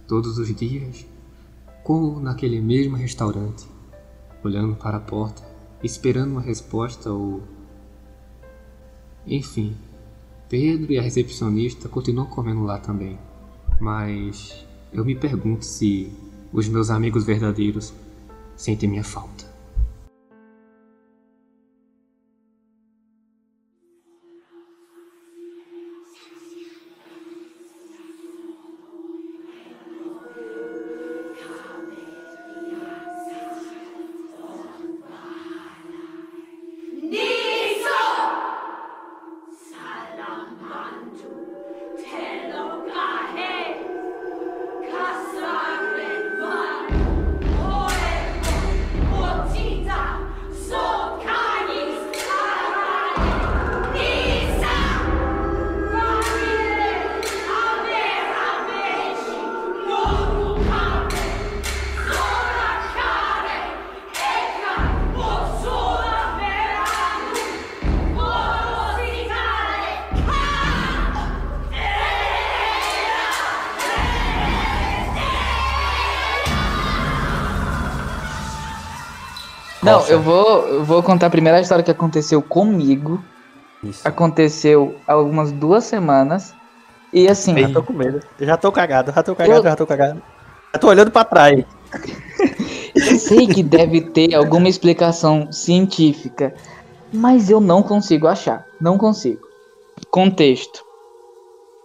[0.06, 1.06] Todos os dias,
[1.82, 3.66] como naquele mesmo restaurante,
[4.42, 5.42] olhando para a porta,
[5.82, 7.42] esperando uma resposta ou.
[9.26, 9.76] Enfim,
[10.48, 13.18] Pedro e a recepcionista continuam comendo lá também.
[13.80, 16.12] Mas eu me pergunto se
[16.52, 17.92] os meus amigos verdadeiros
[18.56, 19.43] sentem minha falta.
[80.84, 83.24] Eu vou contar a primeira história que aconteceu comigo.
[83.82, 84.06] isso.
[84.06, 86.54] Aconteceu há algumas duas semanas.
[87.10, 88.20] E assim, Já tô com medo.
[88.38, 90.22] Já tô cagado, já tô cagado, Eu- já tô cagado.
[90.74, 91.64] Já tô olhando pra trás.
[92.94, 96.52] eu sei que deve ter alguma explicação científica,
[97.12, 98.66] mas eu não consigo achar.
[98.78, 99.40] Não consigo.
[100.10, 100.82] Contexto.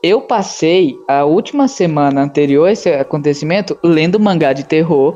[0.03, 5.15] Eu passei a última semana anterior a esse acontecimento lendo mangá de terror,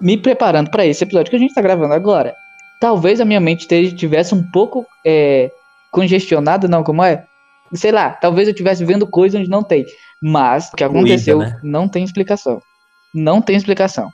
[0.00, 2.34] me preparando para esse episódio que a gente tá gravando agora.
[2.80, 5.50] Talvez a minha mente esteja- tivesse um pouco é,
[5.90, 7.26] congestionada, não, como é?
[7.74, 9.86] Sei lá, talvez eu estivesse vendo coisa onde não tem.
[10.20, 11.58] Mas o que aconteceu né?
[11.62, 12.60] não tem explicação.
[13.14, 14.10] Não tem explicação.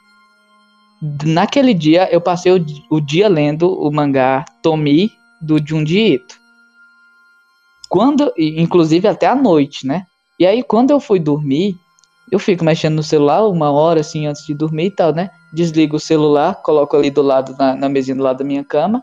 [1.25, 6.37] Naquele dia, eu passei o, o dia lendo o mangá Tomi do Junji Ito.
[7.89, 10.07] Quando, inclusive até a noite, né?
[10.39, 11.77] E aí, quando eu fui dormir,
[12.31, 15.31] eu fico mexendo no celular uma hora assim antes de dormir e tal, né?
[15.53, 19.03] Desligo o celular, coloco ali do lado, na, na mesinha do lado da minha cama.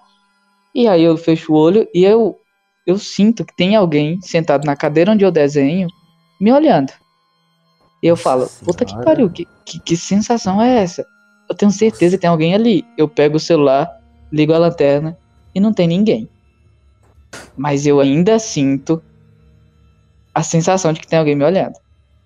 [0.73, 2.37] E aí eu fecho o olho e eu,
[2.85, 5.87] eu sinto que tem alguém sentado na cadeira onde eu desenho
[6.39, 6.91] me olhando.
[8.01, 11.05] E eu falo, puta que pariu, que, que, que sensação é essa?
[11.49, 12.85] Eu tenho certeza que tem alguém ali.
[12.97, 13.89] Eu pego o celular,
[14.31, 15.17] ligo a lanterna
[15.53, 16.29] e não tem ninguém.
[17.57, 19.01] Mas eu ainda sinto
[20.33, 21.73] a sensação de que tem alguém me olhando.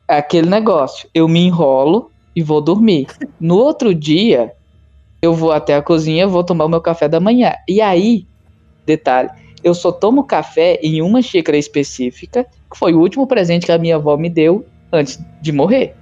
[0.08, 3.08] É aquele negócio, eu me enrolo e vou dormir.
[3.40, 4.54] No outro dia,
[5.22, 7.54] eu vou até a cozinha, vou tomar o meu café da manhã.
[7.68, 8.26] E aí,
[8.86, 9.30] detalhe,
[9.64, 13.78] eu só tomo café em uma xícara específica, que foi o último presente que a
[13.78, 15.96] minha avó me deu antes de morrer.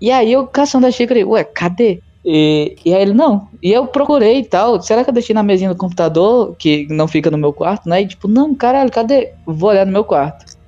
[0.00, 2.00] E aí eu caçando a xícara, ué, cadê?
[2.24, 3.48] E, e aí ele, não.
[3.62, 4.80] E eu procurei e tal.
[4.80, 8.02] Será que eu deixei na mesinha do computador, que não fica no meu quarto, né?
[8.02, 9.32] E tipo, não, caralho, cadê?
[9.46, 10.58] Vou olhar no meu quarto.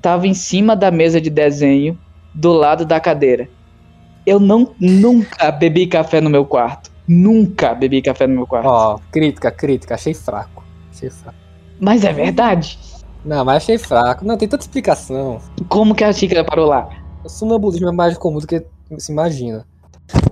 [0.00, 1.98] Tava em cima da mesa de desenho,
[2.34, 3.48] do lado da cadeira.
[4.24, 6.90] Eu não, nunca bebi café no meu quarto.
[7.06, 8.68] Nunca bebi café no meu quarto.
[8.68, 10.62] Ó, crítica, crítica, achei fraco.
[10.92, 11.36] Achei fraco.
[11.80, 12.78] Mas é verdade.
[13.24, 14.24] Não, mas achei fraco.
[14.24, 15.40] Não, tem tanta explicação.
[15.68, 16.88] Como que a xícara parou lá?
[17.24, 18.64] O sonambulismo é mais comum do que
[18.98, 19.66] se imagina.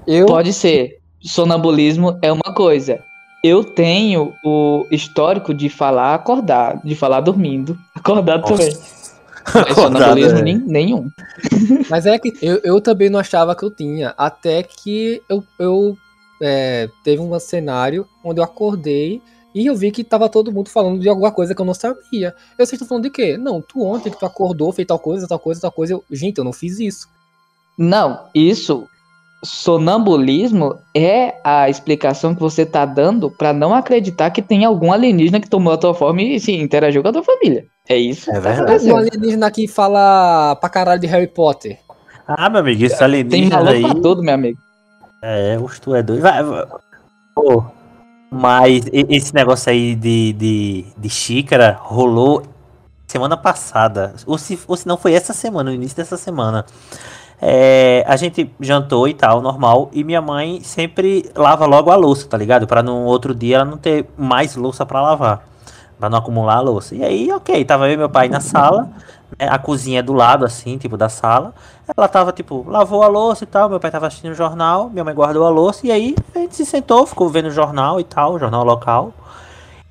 [0.07, 0.99] Eu, Pode ser.
[1.21, 3.03] Sonambulismo é uma coisa.
[3.43, 7.79] Eu tenho o histórico de falar acordado, de falar dormindo.
[7.95, 8.57] Acordado Nossa.
[8.57, 9.00] também.
[9.55, 10.43] Mas sonambulismo é.
[10.43, 11.11] nem- nenhum.
[11.89, 14.15] Mas é que eu, eu também não achava que eu tinha.
[14.17, 15.97] Até que eu, eu
[16.41, 19.21] é, teve um cenário onde eu acordei
[19.55, 22.35] e eu vi que tava todo mundo falando de alguma coisa que eu não sabia.
[22.57, 23.37] Eu sei que falando de quê?
[23.37, 25.95] Não, tu ontem que tu acordou, fez tal coisa, tal coisa, tal coisa.
[25.95, 27.09] Eu, gente, eu não fiz isso.
[27.77, 28.89] Não, isso.
[29.43, 35.41] Sonambulismo é a explicação que você tá dando pra não acreditar que tem algum alienígena
[35.41, 37.65] que tomou a tua forma e se interagiu com a tua família.
[37.89, 38.31] É isso.
[38.31, 38.73] É tá verdade.
[38.73, 41.79] Mas um alienígena que fala pra caralho de Harry Potter.
[42.27, 43.83] Ah, meu amigo, isso Tem alienígena maluco aí.
[43.83, 44.59] pra tudo, meu amigo.
[45.23, 46.23] É, os tu é doido.
[46.23, 46.67] Vai, vai.
[47.35, 47.65] Pô,
[48.31, 52.43] mas esse negócio aí de, de, de xícara rolou
[53.07, 54.15] semana passada.
[54.25, 56.65] Ou se, ou se não foi essa semana, no início dessa semana.
[57.43, 59.89] É, a gente jantou e tal, normal.
[59.93, 62.67] E minha mãe sempre lava logo a louça, tá ligado?
[62.67, 65.47] Pra no outro dia ela não ter mais louça pra lavar.
[65.99, 66.95] Pra não acumular a louça.
[66.95, 68.91] E aí, ok, tava eu e meu pai na sala.
[69.39, 71.55] né, a cozinha é do lado, assim, tipo, da sala.
[71.97, 73.69] Ela tava, tipo, lavou a louça e tal.
[73.69, 74.91] Meu pai tava assistindo o jornal.
[74.91, 75.87] Minha mãe guardou a louça.
[75.87, 79.13] E aí a gente se sentou, ficou vendo o jornal e tal, o jornal local.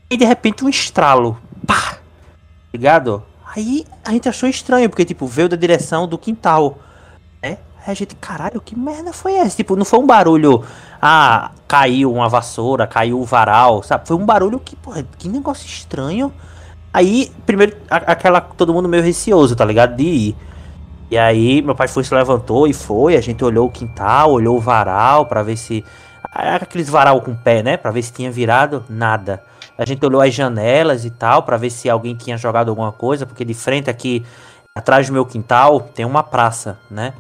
[0.10, 1.38] E de repente um estralo.
[1.66, 1.98] Pá!
[2.74, 3.24] Ligado?
[3.56, 6.78] Aí a gente achou estranho, porque, tipo, veio da direção do quintal.
[7.86, 9.56] Aí a gente, caralho, que merda foi essa?
[9.56, 10.64] Tipo, não foi um barulho.
[11.02, 14.08] Ah, caiu uma vassoura, caiu o varal, sabe?
[14.08, 16.32] Foi um barulho que, porra, que negócio estranho.
[16.94, 18.42] Aí, primeiro, aquela.
[18.42, 19.96] Todo mundo meio receoso, tá ligado?
[19.96, 20.36] De ir.
[21.12, 23.16] E aí, meu pai foi, se levantou e foi.
[23.16, 25.84] A gente olhou o quintal, olhou o varal pra ver se.
[26.32, 27.78] Aqueles varal com pé, né?
[27.78, 28.84] Pra ver se tinha virado.
[28.90, 29.42] Nada.
[29.78, 33.26] A gente olhou as janelas e tal, pra ver se alguém tinha jogado alguma coisa,
[33.26, 34.26] porque de frente aqui,
[34.76, 37.14] atrás do meu quintal, tem uma praça, né?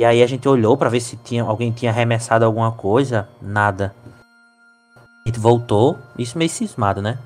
[0.00, 3.28] E aí a gente olhou pra ver se tinha, alguém tinha arremessado alguma coisa.
[3.38, 3.94] Nada.
[4.96, 7.18] A gente voltou, isso meio cismado, né?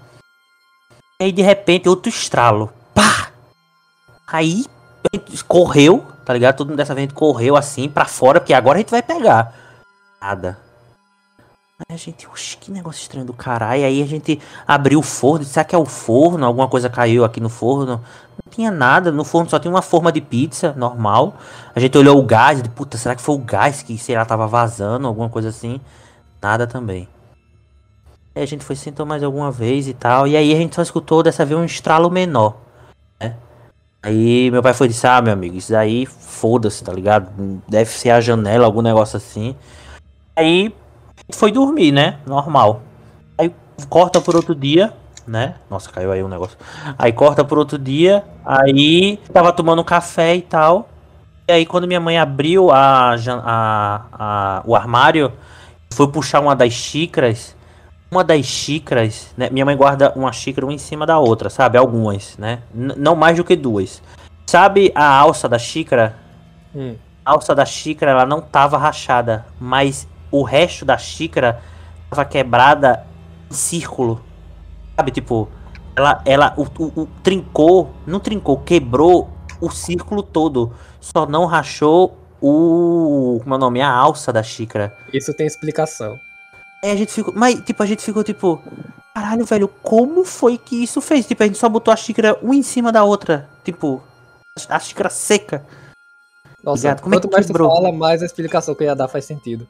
[1.20, 2.72] E aí de repente outro estralo.
[2.92, 3.30] Pá!
[4.26, 4.64] Aí
[5.04, 6.56] a gente correu, tá ligado?
[6.56, 9.02] Todo mundo dessa vez a gente correu assim pra fora, porque agora a gente vai
[9.02, 9.54] pegar.
[10.20, 10.58] Nada.
[11.88, 13.84] Aí a gente, oxe, que negócio estranho do caralho.
[13.84, 16.44] Aí a gente abriu o forno, será que é o forno?
[16.44, 18.00] Alguma coisa caiu aqui no forno?
[18.44, 21.34] Não tinha nada, no forno só tinha uma forma de pizza normal.
[21.74, 24.24] A gente olhou o gás, de puta, será que foi o gás que, sei lá,
[24.24, 25.80] tava vazando, alguma coisa assim?
[26.40, 27.08] Nada também.
[28.34, 30.26] Aí a gente foi sentou mais alguma vez e tal.
[30.26, 32.56] E aí a gente só escutou dessa vez um estralo menor.
[33.20, 33.36] Né?
[34.02, 37.30] Aí meu pai foi disse, ah, meu amigo, isso daí foda-se, tá ligado?
[37.68, 39.54] Deve ser a janela, algum negócio assim.
[40.34, 40.74] Aí
[41.32, 42.18] Foi dormir, né?
[42.26, 42.82] Normal.
[43.38, 43.52] Aí
[43.88, 44.92] corta por outro dia,
[45.26, 45.54] né?
[45.70, 46.56] Nossa, caiu aí um negócio.
[46.98, 50.88] Aí corta por outro dia, aí tava tomando café e tal.
[51.48, 55.32] E aí quando minha mãe abriu a, a, a- o armário,
[55.92, 57.54] foi puxar uma das xícaras.
[58.10, 59.48] Uma das xícaras, né?
[59.50, 61.76] Minha mãe guarda uma xícara uma em cima da outra, sabe?
[61.78, 62.60] Algumas, né?
[62.74, 64.00] N- não mais do que duas.
[64.46, 66.14] Sabe a alça da xícara?
[66.74, 66.94] Hum.
[67.24, 70.06] A alça da xícara ela não tava rachada, mas
[70.38, 71.62] o resto da xícara
[72.10, 73.04] tava quebrada
[73.50, 74.22] em círculo.
[74.96, 75.48] Sabe, tipo,
[75.96, 79.30] ela, ela o, o- o- trincou, não trincou, quebrou
[79.60, 80.72] o círculo todo.
[81.00, 83.40] Só não rachou o.
[83.42, 83.80] Como é o nome?
[83.80, 84.96] A alça da xícara.
[85.12, 86.18] Isso tem explicação.
[86.82, 87.32] Aí a gente ficou.
[87.36, 88.60] Mas, tipo, a gente ficou tipo.
[89.14, 91.24] Caralho, velho, como foi que isso fez?
[91.26, 93.48] Tipo, a gente só botou a xícara uma em cima da outra.
[93.62, 94.02] Tipo,
[94.68, 95.64] a xícara seca.
[96.62, 96.94] Nossa.
[96.96, 97.70] Como é quanto que mais tu quebrou?
[97.72, 99.68] fala, mais a explicação que eu ia dar faz sentido.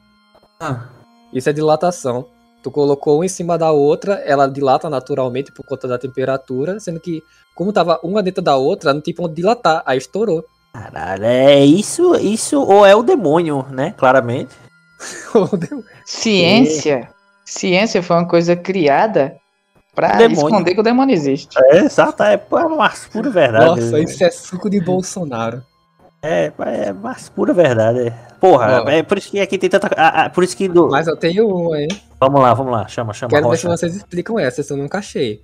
[0.59, 0.85] Ah,
[1.33, 2.25] Isso é dilatação.
[2.63, 6.99] Tu colocou uma em cima da outra, ela dilata naturalmente por conta da temperatura, sendo
[6.99, 7.21] que,
[7.53, 10.43] como tava uma dentro da outra, não tinha onde dilatar, aí estourou.
[10.73, 13.93] caralho, é isso, isso ou é o demônio, né?
[13.97, 14.55] Claramente.
[16.05, 17.09] Ciência.
[17.45, 19.35] Ciência foi uma coisa criada
[19.93, 20.47] pra Demônio.
[20.47, 21.55] esconder que o demônio existe.
[21.57, 23.65] É, exato, é é uma pura verdade.
[23.65, 25.63] Nossa, isso é suco de Bolsonaro.
[26.21, 28.11] É, é mais pura verdade.
[28.39, 29.87] Porra, é por isso que aqui tem tanta.
[29.97, 30.67] ah, ah, por isso que.
[30.67, 31.87] do- Mas eu tenho uma, hein?
[32.19, 33.29] Vamos lá, vamos lá, chama, chama.
[33.29, 33.77] Quero ver se Rocha.
[33.77, 35.41] vocês explicam essa, essa eu nunca achei.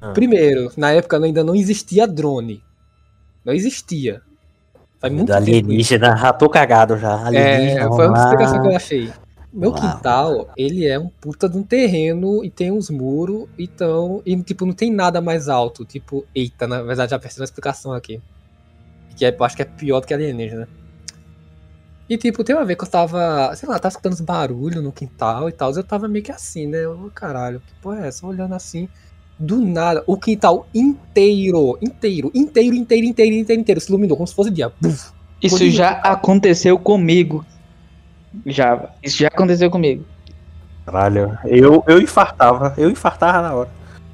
[0.00, 0.12] Ah.
[0.12, 2.62] Primeiro, na época ainda não existia drone.
[3.44, 4.22] Não existia.
[4.98, 7.26] Faz muito alienígena, já tô cagado já.
[7.26, 8.24] Alienígena, É, vamos foi uma lá.
[8.24, 9.10] explicação que eu achei.
[9.52, 9.80] Meu lá.
[9.80, 14.22] quintal, ele é um puta de um terreno e tem uns muros, então.
[14.24, 15.84] E tipo, não tem nada mais alto.
[15.84, 18.20] Tipo, eita, na verdade já percebi uma explicação aqui.
[19.16, 20.68] Que é, eu acho que é pior do que alienígena.
[22.10, 24.90] E tipo, tem uma vez que eu tava, sei lá, tava escutando uns barulhos no
[24.90, 25.70] quintal e tal.
[25.70, 26.84] Eu tava meio que assim, né?
[26.84, 28.26] Eu, caralho, que porra é essa?
[28.26, 28.88] Olhando assim.
[29.38, 34.34] Do nada, o quintal inteiro, inteiro, inteiro, inteiro, inteiro, inteiro, inteiro, se iluminou como se
[34.34, 34.72] fosse dia.
[34.80, 35.12] Buf.
[35.40, 37.46] Isso já aconteceu comigo.
[38.44, 38.90] Já.
[39.00, 40.04] Isso já aconteceu comigo.
[40.84, 43.70] Caralho, eu, eu infartava, eu infartava na hora.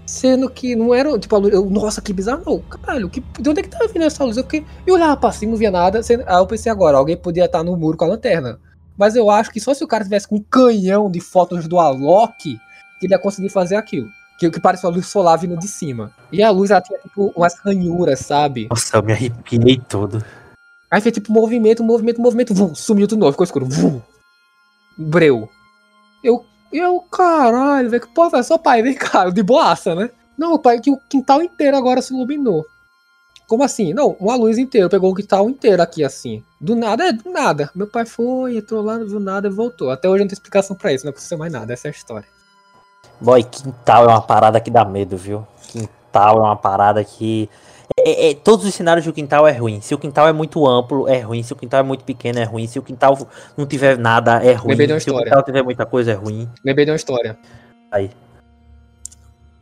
[0.07, 3.51] Sendo que não era, tipo, a luz, eu, nossa, que bizarro, não, caralho, que, de
[3.51, 4.37] onde é que tá vindo essa luz?
[4.37, 7.17] Eu, fiquei, eu olhava pra cima, não via nada, sendo, aí eu pensei agora, alguém
[7.17, 8.61] podia estar no muro com a lanterna.
[8.97, 11.79] Mas eu acho que só se o cara tivesse com um canhão de fotos do
[11.79, 12.59] Alok,
[12.99, 14.09] que ele ia conseguir fazer aquilo.
[14.39, 16.13] Que, que parece uma luz solar vindo de cima.
[16.31, 18.69] E a luz, ela tinha, tipo, umas ranhuras, sabe?
[18.71, 20.25] Nossa, eu me arrepiei todo.
[20.91, 24.01] Aí fez, tipo, movimento, movimento, movimento, vum, sumiu de novo, ficou escuro, vum,
[24.97, 25.49] breu.
[26.23, 30.11] Eu, eu, caralho, velho, que porra, é só pai, vem cá, de boaça, né?
[30.37, 32.67] Não, pai, que o quintal inteiro agora se iluminou.
[33.47, 33.95] Como assim?
[33.95, 36.43] Não, uma luz inteira, pegou o quintal inteiro aqui, assim.
[36.61, 37.71] Do nada, é, do nada.
[37.75, 39.91] Meu pai foi, entrou lá, não viu nada e voltou.
[39.91, 42.27] Até hoje não tenho explicação pra isso, não aconteceu mais nada, essa é a história.
[43.21, 45.47] Boy, quintal é uma parada que dá medo, viu?
[45.69, 47.49] Quintal é uma parada que.
[47.99, 49.81] É, é- todos os cenários do quintal é ruim.
[49.81, 51.43] Se o quintal é muito amplo, é ruim.
[51.43, 52.67] Se o quintal é muito pequeno, é ruim.
[52.67, 54.71] Se o quintal não tiver nada, é ruim.
[54.71, 56.49] Lembrei de uma Se o quintal tiver muita coisa, é ruim.
[56.65, 57.39] Lembrei de uma história.
[57.91, 58.11] Aí.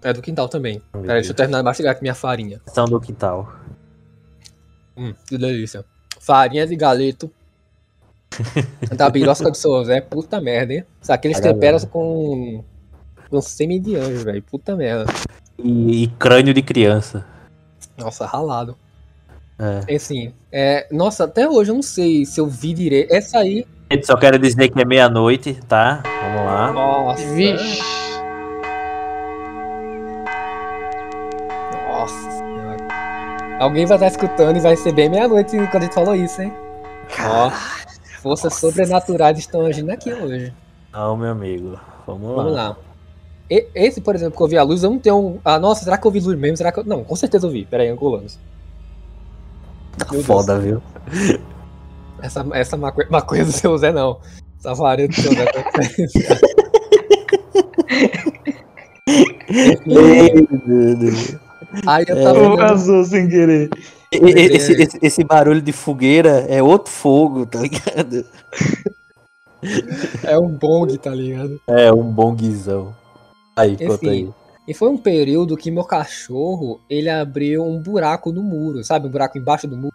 [0.02, 0.82] É do quintal também.
[0.92, 2.60] Peraí, deixa eu terminar de mastigar aqui minha farinha.
[2.64, 3.51] Questão do quintal.
[4.96, 5.84] Hum, que delícia.
[6.20, 7.30] Farinha de galeto.
[8.96, 10.84] da birosca do seu Zé, puta merda, hein?
[11.09, 12.64] Aqueles Olha, temperos com.
[13.30, 14.42] com semi de anjo, velho.
[14.42, 15.06] Puta merda.
[15.59, 17.24] E, e crânio de criança.
[17.96, 18.76] Nossa, ralado.
[19.58, 19.94] É.
[19.94, 23.12] Assim, é, nossa, até hoje eu não sei se eu vi direito.
[23.12, 23.66] Essa aí.
[23.90, 26.02] Gente, só quero dizer que é meia-noite, tá?
[26.22, 26.72] Vamos lá.
[26.72, 27.34] Nossa.
[27.34, 27.82] Vixe.
[31.86, 32.88] Nossa senhora.
[33.60, 36.52] Alguém vai estar escutando e vai ser bem meia-noite quando a gente falou isso, hein?
[37.20, 37.50] Ó,
[38.20, 38.60] forças Nossa.
[38.60, 40.52] sobrenaturais estão agindo aqui hoje.
[40.92, 41.78] Não, meu amigo.
[42.06, 42.34] Vamos lá.
[42.36, 42.76] Vamos lá.
[43.48, 45.18] Esse, por exemplo, que eu vi a luz, eu não tenho.
[45.18, 46.56] um- Ah, nossa, será que eu vi luz mesmo?
[46.56, 46.84] Será que eu...
[46.84, 47.64] Não, com certeza eu vi.
[47.66, 48.38] Pera aí, angolanos.
[49.98, 50.26] Tá Meu Deus.
[50.26, 50.82] foda, viu?
[52.22, 54.18] Essa, essa maconha, maconha do seu Zé, não.
[54.58, 55.44] Essa farinha do seu Zé.
[55.44, 55.62] tá
[61.86, 62.38] Aí eu tava.
[62.38, 63.68] olhando- Vazou sem querer.
[64.12, 68.24] E- Esse, esse- esse barulho de fogueira é outro fogo, tá ligado?
[70.22, 71.60] É um bong, tá ligado?
[71.66, 72.34] É um bom
[73.56, 74.09] Aí, conta Enfim.
[74.09, 74.31] aí.
[74.66, 79.06] E foi um período que meu cachorro, ele abriu um buraco no muro, sabe?
[79.06, 79.94] Um buraco embaixo do muro.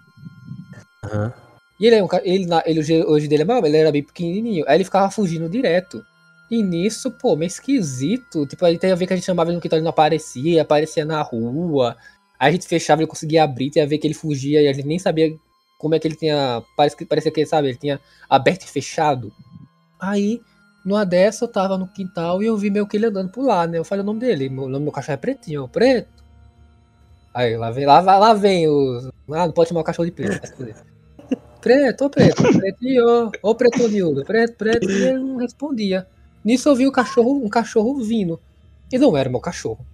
[1.04, 1.34] Aham.
[1.80, 4.66] E ele, é um, ele, ele hoje- dele é maior, ele era bem pequenininho.
[4.68, 6.04] Aí ele ficava fugindo direto.
[6.52, 8.46] E nisso, pô, meio esquisito.
[8.46, 10.62] Tipo, aí tem a ver que a gente chamava ele no quintal, ele não aparecia,
[10.62, 11.96] aparecia na rua.
[12.38, 14.74] Aí a gente fechava, ele conseguia abrir, tem a ver que ele fugia e a
[14.74, 15.34] gente nem sabia
[15.78, 16.62] como é que ele tinha.
[16.76, 18.00] Parece que, parecia que, sabe, ele tinha
[18.30, 19.32] aberto e fechado.
[20.00, 20.42] Aí
[20.86, 23.68] Numa dessa, eu tava no quintal e eu vi meio que ele andando por lá,
[23.68, 23.78] né?
[23.78, 24.48] Eu falei o nome dele.
[24.48, 26.20] O nome do meu cachorro é Pretinho, Preto.
[27.34, 29.08] Aí, lá vem, lá, lá vem os.
[29.32, 30.42] Ah, não pode chamar o cachorro de preto.
[31.62, 36.08] Preto, ô preto, pretinho, ô pretonildo, preto, preto, e ele não respondia.
[36.44, 38.40] Nisso eu vi o cachorro, um cachorro vindo.
[38.90, 39.86] E não era meu cachorro.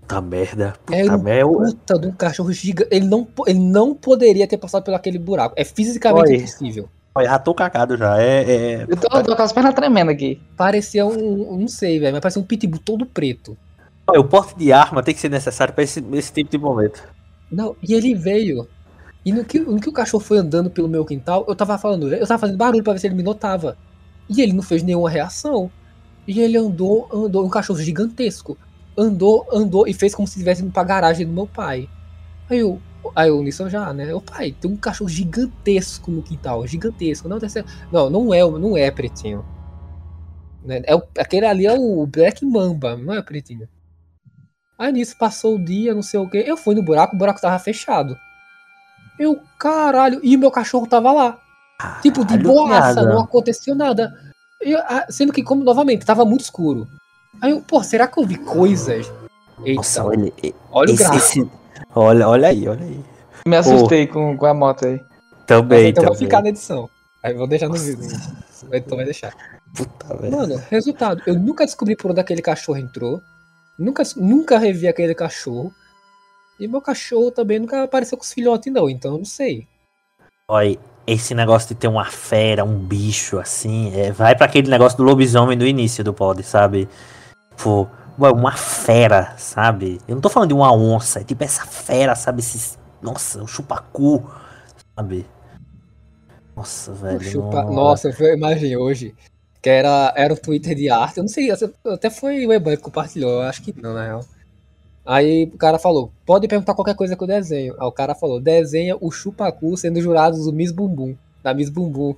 [0.00, 0.74] Puta merda.
[0.84, 1.48] Puta Era um merda.
[1.48, 2.88] puta de um cachorro gigante.
[2.92, 5.54] Ele não, ele não poderia ter passado por aquele buraco.
[5.56, 6.36] É fisicamente Oi.
[6.38, 6.88] impossível.
[7.16, 8.20] Olha, já tô cagado já.
[8.20, 8.82] É, é...
[8.82, 10.38] Eu tô, tô com as pernas tremendo aqui.
[10.54, 11.58] Parecia um.
[11.58, 13.56] Não sei, velho, mas parecia um pitbull todo preto.
[14.06, 17.02] Olha, o porte de arma tem que ser necessário pra esse, esse tipo de momento.
[17.50, 18.68] Não, e ele veio.
[19.24, 22.12] E no que, no que o cachorro foi andando pelo meu quintal, eu tava falando,
[22.12, 23.78] eu tava fazendo barulho pra ver se ele me notava.
[24.28, 25.70] E ele não fez nenhuma reação.
[26.28, 28.58] E ele andou, andou, um cachorro gigantesco.
[28.96, 31.88] Andou, andou e fez como se estivesse indo pra garagem do meu pai.
[32.50, 32.78] Aí eu,
[33.14, 34.12] aí nisso eu já, né?
[34.14, 37.28] O pai, tem um cachorro gigantesco no quintal, gigantesco.
[37.28, 39.44] Não, ser- não, não é, o- não é pretinho.
[40.64, 40.82] Né?
[40.84, 43.68] É o, aquele ali é o Black Mamba, não é pretinho.
[44.78, 46.38] Aí nisso passou o dia, não sei o que.
[46.38, 48.16] Eu fui no buraco, o buraco tava fechado.
[49.18, 51.40] Eu, caralho, e o meu cachorro tava lá.
[52.02, 54.12] Tipo, de Caralho, boaça, não aconteceu nada.
[54.60, 56.86] Eu, ah, sendo que, como novamente, tava muito escuro.
[57.40, 59.10] Aí eu, pô, será que eu vi coisas?
[59.64, 60.32] Eita, Nossa, olha,
[60.70, 61.16] olha o esse, gráfico.
[61.24, 61.50] esse-
[61.94, 63.00] olha, olha aí, olha aí.
[63.46, 65.00] Me assustei com, com a moto aí.
[65.46, 66.26] Também, então vai também.
[66.26, 66.90] ficar na edição.
[67.22, 68.08] Aí vou deixar no vídeo.
[68.68, 69.34] O editor vai deixar.
[69.74, 70.36] Puta, velho.
[70.36, 73.20] Mano, resultado, eu nunca descobri por onde aquele cachorro entrou.
[73.78, 75.72] Nunca, nunca revi aquele cachorro.
[76.58, 79.66] E meu cachorro também nunca apareceu com os filhotes, não, então eu não sei.
[80.48, 84.96] Olha, esse negócio de ter uma fera, um bicho assim, é, vai pra aquele negócio
[84.96, 86.88] do lobisomem do início do pod, sabe?
[87.56, 90.00] Tipo, ué, uma fera, sabe?
[90.08, 92.40] Eu não tô falando de uma onça, é tipo essa fera, sabe?
[92.40, 94.24] Esse, nossa, um chupacu,
[94.96, 95.26] sabe?
[96.54, 97.20] Nossa, velho.
[97.20, 99.14] Chupa- não- Nossa, foi a imagem hoje.
[99.60, 101.18] Que era, era um Twitter de arte.
[101.18, 104.24] Eu não sei, até foi o Eban que compartilhou, eu acho que não, na real.
[105.04, 107.74] Aí o cara falou, pode perguntar qualquer coisa que eu desenho.
[107.78, 111.14] Aí o cara falou, desenha o Chupacu sendo jurado do Miss Bumbum.
[111.42, 112.14] Da Miss Bumbum.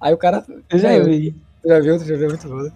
[0.00, 0.44] Aí o cara.
[0.68, 1.34] Eu já vi.
[1.64, 1.98] Já viu?
[1.98, 2.70] Já viu muito bom.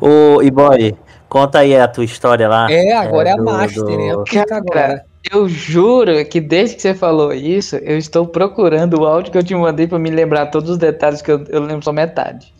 [0.00, 0.94] Ô, e boy,
[1.28, 2.70] conta aí a tua história lá.
[2.70, 4.08] É, agora é, a do- Master, do- né?
[4.08, 5.04] É o pica Cara, agora.
[5.32, 9.42] Eu juro que desde que você falou isso, eu estou procurando o áudio que eu
[9.42, 12.52] te mandei pra me lembrar todos os detalhes que eu, eu lembro só metade.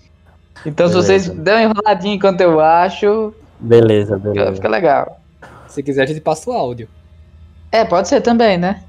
[0.65, 1.43] Então, se vocês Beleza.
[1.45, 4.55] derem uma enroladinha enquanto eu acho, Beleza, fica, beleza.
[4.55, 5.21] fica legal.
[5.69, 6.89] Se quiser, a gente passa o áudio.
[7.71, 8.81] É, pode ser também, né?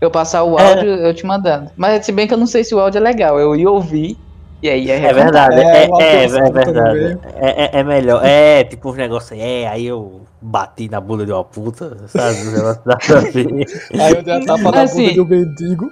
[0.00, 0.62] Eu passar o É.
[0.74, 1.70] áudio, eu te mandando.
[1.76, 4.16] Mas se bem que eu não sei se o áudio é legal, eu ia ouvir,
[4.62, 7.18] e aí é É verdade, É, é, é, é, pessoa verdade.
[7.34, 8.24] É, é, é melhor.
[8.24, 12.38] É, tipo os negócios aí, é, aí eu bati na bunda de uma puta, sabe?
[14.00, 15.90] Aí eu dei a tapa na Assim, bunda do mendigo.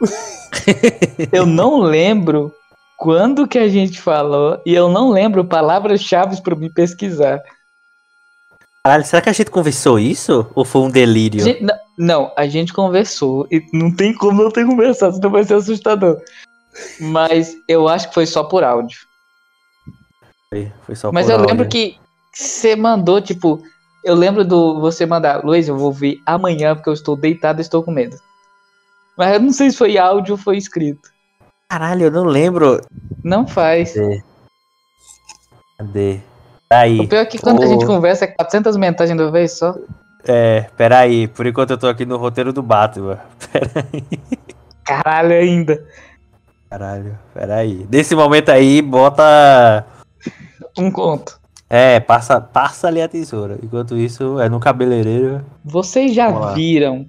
[1.33, 2.53] Eu não lembro
[2.99, 7.41] quando que a gente falou, e eu não lembro palavras-chave pra me pesquisar.
[8.85, 10.51] Caralho, será que a gente conversou isso?
[10.55, 11.41] Ou foi um delírio?
[11.45, 15.45] Gente, não, não, a gente conversou, e não tem como eu ter conversado, senão vai
[15.45, 16.21] ser assustador.
[17.01, 19.01] Mas eu acho que foi só por áudio.
[20.51, 21.97] Foi, foi só Mas por eu lembro que
[22.33, 23.63] você mandou, tipo,
[24.05, 27.63] eu lembro do você mandar, Luiz, eu vou ver amanhã porque eu estou deitado e
[27.63, 28.17] estou com medo.
[29.17, 31.11] Mas eu não sei se foi áudio ou foi escrito.
[31.69, 32.81] Caralho, eu não lembro.
[33.23, 33.95] Não faz.
[33.95, 34.23] Cadê?
[35.77, 36.21] Cadê?
[36.69, 37.01] Peraí.
[37.01, 37.69] O pior é que quando a Ô.
[37.69, 39.75] gente conversa é 400 mensagens de uma vez só.
[40.25, 41.27] É, peraí.
[41.27, 43.19] Por enquanto eu tô aqui no roteiro do Batman.
[43.51, 44.05] Peraí.
[44.85, 45.87] Caralho, ainda.
[46.71, 47.87] Caralho, peraí.
[47.91, 49.87] Nesse momento aí, bota.
[50.77, 51.39] Um conto.
[51.71, 53.59] É, passa, passa ali a tesoura.
[53.63, 55.45] Enquanto isso, é no cabeleireiro.
[55.65, 56.55] Vocês já Vamos lá.
[56.55, 57.07] viram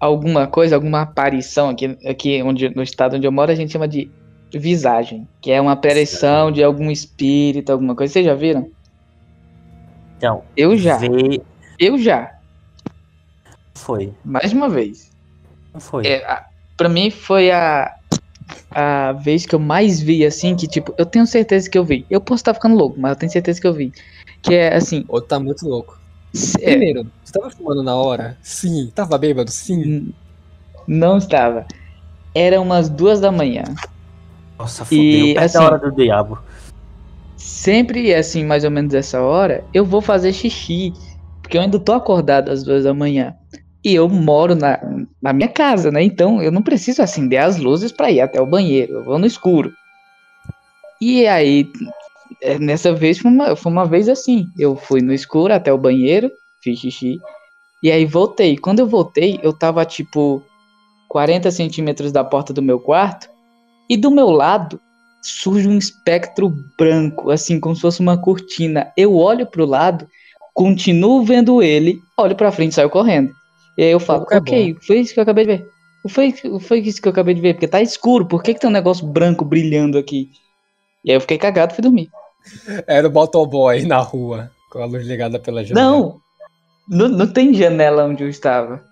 [0.00, 3.88] alguma coisa, alguma aparição aqui, aqui onde, no estado onde eu moro, a gente chama
[3.88, 4.10] de
[4.52, 8.12] visagem, que é uma aparição de algum espírito, alguma coisa.
[8.12, 8.70] Vocês já viram?
[10.16, 10.96] Então, Eu já.
[10.96, 11.42] vê.
[11.78, 12.32] Eu já.
[13.74, 14.12] Foi.
[14.24, 15.10] Mais uma vez.
[15.72, 16.06] Não foi.
[16.06, 16.46] É, a-
[16.76, 17.94] pra mim foi a,
[18.70, 22.06] a vez que eu mais vi, assim, que tipo, eu tenho certeza que eu vi.
[22.10, 23.92] Eu posso estar ficando louco, mas eu tenho certeza que eu vi.
[24.42, 25.98] Que é assim, Outro tá muito louco.
[26.34, 28.36] se- é, Primeiro, você tava fumando na hora?
[28.42, 28.90] Sim.
[28.94, 29.50] Tava bêbado?
[29.50, 30.12] Sim.
[30.86, 31.66] não estava.
[32.34, 33.64] Era umas duas da manhã.
[34.58, 35.02] Nossa, fodeu.
[35.02, 36.38] E, perto assim, da hora do diabo.
[37.36, 40.92] Sempre assim, mais ou menos essa hora, eu vou fazer xixi.
[41.42, 43.34] Porque eu ainda tô acordado às duas da manhã.
[43.86, 44.80] E eu moro na,
[45.22, 46.02] na minha casa, né?
[46.02, 48.94] Então eu não preciso acender as luzes pra ir até o banheiro.
[48.94, 49.72] Eu vou no escuro.
[51.00, 51.70] E aí,
[52.42, 54.48] é, nessa vez foi uma, foi uma vez assim.
[54.58, 57.20] Eu fui no escuro até o banheiro, fiz xixi.
[57.80, 58.56] E aí voltei.
[58.56, 60.42] Quando eu voltei, eu tava tipo
[61.08, 63.30] 40 centímetros da porta do meu quarto.
[63.88, 64.80] E do meu lado
[65.22, 68.92] surge um espectro branco, assim, como se fosse uma cortina.
[68.96, 70.08] Eu olho pro lado,
[70.52, 73.32] continuo vendo ele, olho pra frente e saio correndo.
[73.76, 75.70] E aí eu falo, Pouco é ok, foi isso que eu acabei de ver.
[76.08, 78.70] Foi, foi isso que eu acabei de ver, porque tá escuro, por que, que tem
[78.70, 80.30] um negócio branco brilhando aqui?
[81.04, 82.08] E aí eu fiquei cagado e fui dormir.
[82.86, 85.90] Era o motoboy na rua, com a luz ligada pela janela.
[85.90, 86.20] Não,
[86.88, 88.82] não, não tem janela onde eu estava.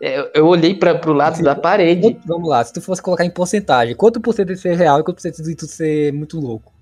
[0.00, 2.18] Eu, eu olhei para pro lado da parede.
[2.26, 5.02] Vamos lá, se tu fosse colocar em porcentagem, quanto por cento de ser real e
[5.02, 6.72] quanto por cento de tu ser muito louco?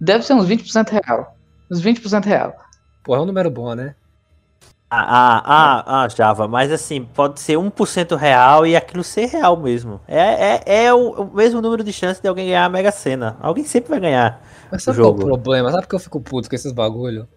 [0.00, 1.36] Deve ser uns 20% real.
[1.70, 2.54] Uns 20% real.
[3.02, 3.94] Pô, é um número bom, né?
[4.90, 9.54] Ah, ah, ah, ah, Java, mas assim, pode ser 1% real e aquilo ser real
[9.54, 10.00] mesmo.
[10.08, 13.36] É, é, é o, o mesmo número de chance de alguém ganhar a Mega Sena.
[13.40, 14.42] Alguém sempre vai ganhar.
[14.72, 15.26] Mas sabe O qual é o jogo.
[15.26, 15.70] problema?
[15.70, 17.28] Sabe por que eu fico puto com esses bagulho?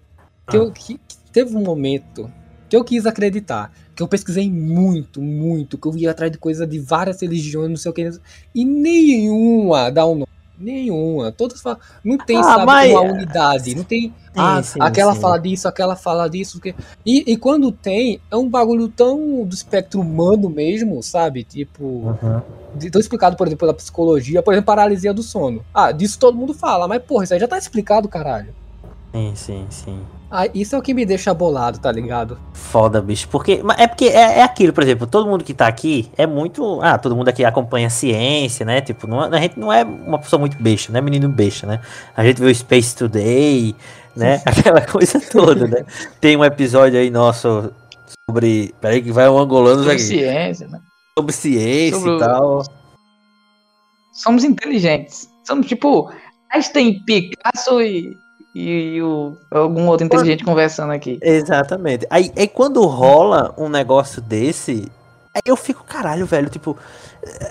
[0.50, 0.60] Que, Ah.
[0.62, 2.32] eu, que, que teve um momento
[2.70, 6.66] que eu quis acreditar, que eu pesquisei muito, muito, que eu ia atrás de coisa
[6.66, 8.10] de várias religiões, não sei o que,
[8.56, 10.28] e nenhuma dá um nome.
[10.62, 11.32] Nenhuma.
[11.32, 11.80] Todas falam.
[12.04, 13.76] Não tem, Ah, sabe, mas- uma unidade.
[13.76, 14.14] Não tem.
[14.36, 15.20] ah, sim, aquela sim.
[15.20, 16.60] fala disso, aquela fala disso.
[16.60, 16.76] Que...
[17.06, 21.44] E, e quando tem, é um bagulho tão do espectro humano mesmo, sabe?
[21.44, 21.84] Tipo.
[21.84, 22.42] Uhum.
[22.92, 25.64] tão explicado, por exemplo, pela psicologia, por exemplo, paralisia do sono.
[25.74, 28.54] Ah, disso todo mundo fala, mas porra, isso aí já tá explicado, caralho.
[29.12, 30.00] Sim, sim, sim.
[30.32, 32.40] Ah, isso é o que me deixa bolado, tá ligado?
[32.54, 33.28] Foda, bicho.
[33.28, 36.26] Porque, mas é porque é, é aquilo, por exemplo, todo mundo que tá aqui é
[36.26, 36.80] muito.
[36.82, 38.80] Ah, todo mundo aqui acompanha a ciência, né?
[38.80, 41.68] Tipo, não, é- a gente não é uma pessoa muito besta, não é menino besta,
[41.68, 41.82] né?
[42.16, 43.76] A gente vê o Space Today,
[44.16, 44.42] né?
[44.48, 45.86] Aquela coisa toda, né?
[46.22, 47.70] Tem um episódio aí nosso
[48.30, 48.74] sobre.
[48.80, 50.02] Peraí, que vai um angolano Sobre aqui.
[50.04, 50.80] ciência, né?
[51.20, 52.64] Sobre ciência Sobre e tal.
[54.14, 55.30] Somos inteligentes.
[55.46, 56.10] Somos tipo
[56.54, 58.16] Einstein, Picasso e,
[58.54, 61.20] e o, algum outro inteligente conversando aqui.
[61.22, 62.06] Exatamente.
[62.10, 64.92] Aí, aí quando rola um negócio desse,
[65.34, 66.78] aí eu fico, caralho, velho, tipo,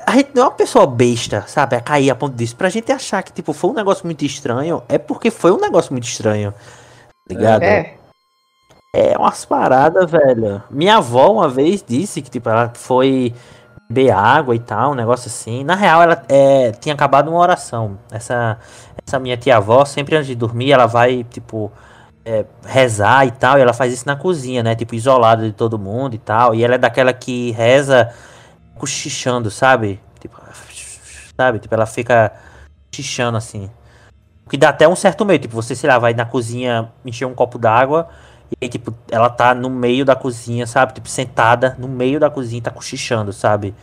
[0.07, 1.77] a gente não é uma pessoa besta, sabe?
[1.77, 2.57] A cair a ponto disso.
[2.57, 5.93] Pra gente achar que, tipo, foi um negócio muito estranho, é porque foi um negócio
[5.93, 6.53] muito estranho.
[7.29, 7.63] Ligado?
[7.63, 7.95] É.
[8.93, 10.63] É umas paradas, velho.
[10.69, 13.33] Minha avó uma vez disse que, tipo, ela foi
[13.91, 15.65] beber água e tal, um negócio assim.
[15.65, 17.99] Na real, ela é, tinha acabado uma oração.
[18.11, 18.57] Essa,
[19.05, 21.73] essa minha tia-avó, sempre antes de dormir, ela vai, tipo,
[22.25, 23.59] é, rezar e tal.
[23.59, 24.77] E ela faz isso na cozinha, né?
[24.77, 26.55] Tipo, isolada de todo mundo e tal.
[26.55, 28.15] E ela é daquela que reza
[28.79, 30.01] cochichando, sabe?
[30.21, 30.37] Tipo,
[31.37, 31.59] sabe?
[31.59, 32.33] Tipo, ela fica
[32.93, 33.69] cochichando assim.
[34.47, 35.43] O que dá até um certo medo.
[35.43, 38.09] Tipo, você, sei lá, vai na cozinha encher um copo d'água.
[38.51, 40.95] E aí, tipo, ela tá no meio da cozinha, sabe?
[40.95, 43.75] Tipo, sentada no meio da cozinha tá cochichando, sabe?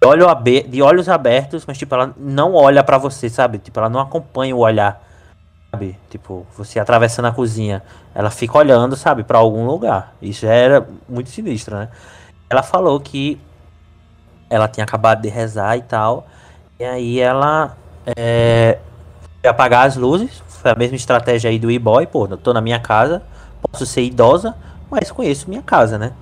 [0.00, 0.26] De, olho
[0.68, 3.58] de olhos abertos, mas, tipo, ela não olha pra você, sabe?
[3.58, 5.02] Tipo, ela não acompanha o olhar,
[5.70, 5.98] sabe?
[6.10, 7.82] Tipo, você atravessando a cozinha.
[8.14, 9.24] Ela fica olhando, sabe?
[9.24, 10.14] Pra algum lugar.
[10.22, 11.88] Isso já era muito sinistro, né?
[12.48, 13.40] Ela falou que
[14.48, 16.26] ela tinha acabado de rezar e tal.
[16.78, 17.76] E aí ela
[18.16, 18.78] é,
[19.40, 20.42] foi apagar as luzes.
[20.48, 22.06] Foi a mesma estratégia aí do e-boy.
[22.06, 23.22] Pô, tô na minha casa.
[23.70, 24.54] Posso ser idosa,
[24.90, 26.12] mas conheço minha casa, né?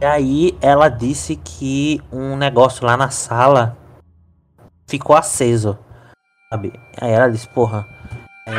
[0.00, 3.76] E aí ela disse que um negócio lá na sala
[4.88, 5.78] ficou aceso.
[6.50, 6.72] Sabe?
[7.00, 7.86] Aí ela disse, porra.
[8.46, 8.52] é,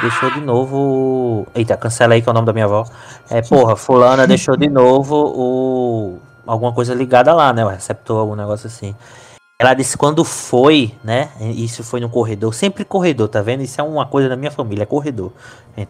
[0.00, 1.46] deixou de novo.
[1.54, 2.84] Eita, cancela aí que é o nome da minha avó.
[3.30, 6.18] É, porra, fulana deixou de novo o.
[6.46, 7.64] Alguma coisa ligada lá, né?
[7.64, 8.94] O receptor, algum negócio assim.
[9.60, 11.30] Ela disse quando foi, né?
[11.40, 12.54] Isso foi no corredor.
[12.54, 13.60] Sempre corredor, tá vendo?
[13.60, 15.32] Isso é uma coisa da minha família, é corredor.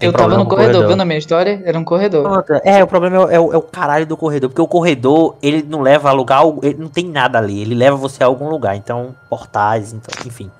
[0.00, 0.96] Eu tava no com corredor, viu?
[0.96, 2.26] Na minha história, era um corredor.
[2.64, 5.36] É, o problema é, o- é o, é o caralho do corredor, porque o corredor,
[5.42, 8.48] ele não leva a lugar, ele não tem nada ali, ele leva você a algum
[8.48, 10.50] lugar, então, portais, então, enfim.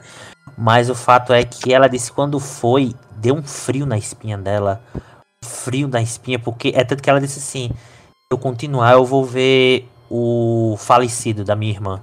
[0.57, 4.83] Mas o fato é que ela disse quando foi, deu um frio na espinha dela,
[5.43, 7.75] frio na espinha, porque é tanto que ela disse assim, se
[8.31, 12.01] eu continuar, eu vou ver o falecido da minha irmã,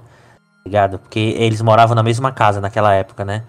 [0.66, 0.98] ligado?
[0.98, 3.42] Porque eles moravam na mesma casa naquela época, né?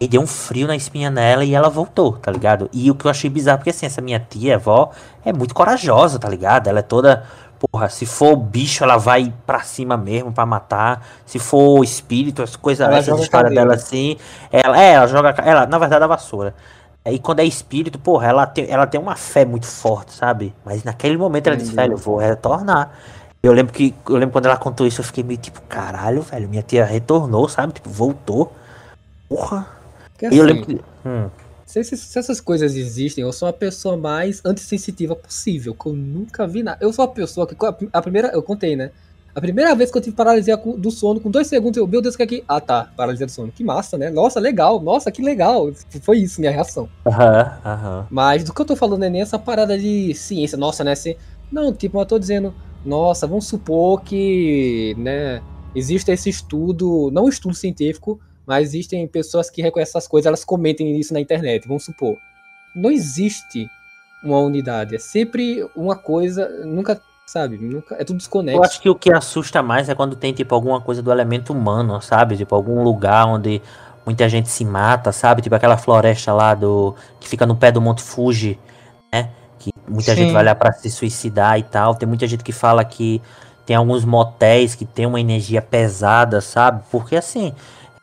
[0.00, 2.68] E deu um frio na espinha nela e ela voltou, tá ligado?
[2.72, 4.90] E o que eu achei bizarro, porque assim, essa minha tia, avó,
[5.24, 6.68] é muito corajosa, tá ligado?
[6.68, 7.24] Ela é toda.
[7.58, 11.06] Porra, se for bicho, ela vai pra cima mesmo pra matar.
[11.24, 14.16] Se for espírito, as coisas, Ela essas histórias dela assim.
[14.52, 15.30] Ela, é, ela joga.
[15.42, 16.54] Ela, na verdade, a vassoura.
[17.04, 20.54] Aí quando é espírito, porra, ela tem, ela tem uma fé muito forte, sabe?
[20.64, 22.92] Mas naquele momento ela disse, velho, eu vou retornar.
[23.44, 23.94] Eu lembro que.
[24.08, 27.46] Eu lembro quando ela contou isso, eu fiquei meio tipo, caralho, velho, minha tia retornou,
[27.46, 27.74] sabe?
[27.74, 28.50] Tipo, voltou.
[29.28, 29.68] Porra.
[30.12, 30.80] Porque, E eu assim, lembro que.
[31.06, 31.28] Hum.
[31.66, 36.46] se, se essas coisas existem, eu sou a pessoa mais antissensitiva possível, que eu nunca
[36.46, 36.78] vi nada.
[36.80, 37.54] Eu sou a pessoa que.
[37.92, 38.28] A primeira.
[38.28, 38.90] Eu contei, né?
[39.34, 42.14] A primeira vez que eu tive paralisia do sono, com dois segundos, eu, meu Deus,
[42.14, 42.44] o que é que.
[42.48, 43.52] Ah, tá, paralisia do sono.
[43.52, 44.08] Que massa, né?
[44.08, 45.70] Nossa, legal, nossa, que legal.
[46.00, 46.88] Foi isso, minha reação.
[47.04, 48.06] Aham, aham.
[48.10, 50.94] Mas do que eu tô falando é nem essa parada de ciência, nossa, né?
[50.94, 51.18] Se...
[51.52, 52.54] Não, tipo, eu tô dizendo,
[52.84, 55.42] nossa, vamos supor que, né,
[55.74, 60.44] existe esse estudo, não um estudo científico, Mas existem pessoas que reconhecem essas coisas, elas
[60.44, 62.18] comentem isso na internet, vamos supor.
[62.74, 63.70] Não existe
[64.22, 68.58] uma unidade, é sempre uma coisa, nunca, sabe, nunca, é tudo desconexo.
[68.58, 71.54] Eu acho que o que assusta mais é quando tem, tipo, alguma coisa do elemento
[71.54, 72.36] humano, sabe?
[72.36, 73.62] Tipo, algum lugar onde
[74.04, 75.42] muita gente se mata, sabe?
[75.42, 76.94] Tipo aquela floresta lá do.
[77.18, 78.58] que fica no pé do Monte Fuji,
[79.12, 79.30] né?
[79.88, 80.22] Muita Sim.
[80.22, 81.94] gente vai lá pra se suicidar e tal.
[81.94, 83.20] Tem muita gente que fala que
[83.66, 86.82] tem alguns motéis que tem uma energia pesada, sabe?
[86.90, 87.52] Porque assim.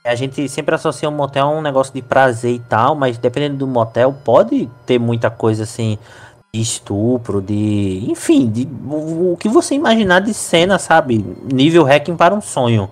[0.04, 3.58] A gente sempre associa um motel a um negócio de prazer e tal, mas dependendo
[3.58, 5.96] do motel, pode ter muita coisa assim
[6.54, 8.04] de estupro, de.
[8.10, 11.24] Enfim, de o, o que você imaginar de cena, sabe?
[11.44, 12.92] Nível hacking para um sonho.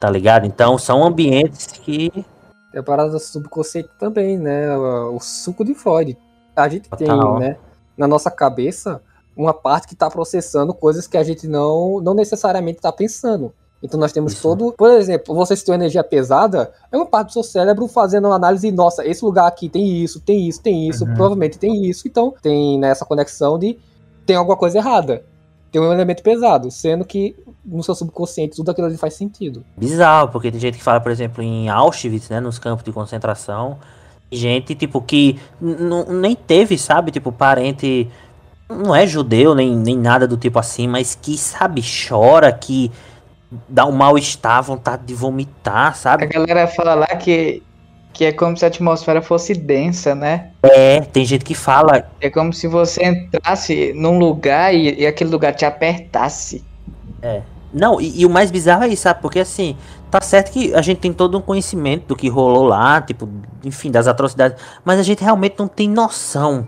[0.00, 0.46] Tá ligado?
[0.46, 2.10] Então são ambientes que.
[2.72, 4.76] É a parada subconsciente também, né?
[4.76, 6.16] O suco de Freud.
[6.54, 7.38] A gente tem, Total.
[7.38, 7.56] né,
[7.98, 9.02] na nossa cabeça,
[9.36, 13.52] uma parte que está processando coisas que a gente não, não necessariamente está pensando.
[13.82, 14.42] Então nós temos Isso.
[14.42, 14.72] todo.
[14.72, 18.26] Por exemplo, você se tem uma energia pesada, é uma parte do seu cérebro fazendo
[18.26, 21.14] uma análise, nossa, esse lugar aqui tem isso, tem isso, tem isso, Uhum.
[21.14, 22.08] provavelmente tem isso.
[22.08, 23.78] Então tem nessa conexão de
[24.26, 25.22] tem alguma coisa errada.
[25.70, 29.64] Tem um elemento pesado, sendo que no seu subconsciente tudo aquilo ali faz sentido.
[29.76, 33.78] Bizarro, porque tem gente que fala, por exemplo, em Auschwitz, né, nos campos de concentração,
[34.30, 38.08] gente, tipo, que nem teve, sabe, tipo, parente,
[38.68, 42.90] não é judeu, nem, nem nada do tipo assim, mas que, sabe, chora, que
[43.68, 46.26] dá um mal-estar, vontade de vomitar, A sabe?
[46.26, 47.62] galera fala lá que,
[48.12, 50.50] que é como se a atmosfera fosse densa, né?
[50.62, 55.30] É, tem gente que fala, É como se você entrasse num lugar e, e aquele
[55.30, 56.62] lugar te apertasse.
[57.72, 59.20] Não, e, e o mais bizarro é isso, sabe?
[59.20, 59.76] Porque assim,
[60.10, 63.28] tá certo que a gente tem todo um conhecimento do que rolou lá, tipo,
[63.64, 66.66] enfim, das atrocidades, mas a gente realmente não tem noção,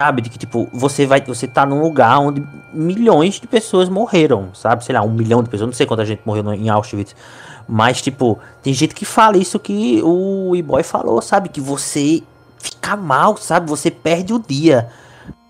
[0.00, 0.22] sabe?
[0.22, 4.84] De que, tipo, você vai, você tá num lugar onde milhões de pessoas morreram, sabe?
[4.84, 7.14] Sei lá, um milhão de pessoas, não sei quanta gente morreu em Auschwitz.
[7.68, 11.48] Mas, tipo, tem gente que fala isso que o E-Boy falou, sabe?
[11.48, 12.22] Que você
[12.58, 13.68] fica mal, sabe?
[13.70, 14.88] Você perde o dia.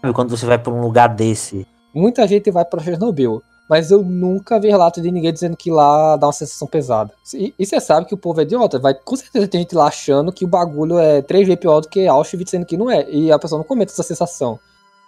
[0.00, 0.12] Sabe?
[0.12, 1.66] Quando você vai pra um lugar desse.
[1.94, 3.42] Muita gente vai pra Chernobyl,
[3.72, 7.10] mas eu nunca vi relato de ninguém dizendo que lá dá uma sensação pesada.
[7.32, 10.30] E, você sabe que o povo é idiota, vai com certeza tem gente lá achando
[10.30, 13.08] que o bagulho é três vezes pior do que Auschwitz, sendo que não é.
[13.08, 14.58] E a pessoa não comenta essa sensação.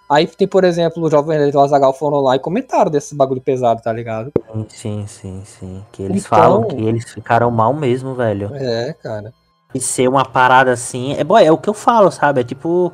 [0.09, 3.15] Aí tem, por exemplo, o Jovem Nerd e o Azagal foram lá e comentaram desse
[3.15, 4.32] bagulho pesado, tá ligado?
[4.51, 5.85] Sim, sim, sim, sim.
[5.93, 8.51] Que eles Então- falam que eles ficaram mal mesmo, velho.
[8.55, 9.35] É, cara.
[9.74, 11.12] E ser uma parada assim.
[11.19, 12.41] É, boy, é o que eu falo, sabe?
[12.41, 12.91] É tipo.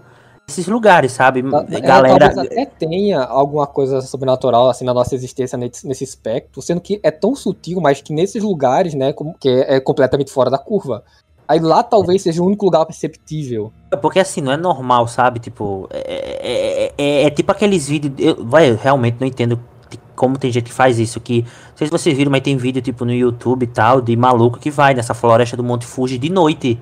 [0.51, 1.43] Esses lugares, sabe?
[1.49, 2.31] Tá- é, Galera.
[2.35, 6.99] talvez até tenha alguma coisa sobrenatural assim na nossa existência nesse, nesse espectro, sendo que
[7.05, 10.59] é tão sutil, mas que nesses lugares, né, como, que é, é completamente fora da
[10.59, 11.05] curva.
[11.47, 13.73] Aí lá talvez seja o único lugar perceptível.
[14.03, 15.41] Porque assim, não é normal, sabe?
[15.41, 15.89] Tipo.
[15.91, 18.13] É, é- é- é tipo aqueles vídeos.
[18.19, 19.59] Eu, vai, eu realmente não entendo
[20.15, 21.21] como tem gente que faz isso.
[21.21, 21.43] Que.
[21.43, 24.61] Não sei se vocês viram, mas tem vídeo, tipo, no YouTube e tal, de maluco
[24.61, 26.79] que vai nessa floresta do Monte Fuji de noite.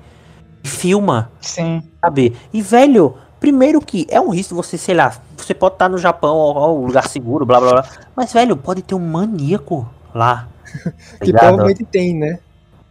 [0.62, 1.30] E filma.
[1.40, 1.82] Sim.
[2.04, 2.36] sabe?
[2.52, 6.36] E, velho, primeiro que é um risco você, sei lá, você pode estar no Japão,
[6.36, 7.84] ó, ó, lugar seguro, blá blá blá.
[8.16, 10.48] Mas, velho, pode ter um maníaco lá.
[11.22, 11.56] Que ligado?
[11.56, 12.38] provavelmente tem, né?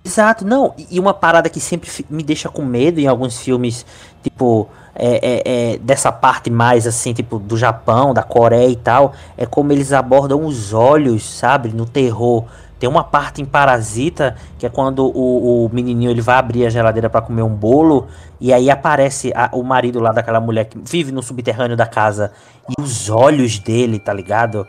[0.04, 0.74] Exato, não.
[0.90, 3.86] E uma parada que sempre me deixa com medo em alguns filmes,
[4.24, 9.14] tipo, é, é- é dessa parte mais assim, tipo, do Japão, da Coreia e tal,
[9.38, 12.46] é como eles abordam os olhos, sabe, no terror.
[12.80, 16.70] Tem uma parte em Parasita, que é quando o, o menininho ele vai abrir a
[16.70, 18.08] geladeira pra comer um bolo,
[18.40, 22.32] e aí aparece a- o marido lá daquela mulher que vive no subterrâneo da casa,
[22.70, 24.68] e os olhos dele, tá ligado?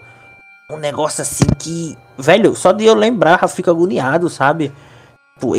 [0.70, 4.72] Um negócio assim que, velho, só de eu lembrar eu fico agoniado, sabe?
[5.34, 5.54] Tipo,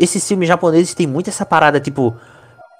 [0.00, 2.16] esses filmes japoneses têm muito essa parada, tipo,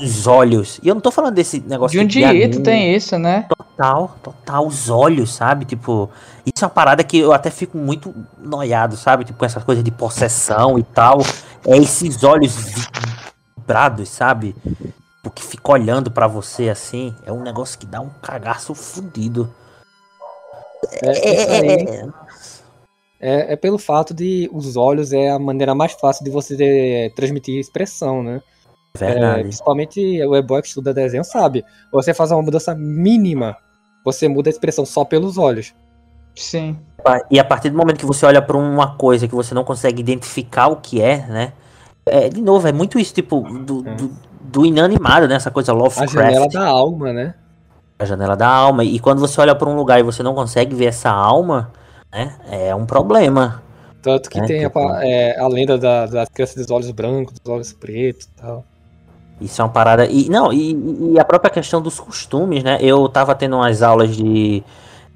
[0.01, 0.79] os olhos.
[0.83, 2.63] E eu não tô falando desse negócio De um tipo, anime.
[2.63, 3.47] tem isso, né?
[3.57, 5.65] Total, total, os olhos, sabe?
[5.65, 6.11] Tipo,
[6.45, 9.25] isso é uma parada que eu até fico muito noiado, sabe?
[9.25, 11.21] Tipo, com essas coisas de possessão e tal.
[11.67, 12.55] É esses olhos
[13.57, 14.55] vibrados, sabe?
[15.17, 17.15] Tipo, que fica olhando pra você assim.
[17.25, 19.53] É um negócio que dá um cagaço fudido.
[21.03, 22.09] É, É, é, é,
[23.19, 27.11] é, é pelo fato de os olhos é a maneira mais fácil de você eh,
[27.17, 28.43] transmitir expressão, né?
[29.03, 29.43] É É, verdade.
[29.43, 31.65] principalmente o e-boy que estuda desenho sabe.
[31.93, 33.57] Você faz uma mudança mínima,
[34.05, 35.75] você muda a expressão só pelos olhos.
[36.35, 36.79] Sim.
[37.31, 40.01] E a partir do momento que você olha pra uma coisa que você não consegue
[40.01, 41.53] identificar o que é, né?
[42.05, 43.95] É, de novo, é muito isso, tipo, do, É.
[43.95, 44.11] do,
[44.43, 45.37] do inanimado, né?
[45.37, 46.13] Essa coisa A Lovecraft.
[46.13, 47.35] janela da alma, né?
[47.99, 48.85] a janela da alma.
[48.85, 51.73] E quando você olha pra um lugar e você não consegue ver essa alma,
[52.13, 52.37] né?
[52.51, 53.63] É um problema.
[54.03, 56.91] Tanto que É, tem a, tipo- pa- é, a lenda da, das crianças dos olhos
[56.91, 58.65] brancos, dos olhos pretos e tal.
[59.41, 60.07] Isso é uma parada.
[60.07, 62.79] E não, e, e a própria questão dos costumes, né?
[62.81, 64.63] Eu tava tendo umas aulas de,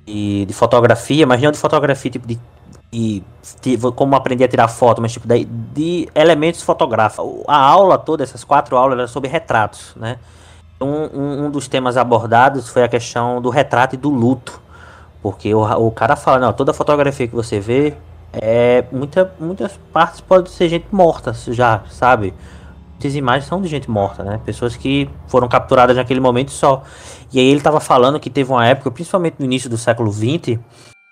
[0.04, 2.38] de, de fotografia, mas não de fotografia tipo de
[2.92, 3.22] e
[3.94, 7.44] como aprender a tirar foto, mas tipo de, de elementos fotográficos.
[7.46, 10.18] A aula toda, essas quatro aulas, era sobre retratos, né?
[10.80, 14.60] Um, um, um dos temas abordados foi a questão do retrato e do luto.
[15.22, 17.94] Porque o, o cara fala, não, toda fotografia que você vê,
[18.32, 22.34] é, muita, muitas partes pode ser gente morta já, sabe?
[23.00, 24.38] Muitas imagens são de gente morta, né?
[24.44, 26.82] Pessoas que foram capturadas naquele momento só.
[27.32, 30.58] E aí ele tava falando que teve uma época, principalmente no início do século XX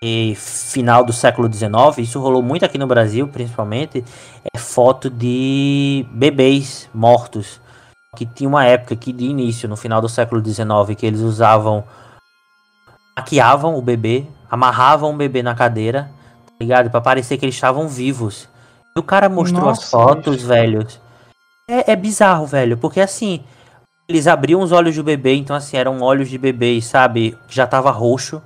[0.03, 4.05] e final do século XIX, isso rolou muito aqui no Brasil, principalmente,
[4.53, 7.59] é foto de bebês mortos.
[8.15, 11.83] Que tinha uma época que de início, no final do século XIX, que eles usavam
[13.17, 16.11] maquiavam o bebê, amarravam o bebê na cadeira,
[16.45, 16.91] tá ligado?
[16.91, 18.47] Pra parecer que eles estavam vivos.
[18.95, 20.47] E o cara mostrou as Nossa, fotos, bicho.
[20.47, 21.08] velhos.
[21.69, 23.41] É, é bizarro, velho, porque assim,
[24.07, 27.37] eles abriam os olhos do bebê, então assim, eram olhos de bebê, sabe?
[27.47, 28.41] Que já tava roxo,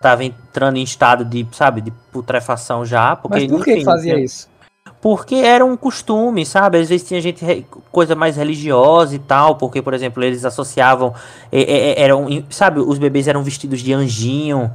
[0.00, 3.14] tava entrando em estado de, sabe, de putrefação já.
[3.14, 4.48] Porque, Mas por que enfim, que fazia isso?
[5.06, 6.78] Porque era um costume, sabe?
[6.78, 11.14] Às vezes tinha gente coisa mais religiosa e tal, porque, por exemplo, eles associavam,
[11.52, 14.68] é, é, é, eram, sabe, os bebês eram vestidos de anjinho,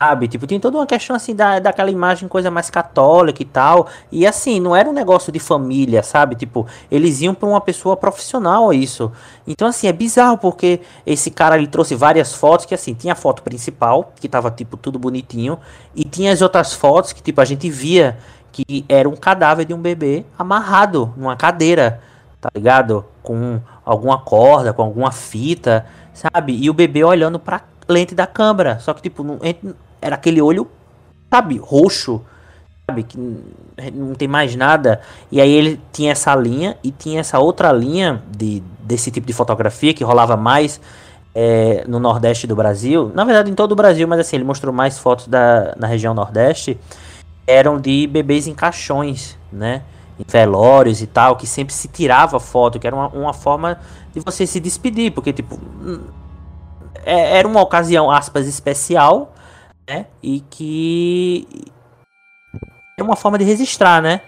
[0.00, 0.26] sabe?
[0.26, 3.86] Tipo, tem toda uma questão assim da, daquela imagem coisa mais católica e tal.
[4.10, 6.34] E assim, não era um negócio de família, sabe?
[6.34, 9.12] Tipo, eles iam pra uma pessoa profissional isso.
[9.46, 13.16] Então, assim, é bizarro porque esse cara ele trouxe várias fotos que assim, tinha a
[13.16, 15.58] foto principal, que tava tipo tudo bonitinho,
[15.94, 18.16] e tinha as outras fotos que tipo a gente via
[18.54, 22.00] que era um cadáver de um bebê amarrado numa cadeira,
[22.40, 23.04] tá ligado?
[23.20, 26.56] Com alguma corda, com alguma fita, sabe?
[26.56, 28.78] E o bebê olhando pra lente da câmera.
[28.78, 29.40] Só que, tipo, não,
[30.00, 30.68] era aquele olho,
[31.28, 32.24] sabe, roxo,
[32.86, 33.02] sabe?
[33.02, 33.18] Que
[33.92, 35.00] não tem mais nada.
[35.32, 39.32] E aí ele tinha essa linha e tinha essa outra linha de, desse tipo de
[39.32, 40.80] fotografia que rolava mais
[41.34, 43.10] é, no Nordeste do Brasil.
[43.16, 46.14] Na verdade, em todo o Brasil, mas assim, ele mostrou mais fotos da, na região
[46.14, 46.78] Nordeste
[47.46, 49.82] eram de bebês em caixões, né?
[50.18, 53.78] Em velórios e tal, que sempre se tirava foto, que era uma, uma forma
[54.14, 55.58] de você se despedir, porque, tipo,
[57.04, 59.34] é- era uma ocasião, aspas, especial,
[59.88, 60.06] né?
[60.22, 61.46] E que
[62.98, 64.20] era uma forma de registrar, né?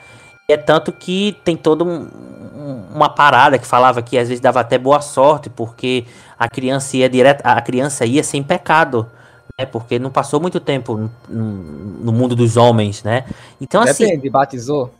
[0.48, 2.08] E é tanto que tem toda um-
[2.54, 6.04] um- uma parada que falava que às vezes dava até boa sorte, porque
[6.38, 9.08] a criança ia direto, a criança ia sem pecado,
[9.58, 9.64] né?
[9.64, 13.24] Porque não passou muito tempo no, no- mundo dos homens, né?
[13.60, 14.92] Então assim, Depende, batizou?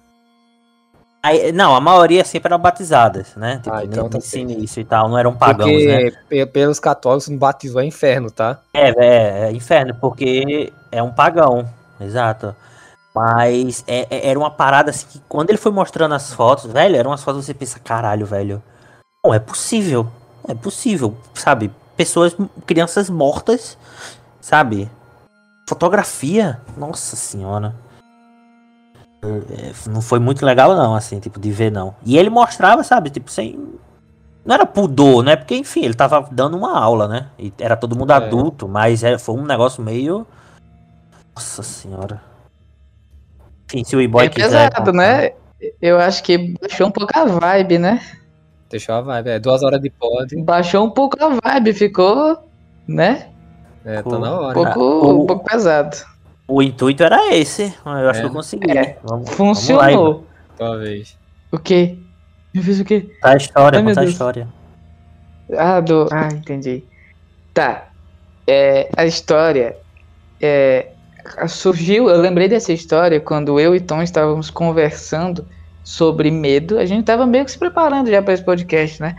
[1.23, 3.57] aí- não, a maioria sempre eram batizadas, né?
[3.63, 6.11] Tipo, Ah, então tá início e tal, não eram pagãos, Porque né?
[6.29, 8.61] pe- pelos católicos não batizou é inferno, tá?
[8.73, 11.69] É, é, é inferno, porque é um pagão,
[12.01, 12.57] exato.
[13.15, 16.97] Mas é- é- era uma parada assim que quando ele foi mostrando as fotos, velho,
[16.97, 18.63] eram umas fotos que você pensa, caralho, velho.
[19.25, 20.07] Não, é possível.
[20.49, 21.71] É possível, sabe?
[21.97, 23.77] Pessoas, crianças mortas,
[24.47, 24.89] sabe?
[25.69, 27.75] Fotografia, nossa senhora.
[29.21, 31.97] É, não foi muito legal não, assim, tipo, de ver não.
[32.05, 33.59] E ele mostrava, sabe, tipo, sem...
[34.45, 35.35] Não era pudor, né?
[35.35, 37.27] Porque, enfim, ele tava dando uma aula, né?
[37.37, 38.15] E era todo mundo É.
[38.15, 40.25] adulto, mas é, foi um negócio meio...
[41.35, 42.23] Nossa senhora.
[43.65, 44.71] Enfim, se o e-boy É quiser...
[44.71, 45.33] pesado, né?
[45.83, 48.01] Eu acho que baixou um pouco a vibe, né?
[48.71, 49.29] Deixou a vibe.
[49.29, 50.37] É duas horas de pod.
[50.45, 52.49] Baixou um pouco a vibe, ficou,
[52.87, 53.29] né?
[53.87, 54.55] É, tá na Um hora.
[54.55, 55.97] pouco, o- um pouco pesado.
[56.49, 57.73] O intuito era esse.
[57.85, 58.23] Eu acho É.
[58.23, 58.71] que eu consegui.
[58.77, 60.25] É, Vamos, Funcionou.
[60.57, 61.17] Tua vez.
[61.53, 61.97] O quê?
[62.55, 63.01] Eu fiz o quê?
[63.03, 64.49] Contar a história, Ai, contar a história.
[65.57, 66.09] Ah, do.
[66.11, 66.83] Ah, entendi.
[67.55, 67.89] Tá.
[68.47, 69.77] É, a história
[70.41, 70.89] é,
[71.49, 72.09] surgiu.
[72.09, 75.45] Eu lembrei dessa história quando eu e Tom estávamos conversando
[75.85, 76.79] sobre medo.
[76.79, 79.17] A gente estava meio que se preparando já para esse podcast, né?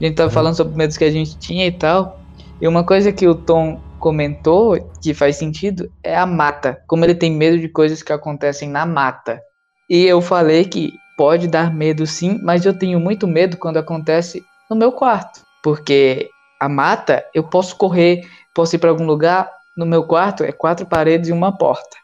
[0.00, 0.34] A gente tava Uhum.
[0.34, 2.20] falando sobre medos que a gente tinha e tal.
[2.60, 6.82] E uma coisa que o Tom comentou que faz sentido é a mata.
[6.86, 9.40] Como ele tem medo de coisas que acontecem na mata.
[9.88, 14.42] E eu falei que pode dar medo sim, mas eu tenho muito medo quando acontece
[14.70, 15.40] no meu quarto.
[15.62, 16.28] Porque
[16.60, 20.86] a mata, eu posso correr, posso ir para algum lugar, no meu quarto é quatro
[20.86, 21.96] paredes e uma porta.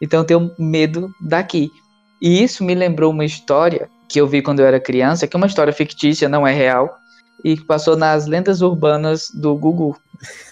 [0.00, 1.70] Então eu tenho medo daqui.
[2.20, 5.38] E isso me lembrou uma história que eu vi quando eu era criança, que é
[5.38, 6.96] uma história fictícia, não é real,
[7.44, 9.96] e que passou nas lendas urbanas do Google.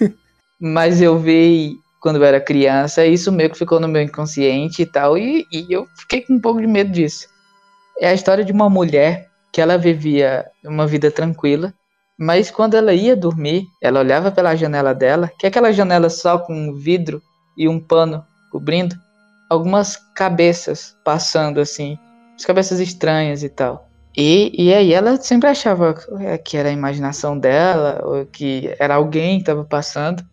[0.60, 4.86] Mas eu vi quando eu era criança, isso meio que ficou no meu inconsciente e
[4.86, 7.26] tal, e, e eu fiquei com um pouco de medo disso.
[8.00, 11.74] É a história de uma mulher que ela vivia uma vida tranquila,
[12.18, 16.38] mas quando ela ia dormir, ela olhava pela janela dela, que é aquela janela só
[16.38, 17.20] com vidro
[17.56, 18.94] e um pano cobrindo,
[19.50, 21.98] algumas cabeças passando assim,
[22.36, 23.88] as cabeças estranhas e tal.
[24.16, 25.94] E, e aí ela sempre achava
[26.42, 30.24] que era a imaginação dela, ou que era alguém que estava passando.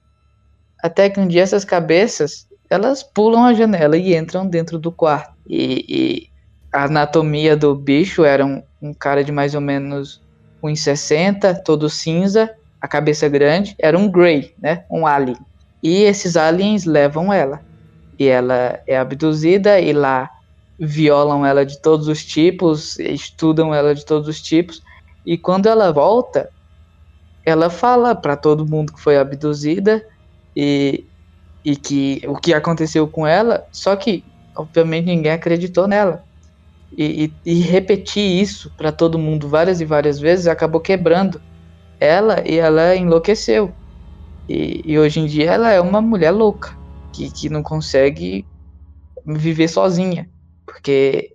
[0.83, 5.31] Até que um dia essas cabeças elas pulam a janela e entram dentro do quarto.
[5.47, 6.29] E, e
[6.73, 10.21] a anatomia do bicho era um, um cara de mais ou menos
[10.61, 14.83] 1,60, todo cinza, a cabeça grande, era um Grey, né?
[14.91, 15.37] Um alien.
[15.81, 17.61] E esses aliens levam ela.
[18.19, 20.29] E ela é abduzida e lá
[20.77, 24.81] violam ela de todos os tipos, estudam ela de todos os tipos.
[25.25, 26.49] E quando ela volta,
[27.45, 30.03] ela fala para todo mundo que foi abduzida
[30.55, 31.05] e,
[31.63, 34.23] e que o que aconteceu com ela, só que
[34.55, 36.23] obviamente ninguém acreditou nela.
[36.95, 41.41] E, e, e repetir isso para todo mundo várias e várias vezes acabou quebrando
[41.99, 43.73] ela e ela enlouqueceu.
[44.47, 46.77] E, e hoje em dia ela é uma mulher louca
[47.13, 48.45] que, que não consegue
[49.25, 50.29] viver sozinha,
[50.65, 51.33] porque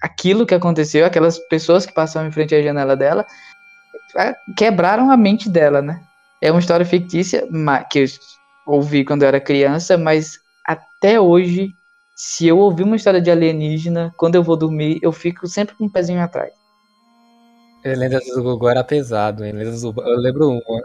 [0.00, 3.26] aquilo que aconteceu, aquelas pessoas que passavam em frente à janela dela,
[4.56, 6.00] quebraram a mente dela, né?
[6.42, 7.46] É uma história fictícia
[7.90, 8.04] que
[8.66, 11.72] ouvi quando eu era criança, mas até hoje,
[12.14, 15.84] se eu ouvir uma história de alienígena, quando eu vou dormir, eu fico sempre com
[15.84, 16.52] um pezinho atrás.
[17.84, 19.52] Lendas do Google era pesado, hein?
[19.52, 19.94] Lendas do...
[20.02, 20.82] Eu lembro uma.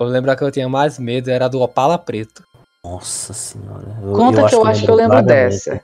[0.00, 2.42] Eu lembro que eu tinha mais medo, era do Opala Preto.
[2.82, 3.98] Nossa senhora.
[4.02, 5.80] Eu, Conta eu que eu acho que eu lembro dessa.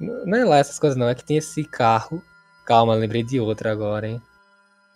[0.00, 2.22] Não é lá essas coisas não, é que tem esse carro.
[2.66, 4.20] Calma, lembrei de outra agora, hein?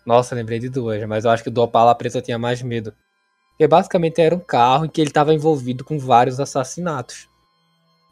[0.05, 2.93] Nossa, lembrei de duas, mas eu acho que do Opala Preto eu tinha mais medo.
[3.59, 7.27] Porque basicamente era um carro em que ele estava envolvido com vários assassinatos.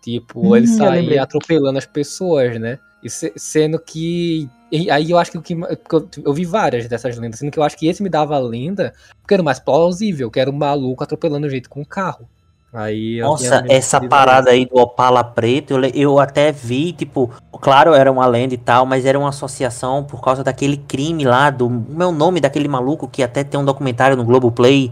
[0.03, 2.78] Tipo, hum, ele saía atropelando as pessoas, né?
[3.02, 4.49] E se, sendo que.
[4.91, 5.53] aí eu acho que o que.
[5.53, 8.40] Eu, eu vi várias dessas lendas, sendo que eu acho que esse me dava a
[8.40, 12.28] lenda porque era mais plausível, que era um maluco atropelando gente com um carro.
[12.74, 18.11] Aí Nossa, essa parada aí do Opala Preto, eu, eu até vi, tipo, claro, era
[18.11, 22.11] uma lenda e tal, mas era uma associação por causa daquele crime lá, do meu
[22.11, 24.91] nome daquele maluco que até tem um documentário no Globoplay.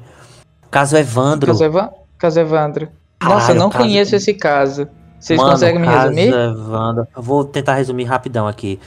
[0.76, 1.48] Caso Evandro.
[1.48, 1.94] Caso, Eva...
[2.18, 2.90] caso Evandro.
[3.24, 3.86] Nossa, eu não caso...
[3.86, 4.90] conheço esse caso.
[5.18, 6.34] Vocês Mano, conseguem me resumir?
[6.34, 7.08] Evandro.
[7.16, 8.78] Eu vou tentar resumir rapidão aqui.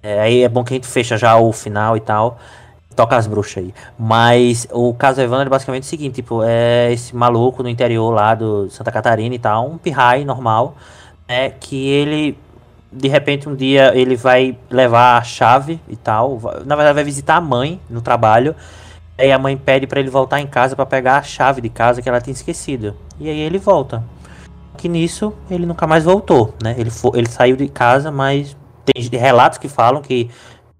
[0.00, 2.38] É, aí é bom que a gente fecha já o final e tal.
[2.94, 3.74] Toca as bruxas aí.
[3.98, 8.36] Mas o caso Evandro é basicamente o seguinte, tipo, é esse maluco no interior lá
[8.36, 10.76] do Santa Catarina e tal, um pirrai normal,
[11.26, 12.38] é que ele
[12.92, 17.34] de repente um dia ele vai levar a chave e tal, na verdade vai visitar
[17.34, 18.54] a mãe no trabalho.
[19.22, 22.02] Aí a mãe pede para ele voltar em casa para pegar a chave de casa
[22.02, 22.96] que ela tinha esquecido.
[23.20, 24.02] E aí ele volta.
[24.76, 26.74] Que nisso ele nunca mais voltou, né?
[26.76, 30.28] Ele, foi, ele saiu de casa, mas tem relatos que falam que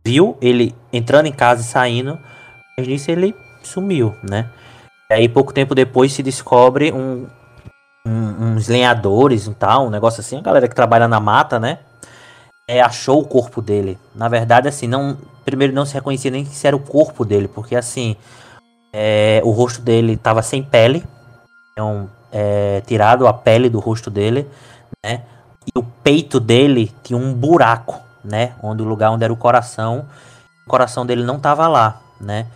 [0.05, 2.19] viu ele entrando em casa e saindo,
[2.77, 3.33] mas nisso ele
[3.63, 4.51] sumiu, né?
[5.09, 7.29] E aí pouco tempo depois se descobre um,
[8.05, 11.79] um, uns lenhadores e tal, um negócio assim, a galera que trabalha na mata, né?
[12.73, 13.99] É, achou o corpo dele.
[14.15, 15.17] Na verdade, assim, não.
[15.45, 18.17] Primeiro não se reconhecia nem se era o corpo dele, porque assim.
[18.93, 21.05] É, o rosto dele estava sem pele.
[21.73, 24.47] Então, é, tirado a pele do rosto dele,
[25.05, 25.23] né?
[25.67, 28.55] E o peito dele tinha um buraco né?
[28.63, 30.07] Onde o lugar onde era o coração,
[30.67, 32.47] o coração dele não estava lá, né?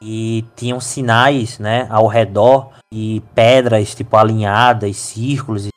[0.00, 5.68] E tinham sinais, né, ao redor e pedras tipo alinhadas, círculos.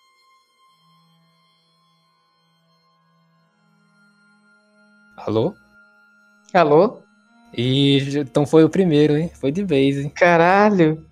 [5.28, 5.54] Alô?
[6.54, 7.00] Alô?
[7.54, 9.30] E então foi o primeiro, hein?
[9.34, 10.10] Foi de vez, hein?
[10.10, 11.06] Caralho.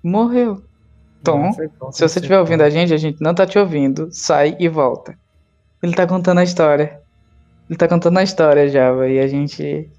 [0.00, 0.62] Morreu.
[1.24, 4.08] Tom, se você estiver ouvindo a gente, a gente não tá te ouvindo.
[4.12, 5.18] Sai e volta.
[5.82, 7.00] Ele tá contando a história.
[7.68, 9.90] Ele tá contando a história já, e a gente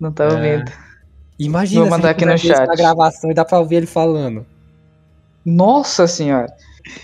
[0.00, 0.32] não tá é.
[0.32, 0.72] ouvindo.
[1.38, 2.66] Imagina Vou mandar aqui no chat.
[2.66, 4.44] Na gravação e dá pra ouvir ele falando.
[5.44, 6.52] Nossa senhora.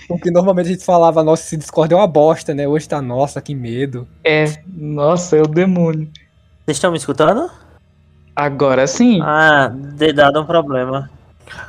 [0.07, 2.67] Porque normalmente a gente falava, nossa, esse Discord é uma bosta, né?
[2.67, 4.07] Hoje tá, nossa, que medo.
[4.25, 6.09] É, nossa, é o demônio.
[6.65, 7.51] Vocês estão me escutando?
[8.35, 9.21] Agora sim.
[9.23, 11.11] Ah, de dado um problema.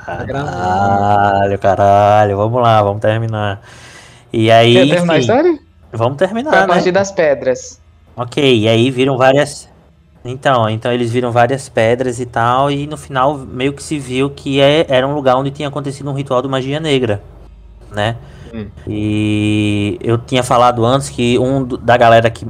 [0.05, 3.61] Caralho, caralho, vamos lá, vamos terminar.
[4.31, 4.73] E aí.
[4.73, 5.59] Quer terminar a história?
[5.91, 6.51] Vamos terminar.
[6.51, 6.91] Foi a partir né?
[6.91, 7.81] das pedras.
[8.15, 9.69] Ok, e aí viram várias.
[10.23, 14.29] Então, então eles viram várias pedras e tal, e no final meio que se viu
[14.29, 17.23] que é, era um lugar onde tinha acontecido um ritual de magia negra,
[17.91, 18.17] né?
[18.53, 18.67] Hum.
[18.87, 22.47] E eu tinha falado antes que um da galera que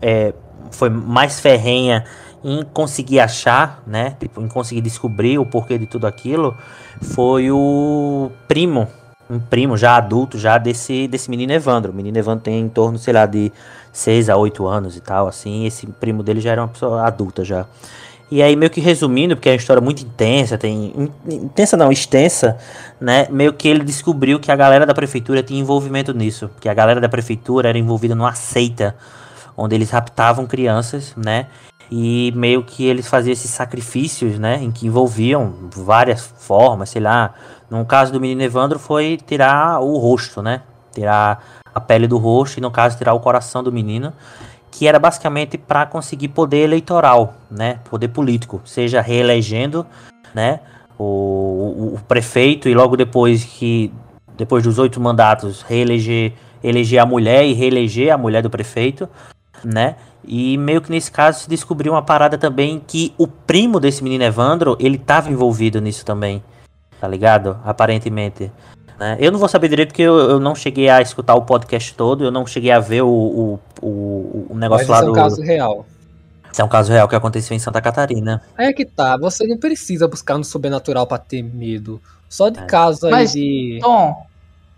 [0.00, 0.34] é,
[0.70, 2.04] foi mais ferrenha
[2.44, 4.16] em conseguir achar, né?
[4.20, 6.56] Tipo, em conseguir descobrir o porquê de tudo aquilo,
[7.00, 8.88] foi o primo
[9.30, 11.92] um primo já adulto já desse, desse menino Evandro.
[11.92, 13.52] O menino Evandro tem em torno, sei lá, de
[13.92, 15.66] 6 a 8 anos e tal, assim.
[15.66, 17.66] Esse primo dele já era uma pessoa adulta já.
[18.30, 21.10] E aí, meio que resumindo, porque é uma história muito intensa, tem.
[21.26, 22.58] Intensa não, extensa,
[23.00, 23.26] né?
[23.30, 26.50] Meio que ele descobriu que a galera da prefeitura tinha envolvimento nisso.
[26.60, 28.94] Que a galera da prefeitura era envolvida numa seita
[29.56, 31.46] onde eles raptavam crianças, né?
[31.90, 34.62] E meio que eles faziam esses sacrifícios, né?
[34.62, 37.32] Em que envolviam várias formas, sei lá.
[37.70, 40.62] No caso do menino Evandro foi tirar o rosto, né?
[40.92, 41.42] Tirar
[41.74, 44.12] a pele do rosto e no caso tirar o coração do menino,
[44.78, 47.80] que era basicamente para conseguir poder eleitoral, né?
[47.90, 49.84] Poder político, seja reelegendo,
[50.32, 50.60] né?
[50.96, 53.92] O, o, o prefeito e logo depois que
[54.36, 56.32] depois dos oito mandatos reeleger
[56.62, 59.08] eleger a mulher e reeleger a mulher do prefeito,
[59.64, 59.96] né?
[60.24, 64.22] E meio que nesse caso se descobriu uma parada também que o primo desse menino
[64.22, 66.40] Evandro, ele tava envolvido nisso também.
[67.00, 67.58] Tá ligado?
[67.64, 68.52] Aparentemente.
[68.98, 69.16] Né?
[69.20, 72.24] Eu não vou saber direito porque eu, eu, não cheguei a escutar o podcast todo,
[72.24, 75.14] eu não cheguei a ver o, o, o, o negócio Mas lá é um do.
[75.14, 75.86] caso real.
[76.50, 78.42] Isso é um caso real que aconteceu em Santa Catarina.
[78.56, 82.00] Aí é que tá, você não precisa buscar no sobrenatural pra ter medo.
[82.28, 82.62] Só de É.
[82.64, 83.78] caso aí Mas- de.
[83.80, 84.26] Tom,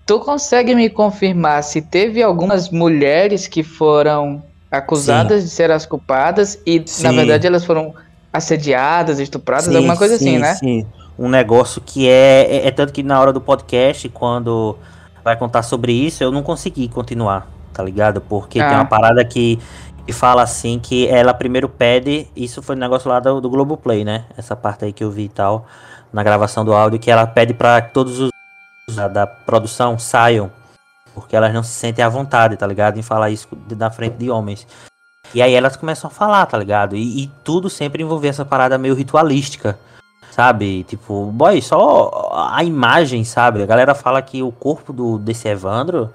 [0.05, 6.61] tu consegue me confirmar se teve algumas mulheres que foram acusadas de ser as culpadas
[6.67, 7.17] e, na Sim.
[7.17, 7.95] verdade, elas foram
[8.33, 10.55] assediadas, estupradas, Sim, alguma coisa assim, sim, né?
[10.55, 10.87] Sim.
[11.21, 12.67] Um negócio que é, é.
[12.69, 14.79] é tanto que na hora do podcast, quando
[15.23, 18.23] vai contar sobre isso, eu não consegui continuar, tá ligado?
[18.23, 18.69] Porque Ah.
[18.69, 19.59] tem uma parada que,
[20.07, 22.27] que fala assim que ela primeiro pede.
[22.35, 24.25] Isso foi um negócio lá do, do Globoplay, né?
[24.35, 25.67] Essa parte aí que eu vi e tal,
[26.11, 28.31] na gravação do áudio, que ela pede pra que todos os
[28.97, 30.51] da, da produção saiam.
[31.15, 32.99] Porque elas não se sentem à vontade, tá ligado?
[32.99, 34.67] Em falar isso na frente de homens.
[35.35, 36.97] E aí elas começam a falar, tá ligado?
[36.97, 39.79] E, e tudo sempre envolver essa parada meio ritualística.
[40.31, 40.85] Sabe?
[40.85, 43.63] Tipo, boy, só a imagem, sabe?
[43.63, 46.11] A galera fala que o corpo do, desse Evandro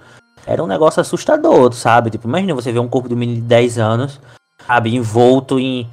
[0.47, 2.09] era um negócio assustador, sabe?
[2.09, 4.21] Tipo, imagina você ver um corpo de um menino de 10 anos,
[4.65, 4.95] sabe?
[4.95, 5.87] Envolto em,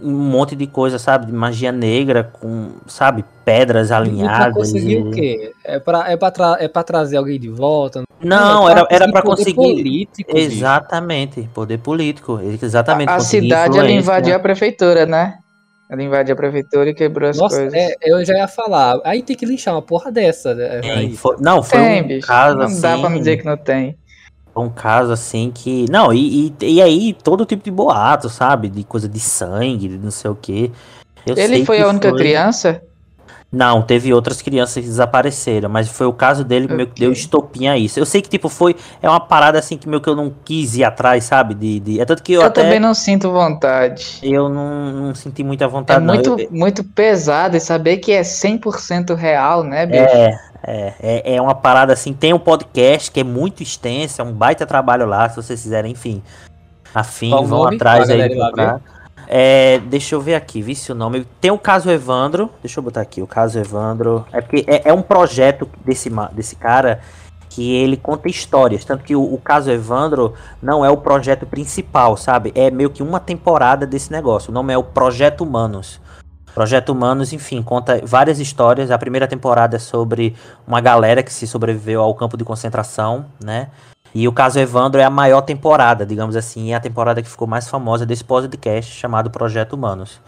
[0.00, 1.26] em um monte de coisa, sabe?
[1.26, 3.24] De magia negra, com, sabe?
[3.44, 4.54] Pedras pra alinhadas.
[4.54, 5.52] conseguir e- o quê?
[5.64, 8.02] É pra, é, pra tra- é pra trazer alguém de volta?
[8.22, 9.54] Não, era, era pra poder conseguir.
[9.54, 10.36] Político.
[10.36, 12.38] Exatamente, poder político.
[12.62, 13.08] Exatamente.
[13.08, 13.98] A, a cidade ela influência.
[13.98, 15.38] invadiu a prefeitura, né?
[15.92, 17.74] Ela invadiu a prefeitura e quebrou as Nossa, coisas.
[17.74, 18.98] é, eu já ia falar.
[19.04, 20.54] Aí tem que linchar uma porra dessa.
[20.54, 20.80] né?
[20.80, 21.16] Tem, Aí.
[21.18, 22.26] foi- não, foi tem, um bicho.
[22.26, 22.80] caso não assim.
[22.80, 23.98] dá pra me dizer que não tem.
[24.56, 25.84] um caso assim que.
[25.90, 28.70] Não, e, e, e aí todo tipo de boato, sabe?
[28.70, 30.70] De coisa de sangue, de não sei o quê.
[31.26, 32.82] Eu Ele sei foi que a única foi- criança?
[33.52, 37.12] Não, teve outras crianças que desapareceram, mas foi o caso dele que meio que deu
[37.12, 38.00] estopim a isso.
[38.00, 38.74] Eu sei que, tipo, foi.
[39.02, 41.54] É uma parada assim que meio que eu não quis ir atrás, sabe?
[41.54, 42.62] De, de- é tanto que eu, Eu, até.
[42.62, 44.18] também não sinto vontade.
[44.22, 46.14] Eu não, não senti muita É vontade, não.
[46.14, 50.00] muito, Eu- muito pesado e saber que é 100% real, né, bicho?
[50.02, 52.14] É, é, é, é uma parada assim.
[52.14, 55.92] Tem um podcast que é muito extenso, é um baita trabalho lá, se vocês quiserem,
[55.92, 56.22] enfim.
[56.94, 57.76] Afim, Qual vão nome?
[57.76, 58.80] atrás aí lá.
[59.26, 61.26] É, deixa eu ver aqui, vi se o nome.
[61.40, 62.50] Tem o caso Evandro.
[62.62, 64.26] Deixa eu botar aqui, o caso Evandro.
[64.32, 67.00] É porque é, é um projeto desse, desse cara
[67.48, 68.84] que ele conta histórias.
[68.84, 72.52] Tanto que o, o caso Evandro não é o projeto principal, sabe?
[72.54, 74.50] É meio que uma temporada desse negócio.
[74.50, 76.00] O nome é o Projeto Humanos.
[76.54, 78.90] Projeto Humanos, enfim, conta várias histórias.
[78.90, 80.34] A primeira temporada é sobre
[80.66, 83.68] uma galera que se sobreviveu ao campo de concentração, né?
[84.14, 87.48] E o caso Evandro é a maior temporada, digamos assim, é a temporada que ficou
[87.48, 90.20] mais famosa desse podcast chamado Projeto Humanos.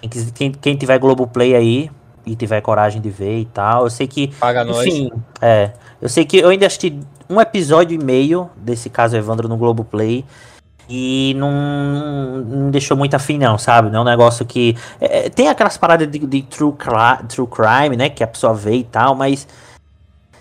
[0.00, 1.90] Quem, quem, quem tiver Globoplay aí
[2.24, 4.86] e tiver coragem de ver e tal, eu sei que Paga nós.
[4.86, 5.72] enfim, é.
[6.00, 10.24] Eu sei que eu ainda assisti um episódio e meio desse caso Evandro no Globoplay.
[10.88, 11.50] E não,
[12.46, 13.90] não deixou muito afim, não, sabe?
[13.90, 14.76] Não é um negócio que.
[15.00, 16.72] é, tem aquelas paradas de, de true,
[17.28, 18.08] true crime, né?
[18.08, 19.48] Que a pessoa vê e tal, mas.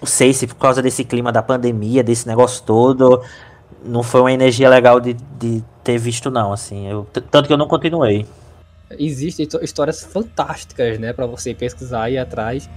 [0.01, 3.21] Não sei se por causa desse clima da pandemia, desse negócio todo.
[3.83, 6.87] Não foi uma energia legal de, de ter visto, não, assim.
[6.87, 8.25] Eu, tanto que eu não continuei.
[8.99, 11.13] Existem histó- histórias fantásticas, né?
[11.13, 12.69] Pra você pesquisar e ir atrás.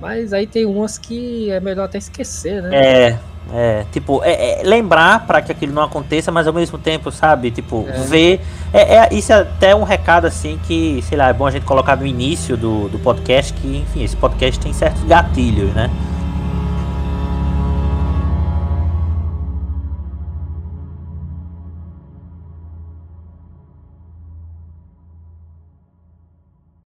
[0.00, 2.70] Mas aí tem umas que é melhor até esquecer, né?
[2.74, 3.18] É,
[3.52, 7.50] é, tipo, é, é lembrar pra que aquilo não aconteça, mas ao mesmo tempo, sabe,
[7.50, 7.92] tipo, É.
[8.04, 8.40] ver.
[8.72, 11.66] É, é- isso é até um recado assim que, sei lá, é bom a gente
[11.66, 15.90] colocar no início do, do podcast que, enfim, esse podcast tem certos gatilhos, né?